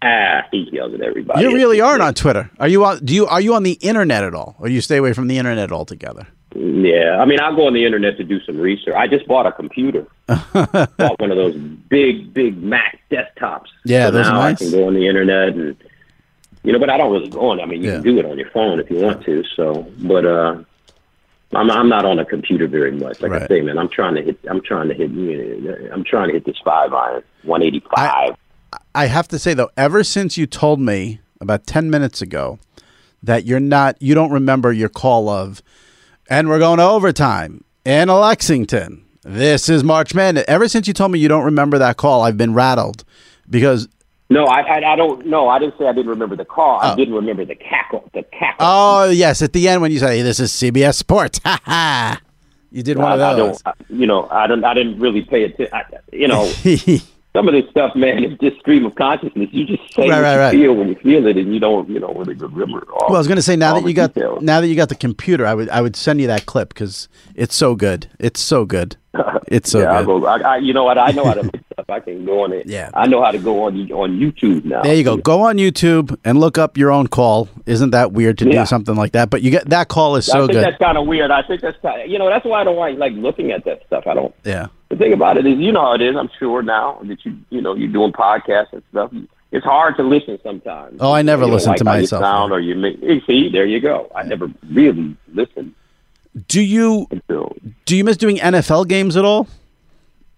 Ah, 0.02 0.42
he 0.50 0.68
yelled 0.70 0.92
at 0.92 1.00
everybody. 1.00 1.40
You 1.40 1.54
really 1.54 1.80
aren't 1.80 2.02
on 2.02 2.12
Twitter. 2.12 2.50
Are 2.60 2.68
you 2.68 2.84
on? 2.84 3.02
Do 3.02 3.14
you 3.14 3.26
are 3.26 3.40
you 3.40 3.54
on 3.54 3.62
the 3.62 3.78
internet 3.80 4.22
at 4.22 4.34
all, 4.34 4.54
or 4.58 4.68
do 4.68 4.74
you 4.74 4.82
stay 4.82 4.98
away 4.98 5.14
from 5.14 5.28
the 5.28 5.38
internet 5.38 5.72
altogether? 5.72 6.26
Yeah, 6.54 7.20
I 7.20 7.24
mean, 7.24 7.40
I 7.40 7.56
go 7.56 7.66
on 7.66 7.72
the 7.72 7.86
internet 7.86 8.18
to 8.18 8.24
do 8.24 8.38
some 8.44 8.58
research. 8.58 8.94
I 8.94 9.06
just 9.06 9.26
bought 9.26 9.46
a 9.46 9.52
computer. 9.52 10.06
bought 10.26 11.20
one 11.20 11.30
of 11.30 11.38
those 11.38 11.56
big, 11.56 12.34
big 12.34 12.62
Mac 12.62 13.00
desktops. 13.10 13.68
Yeah, 13.86 14.06
so 14.06 14.10
those 14.10 14.26
now 14.26 14.40
nice. 14.40 14.60
I 14.60 14.64
can 14.64 14.70
go 14.72 14.86
on 14.88 14.94
the 14.94 15.06
internet 15.08 15.54
and 15.54 15.76
you 16.64 16.72
know, 16.72 16.78
but 16.78 16.90
I 16.90 16.96
don't 16.96 17.12
really 17.12 17.28
go 17.30 17.50
on. 17.50 17.60
I 17.60 17.66
mean, 17.66 17.82
you 17.82 17.88
Yeah. 17.90 17.94
can 17.96 18.02
do 18.04 18.18
it 18.18 18.26
on 18.26 18.38
your 18.38 18.50
phone 18.50 18.80
if 18.80 18.90
you 18.90 18.96
want 18.98 19.24
to. 19.24 19.42
So, 19.56 19.86
but 19.98 20.24
uh, 20.26 20.56
I'm 21.54 21.70
I'm 21.70 21.88
not 21.88 22.04
on 22.04 22.18
a 22.18 22.24
computer 22.24 22.66
very 22.66 22.92
much. 22.92 23.20
Like 23.20 23.32
I 23.32 23.46
say, 23.46 23.60
man, 23.62 23.78
I'm 23.78 23.88
trying 23.88 24.14
to 24.16 24.22
hit. 24.22 24.38
I'm 24.50 24.60
trying 24.60 24.88
to 24.88 24.94
hit. 24.94 25.10
You 25.10 25.60
know, 25.60 25.88
I'm 25.92 26.04
trying 26.04 26.28
to 26.28 26.34
hit 26.34 26.44
this 26.44 26.58
five 26.64 26.92
iron, 26.92 27.22
185. 27.44 28.36
I 28.94 29.06
have 29.06 29.28
to 29.28 29.38
say 29.38 29.54
though, 29.54 29.70
ever 29.76 30.04
since 30.04 30.36
you 30.36 30.46
told 30.46 30.80
me 30.80 31.20
about 31.40 31.66
ten 31.66 31.88
minutes 31.90 32.20
ago 32.20 32.58
that 33.22 33.44
you're 33.46 33.60
not, 33.60 34.00
you 34.00 34.14
don't 34.14 34.30
remember 34.30 34.72
your 34.72 34.88
call 34.88 35.28
of, 35.28 35.62
and 36.28 36.48
we're 36.48 36.58
going 36.58 36.78
to 36.78 36.84
overtime 36.84 37.64
in 37.84 38.08
Lexington. 38.08 39.04
This 39.22 39.68
is 39.68 39.82
March 39.82 40.14
Madness. 40.14 40.44
Ever 40.48 40.68
since 40.68 40.86
you 40.86 40.94
told 40.94 41.10
me 41.12 41.18
you 41.18 41.28
don't 41.28 41.44
remember 41.44 41.78
that 41.78 41.96
call, 41.96 42.22
I've 42.22 42.36
been 42.36 42.54
rattled 42.54 43.04
because 43.50 43.88
No, 44.30 44.44
I, 44.44 44.60
I 44.60 44.92
I 44.92 44.96
don't. 44.96 45.26
know. 45.26 45.48
I 45.48 45.58
didn't 45.58 45.78
say 45.78 45.86
I 45.86 45.92
didn't 45.92 46.10
remember 46.10 46.36
the 46.36 46.44
call. 46.44 46.78
I 46.80 46.92
oh. 46.92 46.96
didn't 46.96 47.14
remember 47.14 47.44
the 47.44 47.54
cackle. 47.54 48.08
The 48.12 48.22
cackle. 48.24 48.56
oh 48.66 49.08
yes, 49.10 49.40
at 49.42 49.52
the 49.54 49.68
end 49.68 49.80
when 49.82 49.90
you 49.90 49.98
say 49.98 50.20
this 50.22 50.38
is 50.38 50.52
CBS 50.52 50.96
Sports, 50.96 51.40
ha 51.44 51.58
ha, 51.64 52.20
you 52.70 52.82
did 52.82 52.98
one 52.98 53.12
I, 53.12 53.14
of 53.14 53.20
I 53.22 53.34
those. 53.34 53.62
don't. 53.62 53.74
I, 53.78 53.84
you 53.88 54.06
know, 54.06 54.28
I 54.30 54.46
don't. 54.46 54.64
I 54.64 54.74
didn't 54.74 54.98
really 55.00 55.22
pay 55.22 55.44
attention. 55.44 55.78
You 56.12 56.28
know, 56.28 56.44
some 57.34 57.48
of 57.48 57.54
this 57.54 57.70
stuff, 57.70 57.94
man, 57.96 58.22
is 58.22 58.38
just 58.38 58.58
stream 58.60 58.84
of 58.84 58.94
consciousness. 58.96 59.48
You 59.50 59.64
just 59.64 59.82
say 59.94 60.08
Right, 60.10 60.16
what 60.16 60.22
right, 60.22 60.32
you 60.34 60.40
right. 60.40 60.50
feel 60.52 60.74
when 60.74 60.88
you 60.88 60.94
feel 60.96 61.26
it, 61.26 61.36
and 61.38 61.54
you 61.54 61.60
don't, 61.60 61.88
you 61.88 61.98
know, 62.00 62.12
really 62.12 62.34
remember. 62.34 62.86
All, 62.92 63.06
Well, 63.08 63.16
I 63.16 63.18
was 63.20 63.28
going 63.28 63.36
to 63.36 63.42
say 63.42 63.56
now 63.56 63.80
that 63.80 63.86
you 63.88 63.94
got 63.94 64.12
details. 64.12 64.42
now 64.42 64.60
that 64.60 64.66
you 64.66 64.74
got 64.76 64.90
the 64.90 64.94
computer, 64.94 65.46
I 65.46 65.54
would 65.54 65.70
I 65.70 65.80
would 65.80 65.96
send 65.96 66.20
you 66.20 66.26
that 66.26 66.44
clip 66.44 66.68
because 66.68 67.08
it's 67.34 67.54
so 67.56 67.74
good. 67.74 68.10
It's 68.18 68.40
so 68.40 68.66
good. 68.66 68.96
It's 69.48 69.70
so 69.70 69.80
yeah, 69.80 69.92
I 69.92 69.98
good. 70.04 70.20
go. 70.22 70.26
I, 70.26 70.38
I, 70.38 70.56
you 70.58 70.72
know 70.72 70.84
what? 70.84 70.98
I 70.98 71.10
know 71.12 71.24
how 71.24 71.34
to 71.34 71.42
make 71.52 71.60
stuff. 71.72 71.86
I 71.88 72.00
can 72.00 72.24
go 72.24 72.44
on 72.44 72.52
it. 72.52 72.66
Yeah. 72.66 72.90
I 72.94 73.06
know 73.06 73.22
how 73.22 73.30
to 73.30 73.38
go 73.38 73.64
on 73.64 73.90
on 73.92 74.18
YouTube 74.18 74.64
now. 74.64 74.82
There 74.82 74.94
you 74.94 75.04
go. 75.04 75.16
Go 75.16 75.42
on 75.42 75.56
YouTube 75.56 76.16
and 76.24 76.38
look 76.38 76.58
up 76.58 76.76
your 76.76 76.90
own 76.90 77.06
call. 77.06 77.48
Isn't 77.66 77.90
that 77.90 78.12
weird 78.12 78.38
to 78.38 78.46
Yeah. 78.46 78.60
do 78.62 78.66
something 78.66 78.94
like 78.94 79.12
that? 79.12 79.30
But 79.30 79.42
you 79.42 79.50
get 79.50 79.68
that 79.70 79.88
call 79.88 80.16
is 80.16 80.28
I 80.28 80.32
so 80.32 80.38
think 80.46 80.52
good. 80.58 80.64
that's 80.64 80.78
kind 80.78 80.98
of 80.98 81.06
weird. 81.06 81.30
I 81.30 81.42
think 81.42 81.60
that's 81.62 81.78
kind 81.80 82.02
of 82.02 82.08
you 82.08 82.18
know 82.18 82.28
that's 82.28 82.44
why 82.44 82.60
I 82.60 82.64
don't 82.64 82.76
like 82.76 82.98
like 82.98 83.12
looking 83.14 83.52
at 83.52 83.64
that 83.64 83.84
stuff. 83.86 84.06
I 84.06 84.14
don't. 84.14 84.34
Yeah. 84.44 84.66
The 84.90 84.96
thing 84.96 85.12
about 85.12 85.36
it 85.36 85.46
is, 85.46 85.58
you 85.58 85.70
know 85.72 85.82
how 85.82 85.94
it 85.94 86.00
is. 86.02 86.16
I'm 86.16 86.30
sure 86.38 86.62
now 86.62 87.00
that 87.04 87.24
you 87.24 87.36
you 87.50 87.60
know 87.62 87.74
you're 87.74 87.88
doing 87.92 88.12
podcasts 88.12 88.72
and 88.72 88.82
stuff. 88.90 89.12
It's 89.50 89.64
hard 89.64 89.96
to 89.96 90.02
listen 90.02 90.38
sometimes. 90.42 90.98
Oh, 91.00 91.12
I 91.12 91.22
never 91.22 91.46
You 91.46 91.52
listen 91.52 91.70
like 91.70 91.78
to 91.78 91.84
you 91.84 91.90
myself, 91.90 92.22
Sound 92.22 92.52
or 92.52 92.60
you 92.60 92.74
make. 92.74 93.00
you 93.00 93.22
See, 93.26 93.48
there 93.50 93.64
you 93.64 93.80
go. 93.80 94.10
I 94.14 94.22
never 94.24 94.50
really 94.70 95.16
listened 95.32 95.72
Do 96.46 96.60
you 96.62 97.06
do 97.86 97.96
you 97.96 98.04
miss 98.04 98.16
doing 98.16 98.36
NFL 98.36 98.86
games 98.88 99.16
at 99.16 99.24
all? 99.24 99.48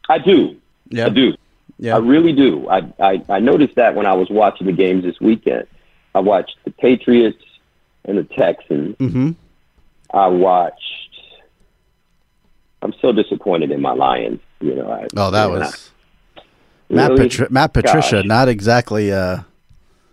I 0.09 0.19
do. 0.19 0.57
Yeah. 0.89 1.07
I 1.07 1.09
do. 1.11 1.35
Yeah. 1.79 1.97
I 1.97 1.99
really 1.99 2.33
do. 2.33 2.69
I, 2.69 2.79
I 3.01 3.23
I 3.29 3.39
noticed 3.41 3.75
that 3.77 3.95
when 3.95 4.07
I 4.07 4.13
was 4.13 4.29
watching 4.31 4.67
the 4.67 4.73
games 4.73 5.05
this 5.05 5.21
weekend. 5.21 5.67
I 6.15 6.21
watched 6.21 6.57
the 6.65 6.71
Patriots 6.73 7.43
and 8.05 8.19
the 8.19 8.25
Texans. 8.25 8.97
Mhm. 8.97 9.35
I 10.13 10.27
watched. 10.27 10.77
I'm 12.83 12.93
so 13.01 13.13
disappointed 13.13 13.71
in 13.71 13.81
my 13.81 13.93
Lions. 13.93 14.41
You 14.61 14.75
know. 14.77 14.91
I, 14.91 15.07
Oh, 15.17 15.31
that 15.31 15.51
was 15.51 15.91
Matt 16.89 17.11
Really? 17.13 17.25
Patri- 17.29 17.47
Matt 17.51 17.73
Patricia. 17.73 18.17
Gosh. 18.17 18.25
Not 18.27 18.49
exactly. 18.49 19.13
Uh, 19.13 19.41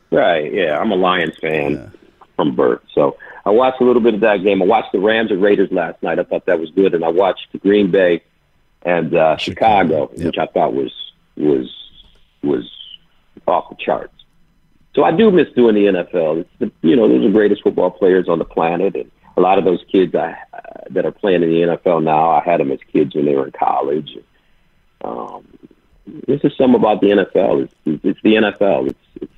Right. 0.09 0.53
Yeah, 0.53 0.77
I'm 0.79 0.91
a 0.91 0.95
Lions 0.95 1.35
fan 1.41 1.91
from 2.37 2.55
birth. 2.55 2.79
So 2.95 3.17
I 3.47 3.51
watched 3.51 3.79
a 3.79 3.85
little 3.85 4.01
bit 4.01 4.13
of 4.13 4.19
that 4.19 4.43
game. 4.43 4.61
I 4.61 4.65
watched 4.65 4.91
the 4.91 4.99
Rams 4.99 5.31
and 5.31 5.41
Raiders 5.41 5.71
last 5.71 6.03
night. 6.03 6.19
I 6.19 6.23
thought 6.23 6.45
that 6.47 6.59
was 6.59 6.69
good, 6.71 6.93
and 6.93 7.05
I 7.05 7.07
watched 7.07 7.47
the 7.53 7.59
Green 7.59 7.89
Bay 7.89 8.21
and 8.81 9.15
uh, 9.15 9.37
Chicago, 9.37 10.11
Yep. 10.15 10.25
which 10.25 10.37
I 10.37 10.47
thought 10.47 10.73
was 10.73 10.91
was 11.37 11.73
was 12.43 12.69
off 13.47 13.69
the 13.69 13.75
charts. 13.79 14.13
So 14.95 15.03
I 15.05 15.11
do 15.11 15.31
miss 15.31 15.47
doing 15.55 15.75
the 15.75 15.85
NFL. 15.85 16.41
It's 16.41 16.49
the, 16.59 16.71
you 16.81 16.95
know, 16.97 17.07
those 17.07 17.21
are 17.21 17.27
the 17.27 17.33
greatest 17.33 17.63
football 17.63 17.89
players 17.89 18.27
on 18.27 18.37
the 18.39 18.45
planet, 18.45 18.95
and 18.95 19.09
a 19.37 19.41
lot 19.41 19.57
of 19.57 19.63
those 19.63 19.83
kids 19.91 20.13
I, 20.13 20.35
uh, 20.53 20.59
that 20.89 21.05
are 21.05 21.11
playing 21.11 21.43
in 21.43 21.49
the 21.49 21.61
NFL 21.77 22.03
now, 22.03 22.31
I 22.31 22.41
had 22.43 22.59
them 22.59 22.71
as 22.71 22.79
kids 22.91 23.15
when 23.15 23.25
they 23.25 23.35
were 23.35 23.45
in 23.45 23.51
college. 23.53 24.17
Um, 25.03 25.47
this 26.27 26.41
is 26.43 26.51
some 26.57 26.75
about 26.75 26.99
the 27.01 27.07
NFL. 27.07 27.63
It's, 27.63 27.73
it's, 27.85 28.03
it's 28.03 28.19
the 28.23 28.33
NFL. 28.35 28.89
It's 28.89 28.99
it's 29.21 29.33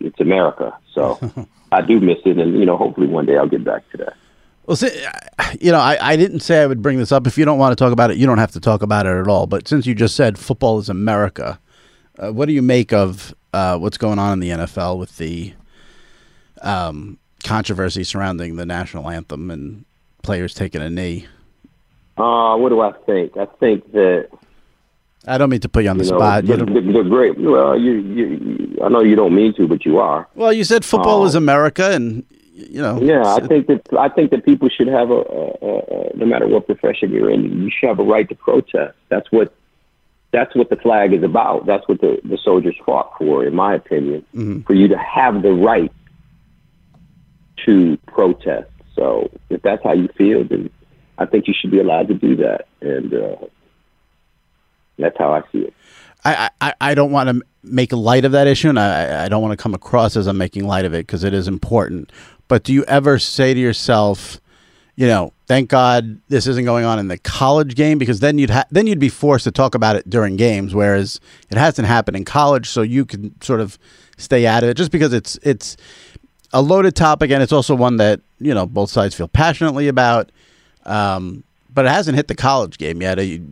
it's 0.00 0.20
America. 0.20 0.76
So 0.92 1.18
I 1.72 1.82
do 1.82 2.00
miss 2.00 2.18
it, 2.24 2.38
and 2.38 2.58
you 2.58 2.66
know, 2.66 2.76
hopefully 2.76 3.06
one 3.06 3.26
day 3.26 3.36
I'll 3.36 3.48
get 3.48 3.64
back 3.64 3.88
to 3.90 3.96
that. 3.98 4.14
well, 4.66 4.76
see, 4.76 4.90
you 5.60 5.72
know, 5.72 5.80
I, 5.80 5.98
I 6.00 6.16
didn't 6.16 6.40
say 6.40 6.62
I 6.62 6.66
would 6.66 6.82
bring 6.82 6.98
this 6.98 7.12
up. 7.12 7.26
If 7.26 7.38
you 7.38 7.44
don't 7.44 7.58
want 7.58 7.76
to 7.76 7.82
talk 7.82 7.92
about 7.92 8.10
it, 8.10 8.16
you 8.16 8.26
don't 8.26 8.38
have 8.38 8.52
to 8.52 8.60
talk 8.60 8.82
about 8.82 9.06
it 9.06 9.18
at 9.18 9.28
all. 9.28 9.46
But 9.46 9.68
since 9.68 9.86
you 9.86 9.94
just 9.94 10.14
said 10.16 10.38
football 10.38 10.78
is 10.78 10.88
America, 10.88 11.58
uh, 12.18 12.32
what 12.32 12.46
do 12.46 12.52
you 12.52 12.62
make 12.62 12.92
of 12.92 13.34
uh, 13.52 13.78
what's 13.78 13.98
going 13.98 14.18
on 14.18 14.32
in 14.32 14.40
the 14.40 14.50
NFL 14.50 14.98
with 14.98 15.16
the 15.18 15.54
um, 16.62 17.18
controversy 17.44 18.04
surrounding 18.04 18.56
the 18.56 18.66
national 18.66 19.08
anthem 19.08 19.50
and 19.50 19.84
players 20.22 20.54
taking 20.54 20.82
a 20.82 20.90
knee? 20.90 21.26
Uh, 22.16 22.56
what 22.56 22.70
do 22.70 22.80
I 22.80 22.92
think? 23.06 23.36
I 23.36 23.46
think 23.46 23.92
that 23.92 24.28
I 25.28 25.38
don't 25.38 25.50
mean 25.50 25.60
to 25.60 25.68
put 25.68 25.84
you 25.84 25.90
on 25.90 25.98
the 25.98 26.04
you 26.04 26.10
know 26.12 26.18
spot. 26.18 26.44
You 26.44 26.56
the, 26.56 26.64
don't- 26.66 26.74
the, 26.86 26.92
the 27.02 27.08
great. 27.08 27.38
Well, 27.38 27.78
you, 27.78 27.92
you 27.92 28.78
I 28.82 28.88
know 28.88 29.00
you 29.00 29.16
don't 29.16 29.34
mean 29.34 29.54
to, 29.54 29.66
but 29.68 29.84
you 29.84 29.98
are. 29.98 30.26
well, 30.34 30.52
you 30.52 30.64
said 30.64 30.84
football 30.84 31.24
is 31.26 31.34
America, 31.34 31.90
and 31.92 32.24
you 32.54 32.82
know, 32.82 33.00
Yeah, 33.00 33.22
I 33.24 33.46
think 33.46 33.66
that 33.68 33.82
I 33.98 34.08
think 34.08 34.30
that 34.32 34.44
people 34.44 34.68
should 34.68 34.88
have 34.88 35.10
a, 35.10 35.14
a, 35.14 35.44
a, 35.62 35.78
a 36.12 36.16
no 36.16 36.26
matter 36.26 36.46
what 36.48 36.66
profession 36.66 37.12
you're 37.12 37.30
in, 37.30 37.62
you 37.62 37.70
should 37.70 37.88
have 37.88 38.00
a 38.00 38.04
right 38.04 38.28
to 38.28 38.34
protest. 38.34 38.96
That's 39.08 39.30
what 39.30 39.54
that's 40.32 40.54
what 40.56 40.68
the 40.68 40.76
flag 40.76 41.12
is 41.14 41.22
about. 41.22 41.66
That's 41.66 41.86
what 41.88 42.00
the, 42.00 42.20
the 42.24 42.36
soldiers 42.44 42.76
fought 42.84 43.12
for, 43.16 43.44
in 43.46 43.54
my 43.54 43.74
opinion, 43.74 44.24
Mm-hmm. 44.34 44.60
for 44.62 44.74
you 44.74 44.88
to 44.88 44.98
have 44.98 45.42
the 45.42 45.52
right 45.52 45.90
to 47.66 47.96
protest. 48.06 48.70
So 48.94 49.30
if 49.50 49.62
that's 49.62 49.82
how 49.84 49.92
you 49.92 50.08
feel, 50.16 50.44
then 50.44 50.70
I 51.18 51.26
think 51.26 51.46
you 51.48 51.54
should 51.58 51.70
be 51.70 51.80
allowed 51.80 52.08
to 52.08 52.14
do 52.14 52.36
that, 52.36 52.66
and 52.80 53.12
uh, 53.14 53.36
that's 54.98 55.16
how 55.18 55.32
I 55.32 55.42
see 55.52 55.60
it. 55.60 55.74
I, 56.24 56.50
I, 56.60 56.74
I 56.80 56.94
don't 56.94 57.12
want 57.12 57.28
to 57.28 57.42
make 57.62 57.92
light 57.92 58.24
of 58.24 58.32
that 58.32 58.46
issue, 58.46 58.68
and 58.68 58.78
I, 58.78 59.24
I 59.24 59.28
don't 59.28 59.42
want 59.42 59.52
to 59.52 59.62
come 59.62 59.74
across 59.74 60.16
as 60.16 60.26
I'm 60.26 60.36
making 60.36 60.66
light 60.66 60.84
of 60.84 60.92
it 60.92 61.06
because 61.06 61.24
it 61.24 61.32
is 61.32 61.48
important. 61.48 62.10
But 62.48 62.64
do 62.64 62.72
you 62.72 62.84
ever 62.84 63.18
say 63.18 63.54
to 63.54 63.60
yourself, 63.60 64.40
you 64.96 65.06
know, 65.06 65.32
thank 65.46 65.70
God 65.70 66.20
this 66.28 66.46
isn't 66.46 66.64
going 66.64 66.84
on 66.84 66.98
in 66.98 67.08
the 67.08 67.18
college 67.18 67.76
game 67.76 67.98
because 67.98 68.20
then 68.20 68.36
you'd 68.38 68.50
ha- 68.50 68.66
then 68.70 68.86
you'd 68.86 68.98
be 68.98 69.08
forced 69.08 69.44
to 69.44 69.52
talk 69.52 69.74
about 69.74 69.96
it 69.96 70.10
during 70.10 70.36
games, 70.36 70.74
whereas 70.74 71.20
it 71.50 71.56
hasn't 71.56 71.86
happened 71.86 72.16
in 72.16 72.24
college, 72.24 72.68
so 72.68 72.82
you 72.82 73.04
can 73.04 73.40
sort 73.40 73.60
of 73.60 73.78
stay 74.16 74.46
out 74.46 74.64
of 74.64 74.70
it 74.70 74.76
just 74.76 74.90
because 74.90 75.12
it's 75.12 75.38
it's 75.42 75.76
a 76.52 76.60
loaded 76.60 76.96
topic 76.96 77.30
and 77.30 77.42
it's 77.42 77.52
also 77.52 77.74
one 77.74 77.98
that 77.98 78.20
you 78.40 78.52
know 78.52 78.66
both 78.66 78.90
sides 78.90 79.14
feel 79.14 79.28
passionately 79.28 79.86
about. 79.86 80.32
Um, 80.84 81.44
but 81.72 81.84
it 81.84 81.90
hasn't 81.90 82.16
hit 82.16 82.26
the 82.26 82.34
college 82.34 82.78
game 82.78 83.00
yet. 83.00 83.24
You, 83.24 83.46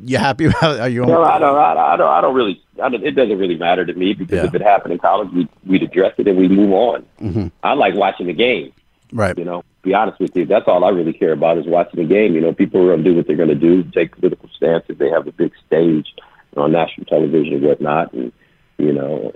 you 0.00 0.18
happy 0.18 0.44
about? 0.46 0.80
Are 0.80 0.88
you? 0.88 1.04
No, 1.06 1.22
I 1.22 1.38
don't. 1.38 1.56
I, 1.56 1.96
don't. 1.96 2.08
I 2.10 2.20
don't 2.20 2.34
really. 2.34 2.62
I 2.82 2.88
don't, 2.88 3.04
it 3.04 3.12
doesn't 3.12 3.38
really 3.38 3.56
matter 3.56 3.84
to 3.86 3.92
me 3.94 4.12
because 4.14 4.36
Yeah. 4.36 4.44
if 4.46 4.54
it 4.54 4.62
happened 4.62 4.92
in 4.92 4.98
college, 4.98 5.30
we 5.32 5.48
we'd 5.64 5.82
address 5.82 6.14
it 6.18 6.26
and 6.28 6.36
we 6.38 6.48
move 6.48 6.72
on. 6.72 7.06
Mm-hmm. 7.20 7.46
I 7.62 7.74
like 7.74 7.94
watching 7.94 8.26
the 8.26 8.32
game. 8.32 8.72
Right. 9.12 9.36
You 9.38 9.44
know, 9.44 9.62
be 9.82 9.94
honest 9.94 10.18
with 10.20 10.34
you, 10.36 10.44
that's 10.46 10.66
all 10.66 10.84
I 10.84 10.88
really 10.90 11.12
care 11.12 11.32
about 11.32 11.58
is 11.58 11.66
watching 11.66 12.00
the 12.00 12.06
game. 12.12 12.34
You 12.34 12.40
know, 12.40 12.52
people 12.52 12.82
are 12.82 12.86
going 12.88 13.04
to 13.04 13.10
do 13.10 13.16
what 13.16 13.26
they're 13.26 13.36
going 13.36 13.48
to 13.48 13.54
do, 13.54 13.84
take 13.84 14.16
political 14.16 14.48
stances. 14.56 14.98
They 14.98 15.08
have 15.10 15.26
a 15.28 15.32
big 15.32 15.52
stage. 15.66 16.08
on 16.56 16.72
national 16.72 17.04
television 17.06 17.54
and 17.54 17.62
whatnot, 17.62 18.12
and 18.12 18.32
you 18.78 18.92
know 18.92 19.32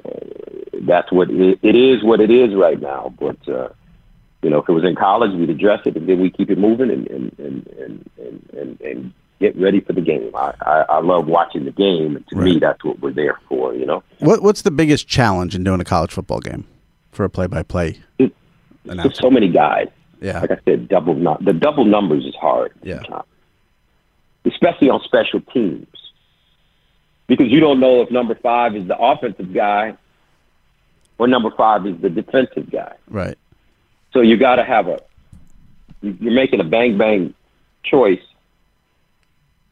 that's 0.82 1.12
what 1.12 1.30
it, 1.30 1.58
it 1.62 1.76
is. 1.76 2.02
What 2.02 2.20
it 2.20 2.30
is 2.30 2.54
right 2.54 2.80
now, 2.80 3.14
but. 3.18 3.48
uh 3.48 3.68
you 4.42 4.48
know, 4.48 4.60
if 4.62 4.68
it 4.70 4.72
was 4.72 4.84
in 4.84 4.96
college, 4.96 5.32
we'd 5.32 5.50
address 5.50 5.80
it, 5.84 5.96
and 5.98 6.08
then 6.08 6.18
we 6.18 6.30
keep 6.30 6.50
it 6.50 6.56
moving 6.56 6.90
and 6.90 7.06
and 7.10 7.38
and 7.38 8.10
and, 8.18 8.50
and, 8.56 8.80
and 8.80 9.12
get 9.40 9.56
ready 9.56 9.80
for 9.80 9.92
the 9.94 10.00
game. 10.00 10.30
I, 10.34 10.52
I, 10.60 10.84
I 10.88 11.00
love 11.00 11.26
watching 11.26 11.64
the 11.64 11.70
game, 11.72 12.14
and 12.16 12.28
to 12.28 12.36
me, 12.36 12.58
that's 12.58 12.84
what 12.84 13.00
we're 13.00 13.12
there 13.12 13.38
for. 13.48 13.74
You 13.74 13.86
know, 13.86 14.02
What 14.18 14.42
What's 14.42 14.62
the 14.62 14.70
biggest 14.70 15.08
challenge 15.08 15.54
in 15.54 15.64
doing 15.64 15.80
a 15.80 15.84
college 15.84 16.12
football 16.12 16.40
game 16.40 16.66
for 17.10 17.24
a 17.24 17.30
play-by-play? 17.30 17.98
There's 18.18 19.18
so 19.18 19.30
many 19.30 19.48
guys. 19.48 19.88
Yeah. 20.20 20.40
Like 20.40 20.50
I 20.50 20.58
said, 20.66 20.88
double 20.88 21.14
the 21.40 21.52
double 21.52 21.84
numbers 21.84 22.26
is 22.26 22.34
hard. 22.34 22.72
Yeah. 22.82 23.02
especially 24.44 24.88
on 24.90 25.00
special 25.02 25.40
teams, 25.40 25.86
because 27.26 27.48
you 27.48 27.60
don't 27.60 27.80
know 27.80 28.02
if 28.02 28.10
number 28.10 28.34
five 28.34 28.74
is 28.76 28.86
the 28.88 28.96
offensive 28.98 29.52
guy 29.52 29.96
or 31.18 31.28
number 31.28 31.50
five 31.56 31.86
is 31.86 32.00
the 32.00 32.10
defensive 32.10 32.70
guy. 32.70 32.94
Right. 33.08 33.38
So 34.12 34.20
you 34.20 34.36
got 34.36 34.56
to 34.56 34.64
have 34.64 34.88
a. 34.88 35.00
You're 36.02 36.32
making 36.32 36.60
a 36.60 36.64
bang 36.64 36.96
bang 36.96 37.34
choice, 37.84 38.22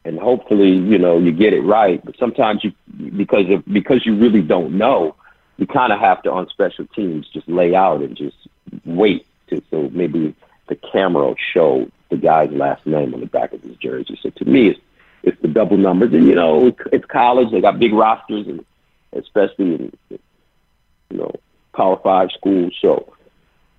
and 0.05 0.17
hopefully, 0.17 0.71
you 0.71 0.97
know, 0.97 1.17
you 1.17 1.31
get 1.31 1.53
it 1.53 1.61
right. 1.61 2.03
But 2.03 2.17
sometimes 2.17 2.63
you, 2.63 2.73
because 3.17 3.49
of 3.49 3.65
because 3.71 4.05
you 4.05 4.15
really 4.15 4.41
don't 4.41 4.77
know, 4.77 5.15
you 5.57 5.67
kind 5.67 5.91
of 5.91 5.99
have 5.99 6.23
to 6.23 6.31
on 6.31 6.47
special 6.49 6.85
teams 6.87 7.27
just 7.27 7.47
lay 7.47 7.75
out 7.75 8.01
and 8.01 8.15
just 8.15 8.37
wait 8.85 9.25
to 9.49 9.61
so 9.69 9.89
maybe 9.91 10.35
the 10.67 10.75
camera 10.75 11.27
will 11.27 11.35
show 11.53 11.89
the 12.09 12.17
guy's 12.17 12.51
last 12.51 12.85
name 12.85 13.13
on 13.13 13.19
the 13.19 13.25
back 13.25 13.53
of 13.53 13.61
his 13.61 13.75
jersey. 13.77 14.17
So 14.21 14.29
to 14.29 14.45
me, 14.45 14.69
it's 14.69 14.79
it's 15.21 15.41
the 15.41 15.47
double 15.49 15.77
numbers, 15.77 16.13
and 16.13 16.25
you 16.25 16.35
know, 16.35 16.73
it's 16.91 17.05
college. 17.05 17.51
They 17.51 17.61
got 17.61 17.79
big 17.79 17.93
rosters, 17.93 18.47
and 18.47 18.65
especially 19.13 19.75
in 19.75 19.97
you 20.09 21.17
know 21.17 21.31
Power 21.75 21.99
Five 22.01 22.29
schools. 22.31 22.73
So 22.81 23.13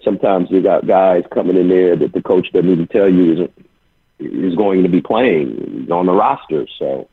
sometimes 0.04 0.50
you 0.50 0.60
got 0.60 0.86
guys 0.86 1.24
coming 1.32 1.56
in 1.56 1.68
there 1.68 1.96
that 1.96 2.12
the 2.12 2.22
coach 2.22 2.52
doesn't 2.52 2.70
even 2.70 2.86
tell 2.88 3.08
you 3.08 3.44
is 3.44 3.48
is 4.20 4.54
going 4.54 4.82
to 4.82 4.88
be 4.88 5.00
playing 5.00 5.88
on 5.90 6.06
the 6.06 6.12
roster. 6.12 6.66
So 6.78 7.08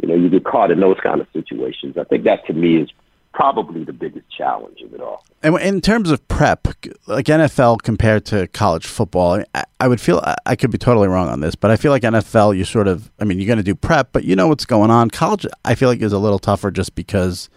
you 0.00 0.08
know 0.08 0.14
you 0.14 0.28
get 0.28 0.44
caught 0.44 0.70
in 0.70 0.80
those 0.80 0.98
kind 1.02 1.20
of 1.20 1.26
situations. 1.32 1.96
I 1.98 2.04
think 2.04 2.24
that 2.24 2.46
to 2.46 2.52
me 2.52 2.76
is 2.76 2.90
probably 3.38 3.84
the 3.84 3.92
biggest 3.92 4.28
challenge 4.36 4.80
of 4.80 4.92
it 4.92 5.00
all. 5.00 5.24
And 5.42 5.56
in 5.60 5.80
terms 5.80 6.10
of 6.10 6.26
prep, 6.26 6.66
like 7.06 7.26
NFL 7.26 7.82
compared 7.82 8.24
to 8.26 8.48
college 8.48 8.86
football, 8.86 9.44
I, 9.78 9.86
would 9.86 10.00
feel 10.00 10.20
I 10.44 10.56
could 10.56 10.72
be 10.72 10.78
totally 10.78 11.06
wrong 11.06 11.28
on 11.28 11.40
this, 11.40 11.54
but 11.54 11.70
I 11.70 11.76
feel 11.76 11.92
like 11.92 12.02
NFL, 12.02 12.56
you 12.56 12.64
sort 12.64 12.88
of, 12.88 13.12
I 13.20 13.24
mean, 13.24 13.38
you're 13.38 13.46
going 13.46 13.58
to 13.58 13.62
do 13.62 13.76
prep, 13.76 14.10
but 14.12 14.24
you 14.24 14.34
know 14.34 14.48
what's 14.48 14.64
going 14.64 14.90
on. 14.90 15.10
College, 15.10 15.46
I 15.64 15.76
feel 15.76 15.88
like 15.88 16.00
is 16.00 16.12
a 16.12 16.18
little 16.18 16.40
tougher 16.40 16.72
just 16.72 16.96
because, 16.96 17.48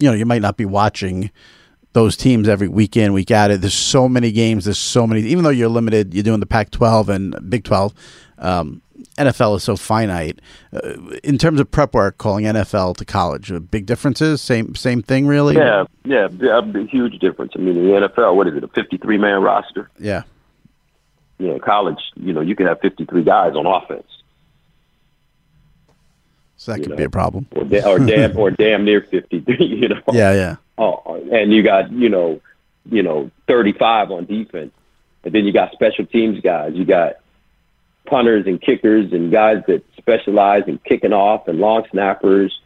you 0.00 0.08
know, 0.08 0.14
you 0.14 0.24
might 0.24 0.40
not 0.40 0.56
be 0.56 0.64
watching 0.64 1.30
those 1.92 2.16
teams 2.16 2.48
every 2.48 2.68
week 2.68 2.96
in, 2.96 3.12
week 3.12 3.30
out. 3.30 3.50
It 3.50 3.60
there's 3.60 3.74
so 3.74 4.08
many 4.08 4.32
games. 4.32 4.64
There's 4.64 4.78
so 4.78 5.06
many. 5.06 5.22
Even 5.22 5.44
though 5.44 5.50
you're 5.50 5.68
limited, 5.68 6.14
you're 6.14 6.24
doing 6.24 6.40
the 6.40 6.46
Pac-12 6.46 7.08
and 7.08 7.50
Big 7.50 7.64
12. 7.64 7.94
Um, 8.38 8.82
NFL 9.16 9.56
is 9.56 9.64
so 9.64 9.76
finite. 9.76 10.40
Uh, 10.72 10.94
in 11.24 11.38
terms 11.38 11.60
of 11.60 11.70
prep 11.70 11.94
work, 11.94 12.18
calling 12.18 12.44
NFL 12.44 12.96
to 12.96 13.04
college, 13.04 13.50
uh, 13.50 13.58
big 13.58 13.86
differences. 13.86 14.40
Same 14.40 14.74
same 14.74 15.02
thing, 15.02 15.26
really. 15.26 15.56
Yeah, 15.56 15.84
yeah, 16.04 16.28
yeah, 16.38 16.58
a 16.58 16.86
huge 16.86 17.18
difference. 17.18 17.52
I 17.54 17.58
mean, 17.58 17.76
in 17.76 17.86
the 17.86 18.08
NFL, 18.08 18.36
what 18.36 18.46
is 18.48 18.56
it, 18.56 18.64
a 18.64 18.68
53 18.68 19.18
man 19.18 19.42
roster? 19.42 19.90
Yeah. 19.98 20.22
Yeah, 21.38 21.58
college, 21.58 22.00
you 22.16 22.32
know, 22.32 22.40
you 22.40 22.56
can 22.56 22.66
have 22.66 22.80
53 22.80 23.22
guys 23.22 23.54
on 23.54 23.64
offense. 23.64 24.08
So 26.60 26.72
that 26.72 26.80
could 26.80 26.90
know. 26.90 26.96
be 26.96 27.04
a 27.04 27.10
problem. 27.10 27.46
or, 27.54 27.64
da- 27.64 27.84
or 27.88 27.98
damn 28.06 28.36
or 28.36 28.50
damn 28.50 28.84
near 28.84 29.00
53 29.00 29.56
you 29.64 29.88
know 29.88 30.02
Yeah, 30.12 30.32
yeah. 30.34 30.56
oh, 30.76 31.22
and 31.32 31.52
you 31.52 31.62
got 31.62 31.90
you 31.92 32.08
know 32.08 32.40
you 32.90 33.02
know 33.02 33.30
35 33.46 34.10
on 34.10 34.24
defense 34.26 34.72
and 35.24 35.32
then 35.34 35.44
you 35.44 35.52
got 35.52 35.72
special 35.72 36.04
teams 36.06 36.40
guys 36.40 36.72
you 36.74 36.84
got 36.84 37.14
punters 38.06 38.46
and 38.46 38.60
kickers 38.60 39.12
and 39.12 39.30
guys 39.30 39.62
that 39.66 39.84
specialize 39.98 40.62
in 40.66 40.78
kicking 40.78 41.12
off 41.12 41.46
and 41.48 41.58
long 41.58 41.84
snappers 41.90 42.60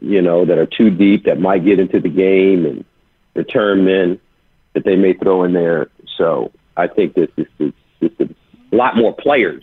you 0.00 0.22
know 0.22 0.44
that 0.44 0.58
are 0.58 0.66
too 0.66 0.90
deep 0.90 1.24
that 1.24 1.38
might 1.38 1.64
get 1.64 1.78
into 1.78 2.00
the 2.00 2.08
game 2.08 2.64
and 2.66 2.84
return 3.34 3.84
men 3.84 4.18
that 4.72 4.84
they 4.84 4.96
may 4.96 5.12
throw 5.12 5.44
in 5.44 5.52
there 5.52 5.88
so 6.16 6.50
i 6.76 6.86
think 6.86 7.14
this 7.14 7.28
is 7.36 7.46
this, 7.58 7.72
this 8.00 8.12
is 8.20 8.28
a 8.72 8.76
lot 8.76 8.96
more 8.96 9.14
players 9.14 9.62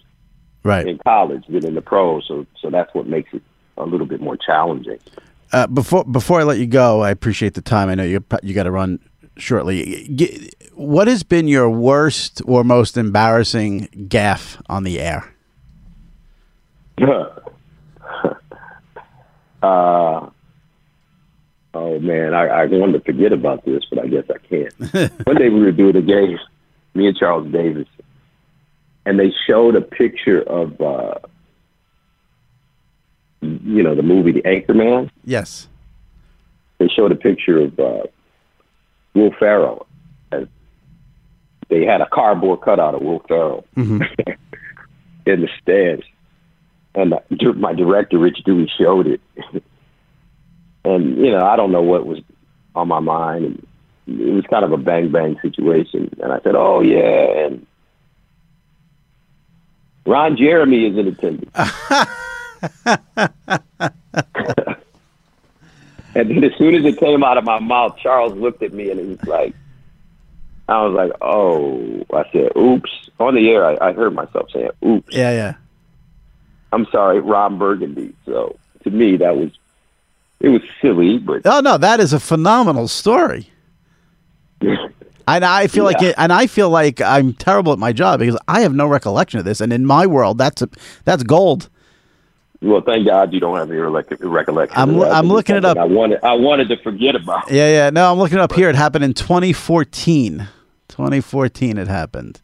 Right. 0.64 0.88
in 0.88 0.98
college 1.00 1.46
than 1.48 1.66
in 1.66 1.74
the 1.76 1.82
pros 1.82 2.26
so 2.28 2.46
so 2.62 2.70
that's 2.70 2.94
what 2.94 3.08
makes 3.08 3.34
it 3.34 3.42
a 3.78 3.86
little 3.86 4.06
bit 4.08 4.20
more 4.22 4.36
challenging 4.38 5.00
Uh, 5.52 5.66
before 5.68 6.04
before 6.06 6.40
I 6.42 6.44
let 6.44 6.60
you 6.60 6.68
go, 6.68 7.02
I 7.02 7.10
appreciate 7.10 7.54
the 7.56 7.62
time. 7.62 7.90
I 7.90 7.96
know 7.96 8.04
you 8.04 8.24
you 8.44 8.54
got 8.54 8.64
to 8.64 8.72
run 8.72 9.00
shortly. 9.38 10.08
G- 10.14 10.52
What 10.76 11.08
has 11.08 11.24
been 11.24 11.48
your 11.48 11.70
worst 11.72 12.42
or 12.46 12.64
most 12.64 12.98
embarrassing 12.98 13.88
gaffe 14.08 14.62
on 14.70 14.84
the 14.84 15.00
air? 15.00 15.34
uh, 19.64 20.30
oh 21.74 22.00
man, 22.00 22.34
I, 22.34 22.48
I 22.48 22.66
wanted 22.68 22.94
to 22.94 23.00
forget 23.12 23.34
about 23.34 23.66
this, 23.66 23.84
but 23.90 24.00
I 24.00 24.08
guess 24.08 24.26
I 24.30 24.38
can't. 24.48 24.74
One 25.28 25.36
day 25.38 25.50
we 25.50 25.62
were 25.62 25.72
doing 25.72 25.96
a 25.96 26.02
game, 26.02 26.38
me 26.94 27.08
and 27.08 27.18
Charles 27.18 27.52
Davis, 27.52 27.88
and 29.10 29.20
they 29.20 29.34
showed 29.48 29.76
a 29.76 29.82
picture 29.82 30.44
of, 30.44 30.80
uh, 30.80 31.16
you 33.42 33.82
know, 33.82 33.96
the 33.96 34.04
movie 34.04 34.32
The 34.32 34.44
Anchorman. 34.44 35.10
Yes. 35.26 35.68
They 36.78 36.88
showed 36.90 37.12
a 37.12 37.16
picture 37.16 37.60
of 37.60 37.80
uh, 37.80 38.04
Will 39.16 39.32
Ferrell. 39.40 39.88
And 40.32 40.48
they 41.70 41.86
had 41.86 42.02
a 42.02 42.08
cardboard 42.08 42.62
cutout 42.62 42.94
of 42.94 43.02
Will 43.02 43.24
Ferrell 43.28 43.66
in 43.76 44.06
the 45.26 45.50
stands. 45.60 46.06
And 46.94 47.16
my 47.56 47.74
director, 47.74 48.20
Rich 48.20 48.44
Dewey, 48.46 48.72
showed 48.78 49.08
it. 49.08 49.22
and, 50.86 51.18
you 51.18 51.32
know, 51.32 51.44
I 51.44 51.56
don't 51.56 51.72
know 51.72 51.82
what 51.82 52.06
was 52.06 52.20
on 52.76 52.88
my 52.88 53.00
mind. 53.00 53.66
And 54.06 54.22
it 54.22 54.34
was 54.34 54.46
kind 54.52 54.64
of 54.64 54.72
a 54.72 54.78
bang 54.78 55.12
bang 55.12 55.36
situation. 55.42 56.12
And 56.22 56.32
I 56.32 56.40
said, 56.44 56.54
oh, 56.54 56.82
yeah. 56.82 57.48
And 57.48 57.66
Ron 60.06 60.38
Jeremy 60.38 60.86
is 60.88 60.98
in 60.98 61.08
attendance. 61.08 61.52
and 66.16 66.30
then 66.30 66.44
as 66.44 66.52
soon 66.58 66.76
as 66.76 66.86
it 66.86 66.98
came 67.00 67.24
out 67.24 67.38
of 67.38 67.44
my 67.44 67.60
mouth, 67.60 67.98
Charles 68.02 68.34
looked 68.34 68.64
at 68.64 68.74
me 68.74 68.90
and 68.90 69.00
it 69.00 69.08
was 69.08 69.24
like, 69.26 69.54
I 70.68 70.86
was 70.86 70.94
like, 70.94 71.12
oh, 71.22 72.06
I 72.14 72.24
said, 72.32 72.52
oops. 72.58 72.90
On 73.20 73.36
the 73.36 73.50
air, 73.50 73.66
I, 73.66 73.90
I 73.90 73.94
heard 73.94 74.14
myself 74.14 74.50
saying, 74.52 74.70
oops. 74.86 75.14
Yeah, 75.16 75.32
yeah. 75.32 75.54
I'm 76.72 76.86
sorry, 76.92 77.20
Ron 77.20 77.58
Burgundy. 77.58 78.14
So 78.26 78.58
to 78.84 78.92
me, 78.92 79.18
that 79.18 79.36
was, 79.36 79.52
it 80.40 80.50
was 80.50 80.62
silly, 80.82 81.18
but 81.18 81.42
Oh 81.46 81.60
no, 81.60 81.78
that 81.78 82.00
is 82.00 82.14
a 82.14 82.20
phenomenal 82.20 82.88
story. 82.88 83.50
And 85.36 85.46
I 85.46 85.68
feel 85.68 85.84
like 85.84 86.02
it, 86.02 86.16
and 86.18 86.32
I 86.34 86.48
feel 86.48 86.70
like 86.70 87.02
I'm 87.02 87.34
terrible 87.34 87.74
at 87.74 87.80
my 87.80 87.92
job 87.94 88.20
because 88.20 88.38
I 88.48 88.62
have 88.62 88.74
no 88.74 88.88
recollection 88.88 89.40
of 89.40 89.46
this. 89.46 89.62
And 89.62 89.72
in 89.74 89.86
my 89.86 90.06
world, 90.06 90.38
that's 90.38 90.62
a, 90.62 90.70
that's 91.06 91.24
gold. 91.24 91.70
well, 92.62 92.82
thank 92.82 93.06
God 93.06 93.34
you 93.34 93.40
don't 93.40 93.58
have 93.58 93.70
any 93.70 93.80
recollection. 93.80 94.78
I'm 94.78 94.90
of 94.92 94.96
lo- 94.96 95.06
that. 95.06 95.14
I'm 95.14 95.28
looking 95.28 95.56
it 95.56 95.66
up. 95.66 95.78
I 95.78 95.86
wanted, 95.86 96.24
I 96.24 96.34
wanted 96.34 96.70
to 96.70 96.78
forget 96.78 97.16
about. 97.16 97.50
It. 97.50 97.56
Yeah, 97.56 97.70
yeah. 97.70 97.90
No, 97.90 98.12
I'm 98.12 98.18
looking 98.18 98.38
it 98.38 98.42
up 98.42 98.54
here. 98.54 98.70
It 98.70 98.76
happened 98.76 99.04
in 99.06 99.14
2014. 99.14 100.48
2014 100.90 101.78
it 101.78 101.88
happened. 101.88 102.42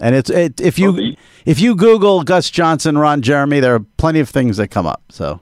And 0.00 0.14
it's 0.14 0.30
it, 0.30 0.60
if 0.60 0.78
you 0.78 1.16
if 1.44 1.58
you 1.58 1.74
Google 1.74 2.22
Gus 2.22 2.50
Johnson, 2.50 2.96
Ron 2.98 3.20
Jeremy, 3.20 3.58
there 3.58 3.74
are 3.74 3.80
plenty 3.96 4.20
of 4.20 4.28
things 4.28 4.56
that 4.58 4.68
come 4.68 4.86
up. 4.86 5.02
So, 5.10 5.40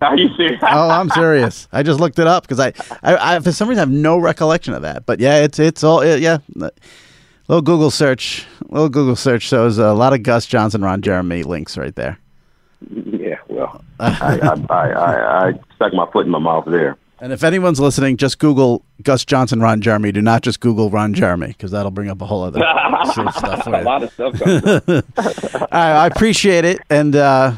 Are 0.00 0.16
you 0.16 0.34
serious? 0.36 0.60
oh, 0.62 0.90
I'm 0.90 1.10
serious. 1.10 1.68
I 1.72 1.82
just 1.82 2.00
looked 2.00 2.18
it 2.18 2.26
up 2.26 2.44
because 2.44 2.60
I, 2.60 2.72
I, 3.02 3.36
I 3.36 3.40
for 3.40 3.52
some 3.52 3.68
reason 3.68 3.80
I 3.80 3.82
have 3.82 3.90
no 3.90 4.18
recollection 4.18 4.74
of 4.74 4.82
that. 4.82 5.06
But 5.06 5.20
yeah, 5.20 5.38
it's 5.38 5.58
it's 5.58 5.82
all 5.82 6.00
it, 6.00 6.20
yeah. 6.20 6.38
Little 7.48 7.62
Google 7.62 7.90
search, 7.90 8.46
little 8.68 8.90
Google 8.90 9.16
search 9.16 9.42
shows 9.42 9.78
a 9.78 9.94
lot 9.94 10.12
of 10.12 10.22
Gus 10.22 10.44
Johnson, 10.44 10.82
Ron 10.82 11.00
Jeremy 11.00 11.42
links 11.42 11.78
right 11.78 11.94
there. 11.94 12.18
yeah, 12.90 13.36
well, 13.48 13.82
I, 13.98 14.38
I, 14.44 14.74
I, 14.74 15.48
I, 15.48 15.52
stuck 15.74 15.94
my 15.94 16.08
foot 16.12 16.26
in 16.26 16.30
my 16.30 16.38
mouth 16.38 16.66
there. 16.66 16.98
And 17.20 17.32
if 17.32 17.42
anyone's 17.42 17.80
listening, 17.80 18.18
just 18.18 18.38
Google 18.38 18.84
Gus 19.02 19.24
Johnson, 19.24 19.60
Ron 19.60 19.80
Jeremy. 19.80 20.12
Do 20.12 20.20
not 20.20 20.42
just 20.42 20.60
Google 20.60 20.90
Ron 20.90 21.14
Jeremy 21.14 21.48
because 21.48 21.70
that'll 21.70 21.90
bring 21.90 22.10
up 22.10 22.20
a 22.20 22.26
whole 22.26 22.44
other 22.44 22.60
stuff 23.06 23.66
a 23.66 23.70
lot 23.82 24.02
of 24.02 24.12
stuff 24.12 24.42
up. 24.42 25.68
I, 25.72 25.90
I 25.90 26.06
appreciate 26.06 26.66
it, 26.66 26.80
and 26.90 27.16
uh, 27.16 27.54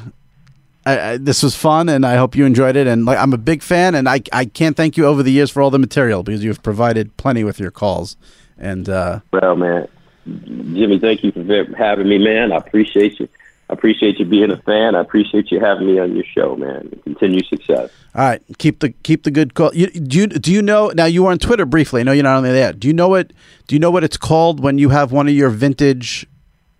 I, 0.90 1.10
I, 1.12 1.16
this 1.16 1.42
was 1.42 1.54
fun, 1.54 1.88
and 1.88 2.04
I 2.04 2.16
hope 2.16 2.34
you 2.34 2.44
enjoyed 2.44 2.76
it. 2.76 2.86
And 2.86 3.04
like, 3.04 3.18
I'm 3.18 3.32
a 3.32 3.38
big 3.38 3.62
fan, 3.62 3.94
and 3.94 4.08
I 4.08 4.22
I 4.32 4.44
can't 4.44 4.76
thank 4.76 4.96
you 4.96 5.06
over 5.06 5.22
the 5.22 5.32
years 5.32 5.50
for 5.50 5.62
all 5.62 5.70
the 5.70 5.78
material 5.78 6.22
because 6.22 6.42
you've 6.42 6.62
provided 6.62 7.16
plenty 7.16 7.44
with 7.44 7.60
your 7.60 7.70
calls. 7.70 8.16
And 8.58 8.88
uh, 8.88 9.20
Well, 9.32 9.56
man, 9.56 9.88
Jimmy, 10.26 10.98
thank 10.98 11.24
you 11.24 11.32
for 11.32 11.42
having 11.76 12.08
me, 12.08 12.18
man. 12.18 12.52
I 12.52 12.56
appreciate 12.56 13.18
you. 13.18 13.28
I 13.70 13.72
appreciate 13.72 14.18
you 14.18 14.24
being 14.24 14.50
a 14.50 14.56
fan. 14.56 14.96
I 14.96 15.00
appreciate 15.00 15.52
you 15.52 15.60
having 15.60 15.86
me 15.86 16.00
on 16.00 16.16
your 16.16 16.24
show, 16.24 16.56
man. 16.56 16.90
Continue 17.04 17.44
success. 17.44 17.90
All 18.16 18.24
right, 18.24 18.42
keep 18.58 18.80
the 18.80 18.90
keep 18.90 19.22
the 19.22 19.30
good 19.30 19.54
call. 19.54 19.72
You, 19.72 19.86
do 19.86 20.18
you 20.18 20.26
do 20.26 20.52
you 20.52 20.60
know 20.60 20.88
now? 20.88 21.04
You 21.04 21.22
were 21.22 21.30
on 21.30 21.38
Twitter 21.38 21.64
briefly. 21.64 22.00
I 22.00 22.04
know 22.04 22.12
you're 22.12 22.24
not 22.24 22.36
only 22.36 22.50
there. 22.50 22.72
Do 22.72 22.88
you 22.88 22.94
know 22.94 23.08
what? 23.08 23.32
Do 23.68 23.76
you 23.76 23.78
know 23.78 23.92
what 23.92 24.02
it's 24.02 24.16
called 24.16 24.58
when 24.60 24.78
you 24.78 24.88
have 24.88 25.12
one 25.12 25.28
of 25.28 25.34
your 25.34 25.50
vintage 25.50 26.26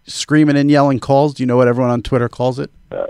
screaming 0.06 0.56
and 0.56 0.68
yelling 0.68 0.98
calls? 0.98 1.34
Do 1.34 1.44
you 1.44 1.46
know 1.46 1.56
what 1.56 1.68
everyone 1.68 1.92
on 1.92 2.02
Twitter 2.02 2.28
calls 2.28 2.58
it? 2.58 2.72
Uh, 2.90 3.06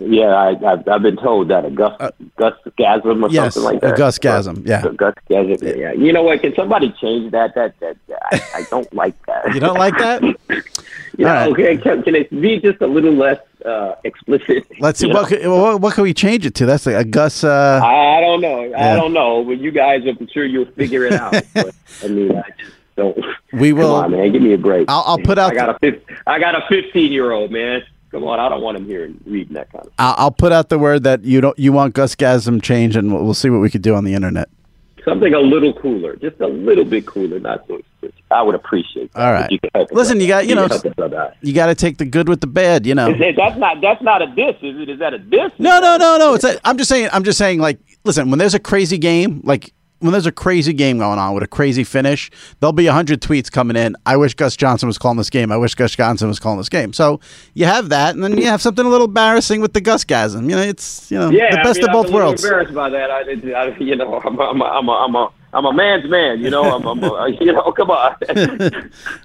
yeah, 0.00 0.28
I, 0.28 0.72
I've, 0.72 0.88
I've 0.88 1.02
been 1.02 1.16
told 1.16 1.48
that 1.48 1.64
a 1.64 1.70
gus 1.70 1.94
uh, 1.98 2.10
gusgasm 2.38 3.24
or 3.24 3.30
yes, 3.30 3.54
something 3.54 3.72
like 3.72 3.80
that. 3.80 3.98
a 3.98 4.02
gusgasm. 4.02 4.66
Yeah, 4.66 4.84
a 4.84 4.90
gusgasm. 4.90 5.76
Yeah. 5.76 5.92
You 5.92 6.12
know 6.12 6.22
what? 6.22 6.40
Can 6.40 6.54
somebody 6.54 6.92
change 7.00 7.32
that? 7.32 7.54
That 7.54 7.78
that, 7.80 7.96
I, 8.30 8.42
I 8.54 8.62
don't 8.70 8.92
like 8.94 9.14
that. 9.26 9.54
you 9.54 9.60
don't 9.60 9.78
like 9.78 9.96
that? 9.98 10.22
you 11.18 11.24
know, 11.24 11.24
right. 11.24 11.52
okay, 11.52 11.76
can, 11.76 12.02
can 12.02 12.14
it 12.14 12.30
be 12.30 12.60
just 12.60 12.80
a 12.80 12.86
little 12.86 13.12
less 13.12 13.40
uh, 13.64 13.96
explicit? 14.04 14.66
Let's 14.78 15.00
see. 15.00 15.08
What, 15.08 15.30
what, 15.30 15.80
what, 15.80 15.94
can 15.94 16.04
we 16.04 16.14
change 16.14 16.46
it 16.46 16.54
to? 16.56 16.66
That's 16.66 16.86
like 16.86 16.96
a 16.96 17.04
Gus. 17.04 17.42
Uh, 17.42 17.80
I, 17.82 18.18
I 18.18 18.20
don't 18.20 18.40
know. 18.40 18.62
Yeah. 18.62 18.92
I 18.92 18.96
don't 18.96 19.12
know. 19.12 19.42
But 19.44 19.58
you 19.58 19.72
guys, 19.72 20.02
I'm 20.06 20.28
sure 20.28 20.44
you'll 20.44 20.70
figure 20.72 21.04
it 21.04 21.12
out. 21.12 21.32
but, 21.54 21.74
I 22.04 22.08
mean, 22.08 22.36
I 22.36 22.50
just 22.58 22.76
don't. 22.96 23.18
We 23.52 23.72
will. 23.72 24.00
Come 24.00 24.12
on, 24.14 24.20
man. 24.20 24.32
Give 24.32 24.42
me 24.42 24.52
a 24.52 24.58
break. 24.58 24.88
I'll, 24.88 25.02
I'll 25.06 25.18
put 25.18 25.38
out. 25.38 25.52
I 25.52 25.54
got 25.54 25.82
a. 25.82 26.00
I 26.26 26.38
got 26.38 26.54
a 26.54 26.64
15 26.68 27.10
year 27.10 27.32
old 27.32 27.50
man. 27.50 27.82
Come 28.10 28.24
on, 28.24 28.40
I 28.40 28.48
don't 28.48 28.62
want 28.62 28.78
him 28.78 28.86
here 28.86 29.04
and 29.04 29.20
reading 29.26 29.54
that 29.54 29.70
kind 29.70 29.86
of. 29.86 29.92
Stuff. 29.92 30.14
I'll 30.18 30.30
put 30.30 30.50
out 30.50 30.70
the 30.70 30.78
word 30.78 31.04
that 31.04 31.24
you 31.24 31.40
don't. 31.40 31.58
You 31.58 31.72
want 31.72 31.94
Gus 31.94 32.14
Gasm 32.14 32.62
change, 32.62 32.96
and 32.96 33.12
we'll, 33.12 33.24
we'll 33.24 33.34
see 33.34 33.50
what 33.50 33.60
we 33.60 33.68
could 33.68 33.82
do 33.82 33.94
on 33.94 34.04
the 34.04 34.14
internet. 34.14 34.48
Something 35.04 35.34
a 35.34 35.40
little 35.40 35.72
cooler, 35.74 36.16
just 36.16 36.40
a 36.40 36.46
little 36.46 36.84
bit 36.84 37.06
cooler, 37.06 37.38
not 37.38 37.66
so. 37.66 37.80
I 38.30 38.42
would 38.42 38.54
appreciate. 38.54 39.12
That. 39.12 39.26
All 39.26 39.32
right. 39.32 39.50
You 39.50 39.58
Listen, 39.90 40.20
you 40.20 40.28
got 40.28 40.44
you, 40.44 40.50
you 40.50 40.54
know 40.54 40.68
you 41.40 41.52
got 41.52 41.66
to 41.66 41.74
take 41.74 41.98
the 41.98 42.04
good 42.04 42.28
with 42.28 42.40
the 42.40 42.46
bad. 42.46 42.86
You 42.86 42.94
know 42.94 43.12
that's 43.12 43.58
not 43.58 43.80
that's 43.80 44.02
not 44.02 44.22
a 44.22 44.26
diss, 44.26 44.56
is 44.62 44.80
it? 44.80 44.88
Is 44.88 44.98
that 44.98 45.14
a 45.14 45.18
diss? 45.18 45.52
No, 45.58 45.80
no, 45.80 45.96
no, 45.96 46.18
no. 46.18 46.34
It's 46.34 46.44
a, 46.44 46.58
I'm 46.66 46.76
just 46.76 46.88
saying. 46.88 47.08
I'm 47.12 47.24
just 47.24 47.38
saying. 47.38 47.58
Like, 47.58 47.78
listen, 48.04 48.30
when 48.30 48.38
there's 48.38 48.54
a 48.54 48.60
crazy 48.60 48.98
game, 48.98 49.40
like 49.44 49.72
when 50.00 50.12
there's 50.12 50.26
a 50.26 50.32
crazy 50.32 50.72
game 50.72 50.98
going 50.98 51.18
on 51.18 51.34
with 51.34 51.42
a 51.42 51.48
crazy 51.48 51.84
finish, 51.84 52.30
there'll 52.60 52.72
be 52.72 52.86
a 52.86 52.92
hundred 52.92 53.20
tweets 53.20 53.50
coming 53.50 53.76
in. 53.76 53.96
I 54.06 54.16
wish 54.16 54.34
Gus 54.34 54.56
Johnson 54.56 54.86
was 54.86 54.98
calling 54.98 55.18
this 55.18 55.30
game. 55.30 55.50
I 55.50 55.56
wish 55.56 55.74
Gus 55.74 55.94
Johnson 55.94 56.28
was 56.28 56.38
calling 56.38 56.58
this 56.58 56.68
game. 56.68 56.92
So 56.92 57.20
you 57.54 57.64
have 57.66 57.88
that, 57.88 58.14
and 58.14 58.22
then 58.22 58.38
you 58.38 58.44
have 58.44 58.62
something 58.62 58.84
a 58.84 58.88
little 58.88 59.08
embarrassing 59.08 59.60
with 59.60 59.72
the 59.72 59.80
Gus 59.80 60.04
gasm. 60.04 60.42
You 60.42 60.56
know, 60.56 60.62
it's 60.62 61.10
you 61.10 61.18
know 61.18 61.30
yeah, 61.30 61.50
the 61.50 61.56
best 61.58 61.78
I 61.78 61.82
mean, 61.82 61.88
of 61.88 61.92
both 61.92 62.06
I'm 62.06 62.12
worlds. 62.12 62.44
Embarrassed 62.44 62.74
by 62.74 62.90
that, 62.90 63.10
I, 63.10 63.20
I, 63.20 63.76
you 63.78 63.96
know, 63.96 64.20
I'm, 64.24 64.40
I'm, 64.40 64.62
I'm, 64.62 64.88
I'm, 64.90 65.16
I'm 65.16 65.28
I'm 65.52 65.64
a 65.64 65.72
man's 65.72 66.08
man, 66.08 66.40
you 66.40 66.50
know. 66.50 66.62
I'm, 66.62 66.86
I'm 66.86 67.02
a, 67.02 67.28
you 67.40 67.52
know, 67.52 67.72
come 67.72 67.90
on. 67.90 68.16
all 68.28 68.38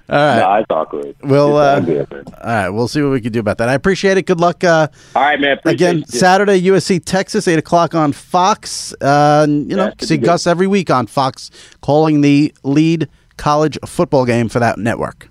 right, 0.08 0.38
no, 0.38 0.54
it's 0.54 0.70
awkward. 0.70 1.14
We'll 1.22 1.56
uh, 1.56 1.80
good, 1.80 2.10
all 2.12 2.32
right. 2.42 2.68
We'll 2.70 2.88
see 2.88 3.02
what 3.02 3.10
we 3.10 3.20
can 3.20 3.32
do 3.32 3.40
about 3.40 3.58
that. 3.58 3.68
I 3.68 3.74
appreciate 3.74 4.16
it. 4.16 4.22
Good 4.22 4.40
luck. 4.40 4.64
Uh, 4.64 4.88
all 5.14 5.22
right, 5.22 5.38
man. 5.38 5.58
Again, 5.64 5.98
you. 5.98 6.04
Saturday, 6.06 6.60
USC 6.62 7.04
Texas, 7.04 7.46
eight 7.46 7.58
o'clock 7.58 7.94
on 7.94 8.12
Fox. 8.12 8.94
Uh, 9.00 9.46
you 9.48 9.76
know, 9.76 9.92
see 10.00 10.16
Gus 10.16 10.46
every 10.46 10.66
week 10.66 10.90
on 10.90 11.06
Fox, 11.06 11.50
calling 11.82 12.22
the 12.22 12.54
lead 12.62 13.08
college 13.36 13.78
football 13.84 14.24
game 14.24 14.48
for 14.48 14.60
that 14.60 14.78
network. 14.78 15.28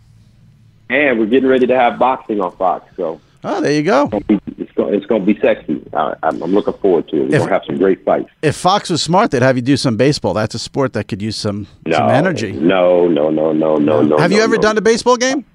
And 0.90 1.20
we're 1.20 1.26
getting 1.26 1.50
ready 1.50 1.66
to 1.66 1.76
have 1.76 1.98
boxing 1.98 2.40
on 2.40 2.56
Fox, 2.56 2.86
so. 2.96 3.20
Oh, 3.44 3.62
there 3.62 3.74
you 3.74 3.84
go. 3.84 4.10
It's 4.30 5.06
going, 5.06 5.26
to 5.26 5.34
be 5.34 5.40
sexy. 5.40 5.86
I, 5.94 6.16
am 6.24 6.40
looking 6.40 6.74
forward 6.76 7.08
to 7.10 7.18
it. 7.18 7.24
We're 7.24 7.38
going 7.38 7.48
to 7.48 7.54
have 7.54 7.64
some 7.66 7.78
great 7.78 8.04
fights. 8.06 8.30
If 8.42 8.56
Fox 8.56 8.90
was 8.90 9.02
smart, 9.02 9.32
they'd 9.32 9.42
have 9.42 9.56
you 9.56 9.62
do 9.62 9.76
some 9.76 9.98
baseball. 9.98 10.34
That's 10.34 10.56
a 10.56 10.60
sport 10.60 10.94
that 10.94 11.08
could 11.08 11.22
use 11.22 11.36
some, 11.36 11.68
no, 11.86 11.98
some 11.98 12.10
energy. 12.10 12.54
No, 12.54 13.08
no, 13.08 13.30
no, 13.30 13.52
no, 13.52 13.76
no, 13.76 14.02
no. 14.02 14.18
Have 14.18 14.32
no, 14.32 14.38
you 14.38 14.44
ever 14.44 14.56
no. 14.56 14.62
done 14.62 14.78
a 14.78 14.82
baseball 14.82 15.18
game? 15.18 15.46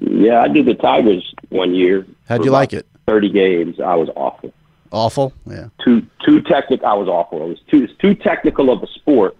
Yeah, 0.00 0.40
I 0.40 0.48
did 0.48 0.66
the 0.66 0.74
Tigers 0.74 1.34
one 1.48 1.74
year. 1.74 2.06
How'd 2.28 2.44
you 2.44 2.50
like 2.50 2.72
it? 2.72 2.86
30 3.06 3.30
games. 3.30 3.80
I 3.80 3.94
was 3.94 4.08
awful. 4.14 4.52
Awful? 4.92 5.32
Yeah. 5.46 5.68
Too 5.84 6.06
too 6.24 6.40
technical. 6.42 6.86
I 6.86 6.94
was 6.94 7.08
awful. 7.08 7.42
It 7.42 7.48
was 7.48 7.60
too, 7.68 7.84
it's 7.84 7.94
too 7.98 8.14
technical 8.14 8.70
of 8.70 8.82
a 8.82 8.86
sport 8.86 9.36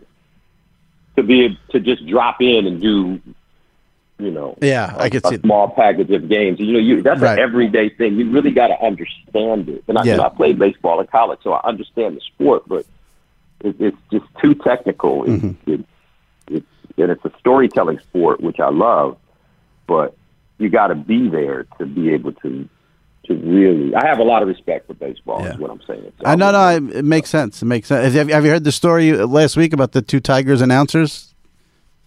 to 1.16 1.22
be 1.22 1.58
to 1.70 1.80
just 1.80 2.06
drop 2.06 2.40
in 2.40 2.66
and 2.66 2.80
do 2.80 3.20
you 4.18 4.30
know, 4.32 4.58
yeah, 4.60 4.94
a, 4.96 5.02
I 5.02 5.10
could 5.10 5.24
a 5.24 5.38
small 5.38 5.68
package 5.68 6.10
of 6.10 6.28
games. 6.28 6.58
You 6.58 6.72
know, 6.72 6.78
you 6.78 7.02
that's 7.02 7.20
right. 7.20 7.38
an 7.38 7.38
everyday 7.38 7.88
thing. 7.90 8.16
You 8.16 8.30
really 8.30 8.50
got 8.50 8.68
to 8.68 8.84
understand 8.84 9.68
it. 9.68 9.84
And 9.86 9.96
I, 9.96 10.04
yeah. 10.04 10.12
you 10.12 10.16
know, 10.18 10.24
I 10.24 10.28
played 10.30 10.58
baseball 10.58 11.00
in 11.00 11.06
college, 11.06 11.38
so 11.44 11.52
I 11.52 11.66
understand 11.66 12.16
the 12.16 12.20
sport, 12.20 12.64
but 12.66 12.84
it, 13.60 13.76
it's 13.78 13.96
just 14.10 14.26
too 14.42 14.54
technical. 14.56 15.24
It, 15.24 15.28
mm-hmm. 15.28 15.72
it, 15.72 15.84
it, 16.48 16.64
and 16.96 17.12
it's 17.12 17.24
a 17.24 17.32
storytelling 17.38 18.00
sport, 18.00 18.40
which 18.40 18.58
I 18.58 18.70
love, 18.70 19.16
but 19.86 20.16
you 20.58 20.68
got 20.68 20.88
to 20.88 20.96
be 20.96 21.28
there 21.28 21.64
to 21.78 21.86
be 21.86 22.12
able 22.12 22.32
to 22.32 22.68
to 23.26 23.34
really. 23.34 23.94
I 23.94 24.04
have 24.04 24.18
a 24.18 24.24
lot 24.24 24.42
of 24.42 24.48
respect 24.48 24.88
for 24.88 24.94
baseball. 24.94 25.42
Yeah. 25.42 25.52
Is 25.52 25.58
what 25.58 25.70
I'm 25.70 25.82
saying. 25.86 26.12
So 26.18 26.26
I 26.26 26.34
know, 26.34 26.50
no, 26.50 26.68
it, 26.70 26.96
it 26.96 27.04
makes 27.04 27.30
sense. 27.30 27.62
It 27.62 27.66
makes 27.66 27.86
sense. 27.86 28.14
Have, 28.14 28.28
have 28.28 28.44
you 28.44 28.50
heard 28.50 28.64
the 28.64 28.72
story 28.72 29.12
last 29.12 29.56
week 29.56 29.72
about 29.72 29.92
the 29.92 30.02
two 30.02 30.18
Tigers 30.18 30.60
announcers? 30.60 31.27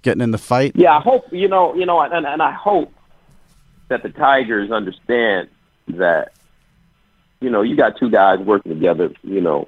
Getting 0.01 0.21
in 0.21 0.31
the 0.31 0.37
fight? 0.37 0.73
Yeah, 0.75 0.97
I 0.97 1.01
hope 1.01 1.31
you 1.31 1.47
know, 1.47 1.75
you 1.75 1.85
know, 1.85 2.01
and, 2.01 2.25
and 2.25 2.41
I 2.41 2.51
hope 2.51 2.93
that 3.89 4.03
the 4.03 4.09
Tigers 4.09 4.71
understand 4.71 5.49
that 5.87 6.33
you 7.39 7.49
know 7.49 7.61
you 7.61 7.75
got 7.75 7.97
two 7.97 8.09
guys 8.09 8.39
working 8.39 8.73
together, 8.73 9.11
you 9.23 9.41
know, 9.41 9.67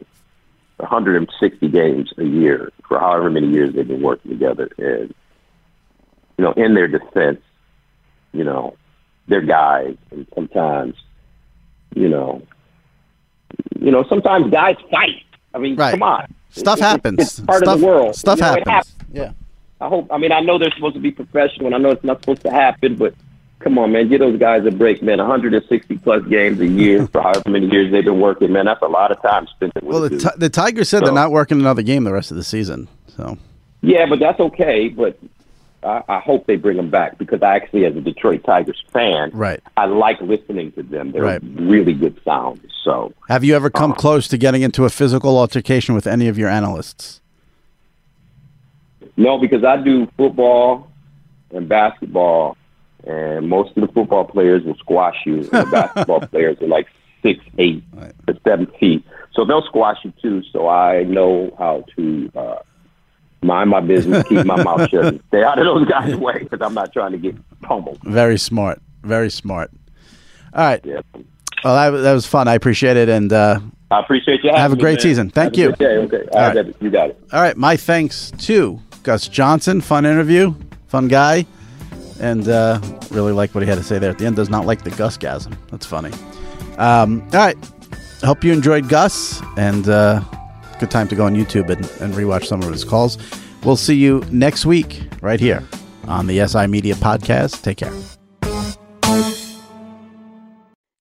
160 0.78 1.68
games 1.70 2.14
a 2.18 2.24
year 2.24 2.72
for 2.88 3.00
however 3.00 3.30
many 3.30 3.48
years 3.48 3.74
they've 3.74 3.88
been 3.88 4.02
working 4.02 4.32
together, 4.32 4.70
and 4.78 5.14
you 6.38 6.44
know, 6.44 6.52
in 6.54 6.74
their 6.74 6.88
defense, 6.88 7.42
you 8.32 8.44
know, 8.44 8.76
they're 9.28 9.42
guys, 9.42 9.96
and 10.12 10.28
sometimes, 10.34 10.96
you 11.96 12.10
know, 12.10 12.42
you 13.80 13.92
know, 13.92 14.04
sometimes 14.10 14.50
guys 14.52 14.76
fight. 14.90 15.24
I 15.54 15.60
mean, 15.60 15.76
right. 15.76 15.92
come 15.92 16.04
on, 16.04 16.34
stuff 16.50 16.80
it, 16.80 16.84
happens. 16.84 17.20
It's 17.20 17.40
part 17.40 17.64
stuff, 17.64 17.76
of 17.76 17.80
the 17.82 17.86
world. 17.86 18.16
Stuff 18.16 18.40
you 18.40 18.42
know, 18.42 18.48
happens. 18.48 18.68
happens. 18.68 18.96
Yeah. 19.12 19.32
I 19.84 19.90
hope. 19.90 20.08
I 20.12 20.18
mean, 20.18 20.32
I 20.32 20.40
know 20.40 20.58
they're 20.58 20.72
supposed 20.72 20.96
to 20.96 21.02
be 21.02 21.12
professional, 21.12 21.68
and 21.68 21.76
I 21.76 21.78
know 21.78 21.90
it's 21.90 22.04
not 22.04 22.22
supposed 22.22 22.42
to 22.44 22.52
happen, 22.52 22.96
but 22.96 23.14
come 23.60 23.78
on, 23.78 23.92
man, 23.92 24.08
give 24.08 24.20
those 24.20 24.40
guys 24.40 24.66
a 24.66 24.72
break, 24.72 25.04
man. 25.04 25.18
160 25.18 25.98
plus 25.98 26.24
games 26.26 26.62
a 26.62 26.68
year 26.68 27.06
for 27.08 27.22
however 27.22 27.50
many 27.50 27.68
years 27.68 27.92
they've 27.92 28.06
been 28.06 28.22
working, 28.22 28.54
man. 28.54 28.66
That's 28.66 28.82
a 28.82 28.88
lot 28.88 29.12
of 29.12 29.22
time 29.22 29.46
spent. 29.48 29.74
With 29.76 29.84
well, 29.84 30.02
the, 30.02 30.18
t- 30.18 30.38
the 30.38 30.50
Tigers 30.50 30.88
said 30.88 31.00
so, 31.00 31.06
they're 31.06 31.14
not 31.14 31.32
working 31.32 31.60
another 31.60 31.82
game 31.82 32.06
the 32.06 32.14
rest 32.14 32.32
of 32.32 32.38
the 32.38 32.44
season. 32.44 32.88
So. 33.16 33.38
Yeah, 33.82 34.06
but 34.06 34.20
that's 34.20 34.40
okay. 34.40 34.88
But 34.88 35.20
I, 35.84 36.02
I 36.08 36.20
hope 36.20 36.46
they 36.46 36.56
bring 36.56 36.78
them 36.78 36.90
back 36.90 37.18
because 37.18 37.44
I 37.44 37.56
actually, 37.58 37.86
as 37.86 37.94
a 37.96 38.02
Detroit 38.02 38.46
Tigers 38.46 38.82
fan, 38.94 39.32
right, 39.34 39.62
I 39.76 39.86
like 39.86 40.22
listening 40.22 40.72
to 40.74 40.84
them. 40.84 41.12
They're 41.12 41.24
right. 41.24 41.42
really 41.44 41.94
good 41.94 42.20
sound. 42.24 42.70
So. 42.84 43.14
Have 43.28 43.44
you 43.44 43.54
ever 43.54 43.70
come 43.70 43.92
uh, 43.92 43.96
close 43.96 44.28
to 44.30 44.38
getting 44.38 44.62
into 44.62 44.86
a 44.86 44.90
physical 44.90 45.38
altercation 45.38 45.94
with 45.94 46.08
any 46.08 46.28
of 46.28 46.38
your 46.38 46.50
analysts? 46.50 47.22
No, 49.18 49.38
because 49.38 49.64
I 49.64 49.78
do 49.78 50.08
football 50.18 50.90
and 51.52 51.70
basketball, 51.70 52.58
and 53.06 53.48
most 53.48 53.76
of 53.78 53.88
the 53.88 53.94
football 53.94 54.26
players 54.26 54.64
will 54.64 54.76
squash 54.76 55.18
you. 55.26 55.38
And 55.38 55.50
the 55.52 55.66
basketball 55.72 56.22
players 56.22 56.58
are 56.62 56.68
like 56.68 56.88
six, 57.22 57.44
eight, 57.58 57.84
right. 57.94 58.14
or 58.28 58.36
seven 58.44 58.68
feet, 58.80 59.04
so 59.34 59.46
they'll 59.46 59.66
squash 59.66 59.98
you 60.04 60.14
too. 60.22 60.44
So 60.52 60.68
I 60.68 61.04
know 61.04 61.54
how 61.58 61.86
to 61.96 62.32
uh, 62.36 62.60
mind 63.44 63.70
my 63.70 63.82
business, 63.82 64.28
keep 64.28 64.46
my 64.46 64.62
mouth 64.64 64.90
shut, 64.90 65.06
and 65.06 65.24
stay 65.28 65.44
out 65.44 65.60
of 65.60 65.66
those 65.66 65.88
guys' 65.88 66.16
way 66.16 66.40
because 66.40 66.62
I'm 66.62 66.74
not 66.74 66.92
trying 66.94 67.12
to 67.12 67.18
get 67.18 67.36
pummeled. 67.62 68.00
Very 68.04 68.38
smart. 68.40 68.82
Very 69.04 69.30
smart. 69.30 69.72
All 70.54 70.64
right. 70.64 70.82
Yeah. 70.84 71.02
Well, 71.64 71.92
that, 71.92 71.98
that 72.02 72.14
was 72.14 72.26
fun. 72.26 72.48
I 72.48 72.56
appreciate 72.56 72.98
it, 72.98 73.10
and 73.10 73.32
uh, 73.32 73.60
I 73.92 74.00
appreciate 74.00 74.44
you. 74.44 74.52
have 74.54 74.74
a 74.74 74.76
great 74.76 74.94
man. 74.94 75.02
season. 75.02 75.30
Thank 75.30 75.56
have 75.56 75.60
you. 75.60 75.72
Okay. 75.72 75.86
Okay. 75.86 76.28
All 76.32 76.40
All 76.40 76.48
right. 76.48 76.66
right. 76.66 76.76
You 76.82 76.90
got 76.90 77.10
it. 77.12 77.24
All 77.32 77.42
right. 77.42 77.56
My 77.56 77.78
thanks 77.78 78.32
to 78.40 78.80
Gus 79.04 79.28
Johnson. 79.28 79.82
Fun 79.82 80.06
interview. 80.06 80.56
Fun 80.88 81.08
guy. 81.08 81.46
And 82.20 82.48
uh, 82.48 82.80
really 83.12 83.34
like 83.34 83.54
what 83.54 83.64
he 83.64 83.70
had 83.70 83.78
to 83.78 83.84
say 83.84 84.00
there 84.00 84.12
at 84.12 84.18
the 84.18 84.26
end. 84.26 84.36
Does 84.36 84.50
not 84.50 84.66
like 84.66 84.84
the 84.84 84.92
Gus 84.92 85.18
gasm. 85.18 85.56
That's 85.70 85.86
funny. 85.86 86.12
Um, 86.78 87.22
all 87.34 87.40
right. 87.40 87.58
Hope 88.24 88.44
you 88.44 88.54
enjoyed 88.54 88.88
Gus. 88.88 89.42
And 89.58 89.88
uh, 89.90 90.22
good 90.80 90.90
time 90.90 91.08
to 91.10 91.16
go 91.16 91.26
on 91.26 91.36
YouTube 91.36 91.70
and, 91.70 91.86
and 92.02 92.14
rewatch 92.14 92.46
some 92.46 92.62
of 92.64 92.72
his 92.72 92.84
calls. 92.84 93.18
We'll 93.64 93.76
see 93.76 93.96
you 93.96 94.24
next 94.32 94.66
week 94.66 95.04
right 95.22 95.40
here 95.40 95.64
on 96.08 96.28
the 96.28 96.46
SI 96.48 96.68
Media 96.68 96.96
Podcast. 96.96 97.62
Take 97.62 97.78
care. 97.78 97.94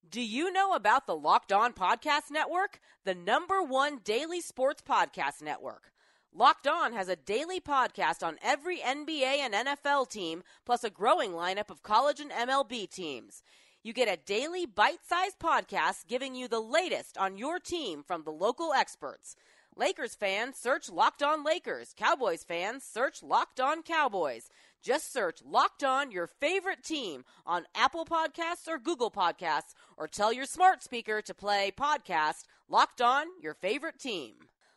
Do 0.09 0.21
you 0.21 0.51
know 0.51 0.73
about 0.73 1.07
the 1.07 1.15
Locked 1.15 1.51
On 1.51 1.73
Podcast 1.73 2.31
Network? 2.31 2.79
The 3.03 3.15
number 3.15 3.61
one 3.63 3.99
daily 4.03 4.41
sports 4.41 4.81
podcast 4.87 5.41
network. 5.41 5.92
Locked 6.35 6.65
On 6.65 6.93
has 6.93 7.09
a 7.09 7.15
daily 7.15 7.59
podcast 7.59 8.25
on 8.25 8.39
every 8.41 8.79
NBA 8.79 9.37
and 9.37 9.53
NFL 9.53 10.09
team, 10.09 10.41
plus 10.65 10.83
a 10.83 10.89
growing 10.89 11.31
lineup 11.33 11.69
of 11.69 11.83
college 11.83 12.19
and 12.19 12.31
MLB 12.31 12.89
teams. 12.89 13.43
You 13.83 13.93
get 13.93 14.11
a 14.11 14.17
daily 14.17 14.65
bite 14.65 15.05
sized 15.07 15.37
podcast 15.37 16.07
giving 16.07 16.33
you 16.33 16.47
the 16.47 16.59
latest 16.59 17.19
on 17.19 17.37
your 17.37 17.59
team 17.59 18.01
from 18.01 18.23
the 18.23 18.31
local 18.31 18.73
experts. 18.73 19.35
Lakers 19.75 20.15
fans, 20.15 20.57
search 20.57 20.89
Locked 20.89 21.21
On 21.21 21.43
Lakers. 21.43 21.93
Cowboys 21.95 22.43
fans, 22.43 22.83
search 22.83 23.21
Locked 23.21 23.59
On 23.59 23.83
Cowboys. 23.83 24.49
Just 24.81 25.13
search 25.13 25.39
Locked 25.45 25.83
On 25.83 26.09
Your 26.09 26.25
Favorite 26.25 26.83
Team 26.83 27.25
on 27.45 27.65
Apple 27.75 28.05
Podcasts 28.05 28.67
or 28.67 28.79
Google 28.79 29.11
Podcasts, 29.11 29.75
or 29.97 30.07
tell 30.07 30.33
your 30.33 30.45
smart 30.45 30.81
speaker 30.81 31.21
to 31.21 31.33
play 31.35 31.71
podcast 31.71 32.45
Locked 32.67 33.03
On 33.03 33.27
Your 33.39 33.53
Favorite 33.53 33.99
Team. 33.99 34.33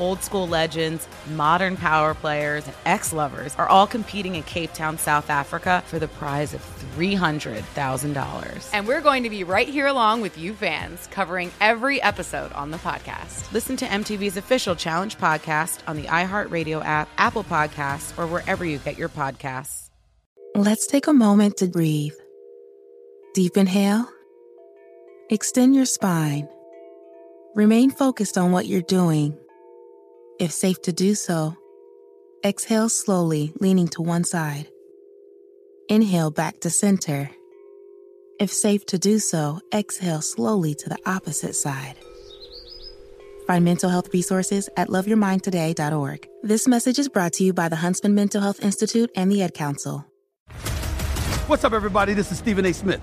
Old 0.00 0.22
school 0.22 0.48
legends, 0.48 1.06
modern 1.34 1.76
power 1.76 2.14
players, 2.14 2.66
and 2.66 2.74
ex 2.86 3.12
lovers 3.12 3.54
are 3.56 3.68
all 3.68 3.86
competing 3.86 4.34
in 4.34 4.42
Cape 4.42 4.72
Town, 4.72 4.98
South 4.98 5.30
Africa 5.30 5.84
for 5.86 5.98
the 5.98 6.08
prize 6.08 6.54
of 6.54 6.62
$300,000. 6.96 8.70
And 8.72 8.88
we're 8.88 9.02
going 9.02 9.22
to 9.22 9.30
be 9.30 9.44
right 9.44 9.68
here 9.68 9.86
along 9.86 10.22
with 10.22 10.38
you 10.38 10.54
fans, 10.54 11.06
covering 11.08 11.52
every 11.60 12.00
episode 12.02 12.52
on 12.54 12.70
the 12.70 12.78
podcast. 12.78 13.52
Listen 13.52 13.76
to 13.76 13.84
MTV's 13.84 14.36
official 14.36 14.74
Challenge 14.74 15.16
podcast 15.18 15.80
on 15.86 15.96
the 15.96 16.04
iHeartRadio 16.04 16.84
app, 16.84 17.08
Apple 17.18 17.44
Podcasts, 17.44 18.18
or 18.18 18.26
wherever 18.26 18.64
you 18.64 18.78
get 18.78 18.98
your 18.98 19.10
podcasts. 19.10 19.90
Let's 20.54 20.86
take 20.86 21.06
a 21.06 21.12
moment 21.12 21.58
to 21.58 21.68
breathe. 21.68 22.14
Deep 23.34 23.56
inhale, 23.56 24.08
extend 25.28 25.76
your 25.76 25.84
spine, 25.84 26.48
remain 27.54 27.90
focused 27.90 28.36
on 28.36 28.50
what 28.50 28.66
you're 28.66 28.82
doing. 28.82 29.38
If 30.40 30.52
safe 30.52 30.80
to 30.84 30.92
do 30.92 31.14
so, 31.14 31.54
exhale 32.42 32.88
slowly, 32.88 33.52
leaning 33.60 33.88
to 33.88 34.00
one 34.00 34.24
side. 34.24 34.68
Inhale 35.90 36.30
back 36.30 36.60
to 36.60 36.70
center. 36.70 37.30
If 38.38 38.50
safe 38.50 38.86
to 38.86 38.98
do 38.98 39.18
so, 39.18 39.60
exhale 39.74 40.22
slowly 40.22 40.74
to 40.76 40.88
the 40.88 40.96
opposite 41.04 41.54
side. 41.54 41.96
Find 43.46 43.66
mental 43.66 43.90
health 43.90 44.14
resources 44.14 44.70
at 44.78 44.88
loveyourmindtoday.org. 44.88 46.26
This 46.42 46.66
message 46.66 46.98
is 46.98 47.10
brought 47.10 47.34
to 47.34 47.44
you 47.44 47.52
by 47.52 47.68
the 47.68 47.76
Huntsman 47.76 48.14
Mental 48.14 48.40
Health 48.40 48.64
Institute 48.64 49.10
and 49.14 49.30
the 49.30 49.42
Ad 49.42 49.52
Council. 49.52 50.06
What's 51.48 51.64
up, 51.64 51.74
everybody? 51.74 52.14
This 52.14 52.32
is 52.32 52.38
Stephen 52.38 52.64
A. 52.64 52.72
Smith, 52.72 53.02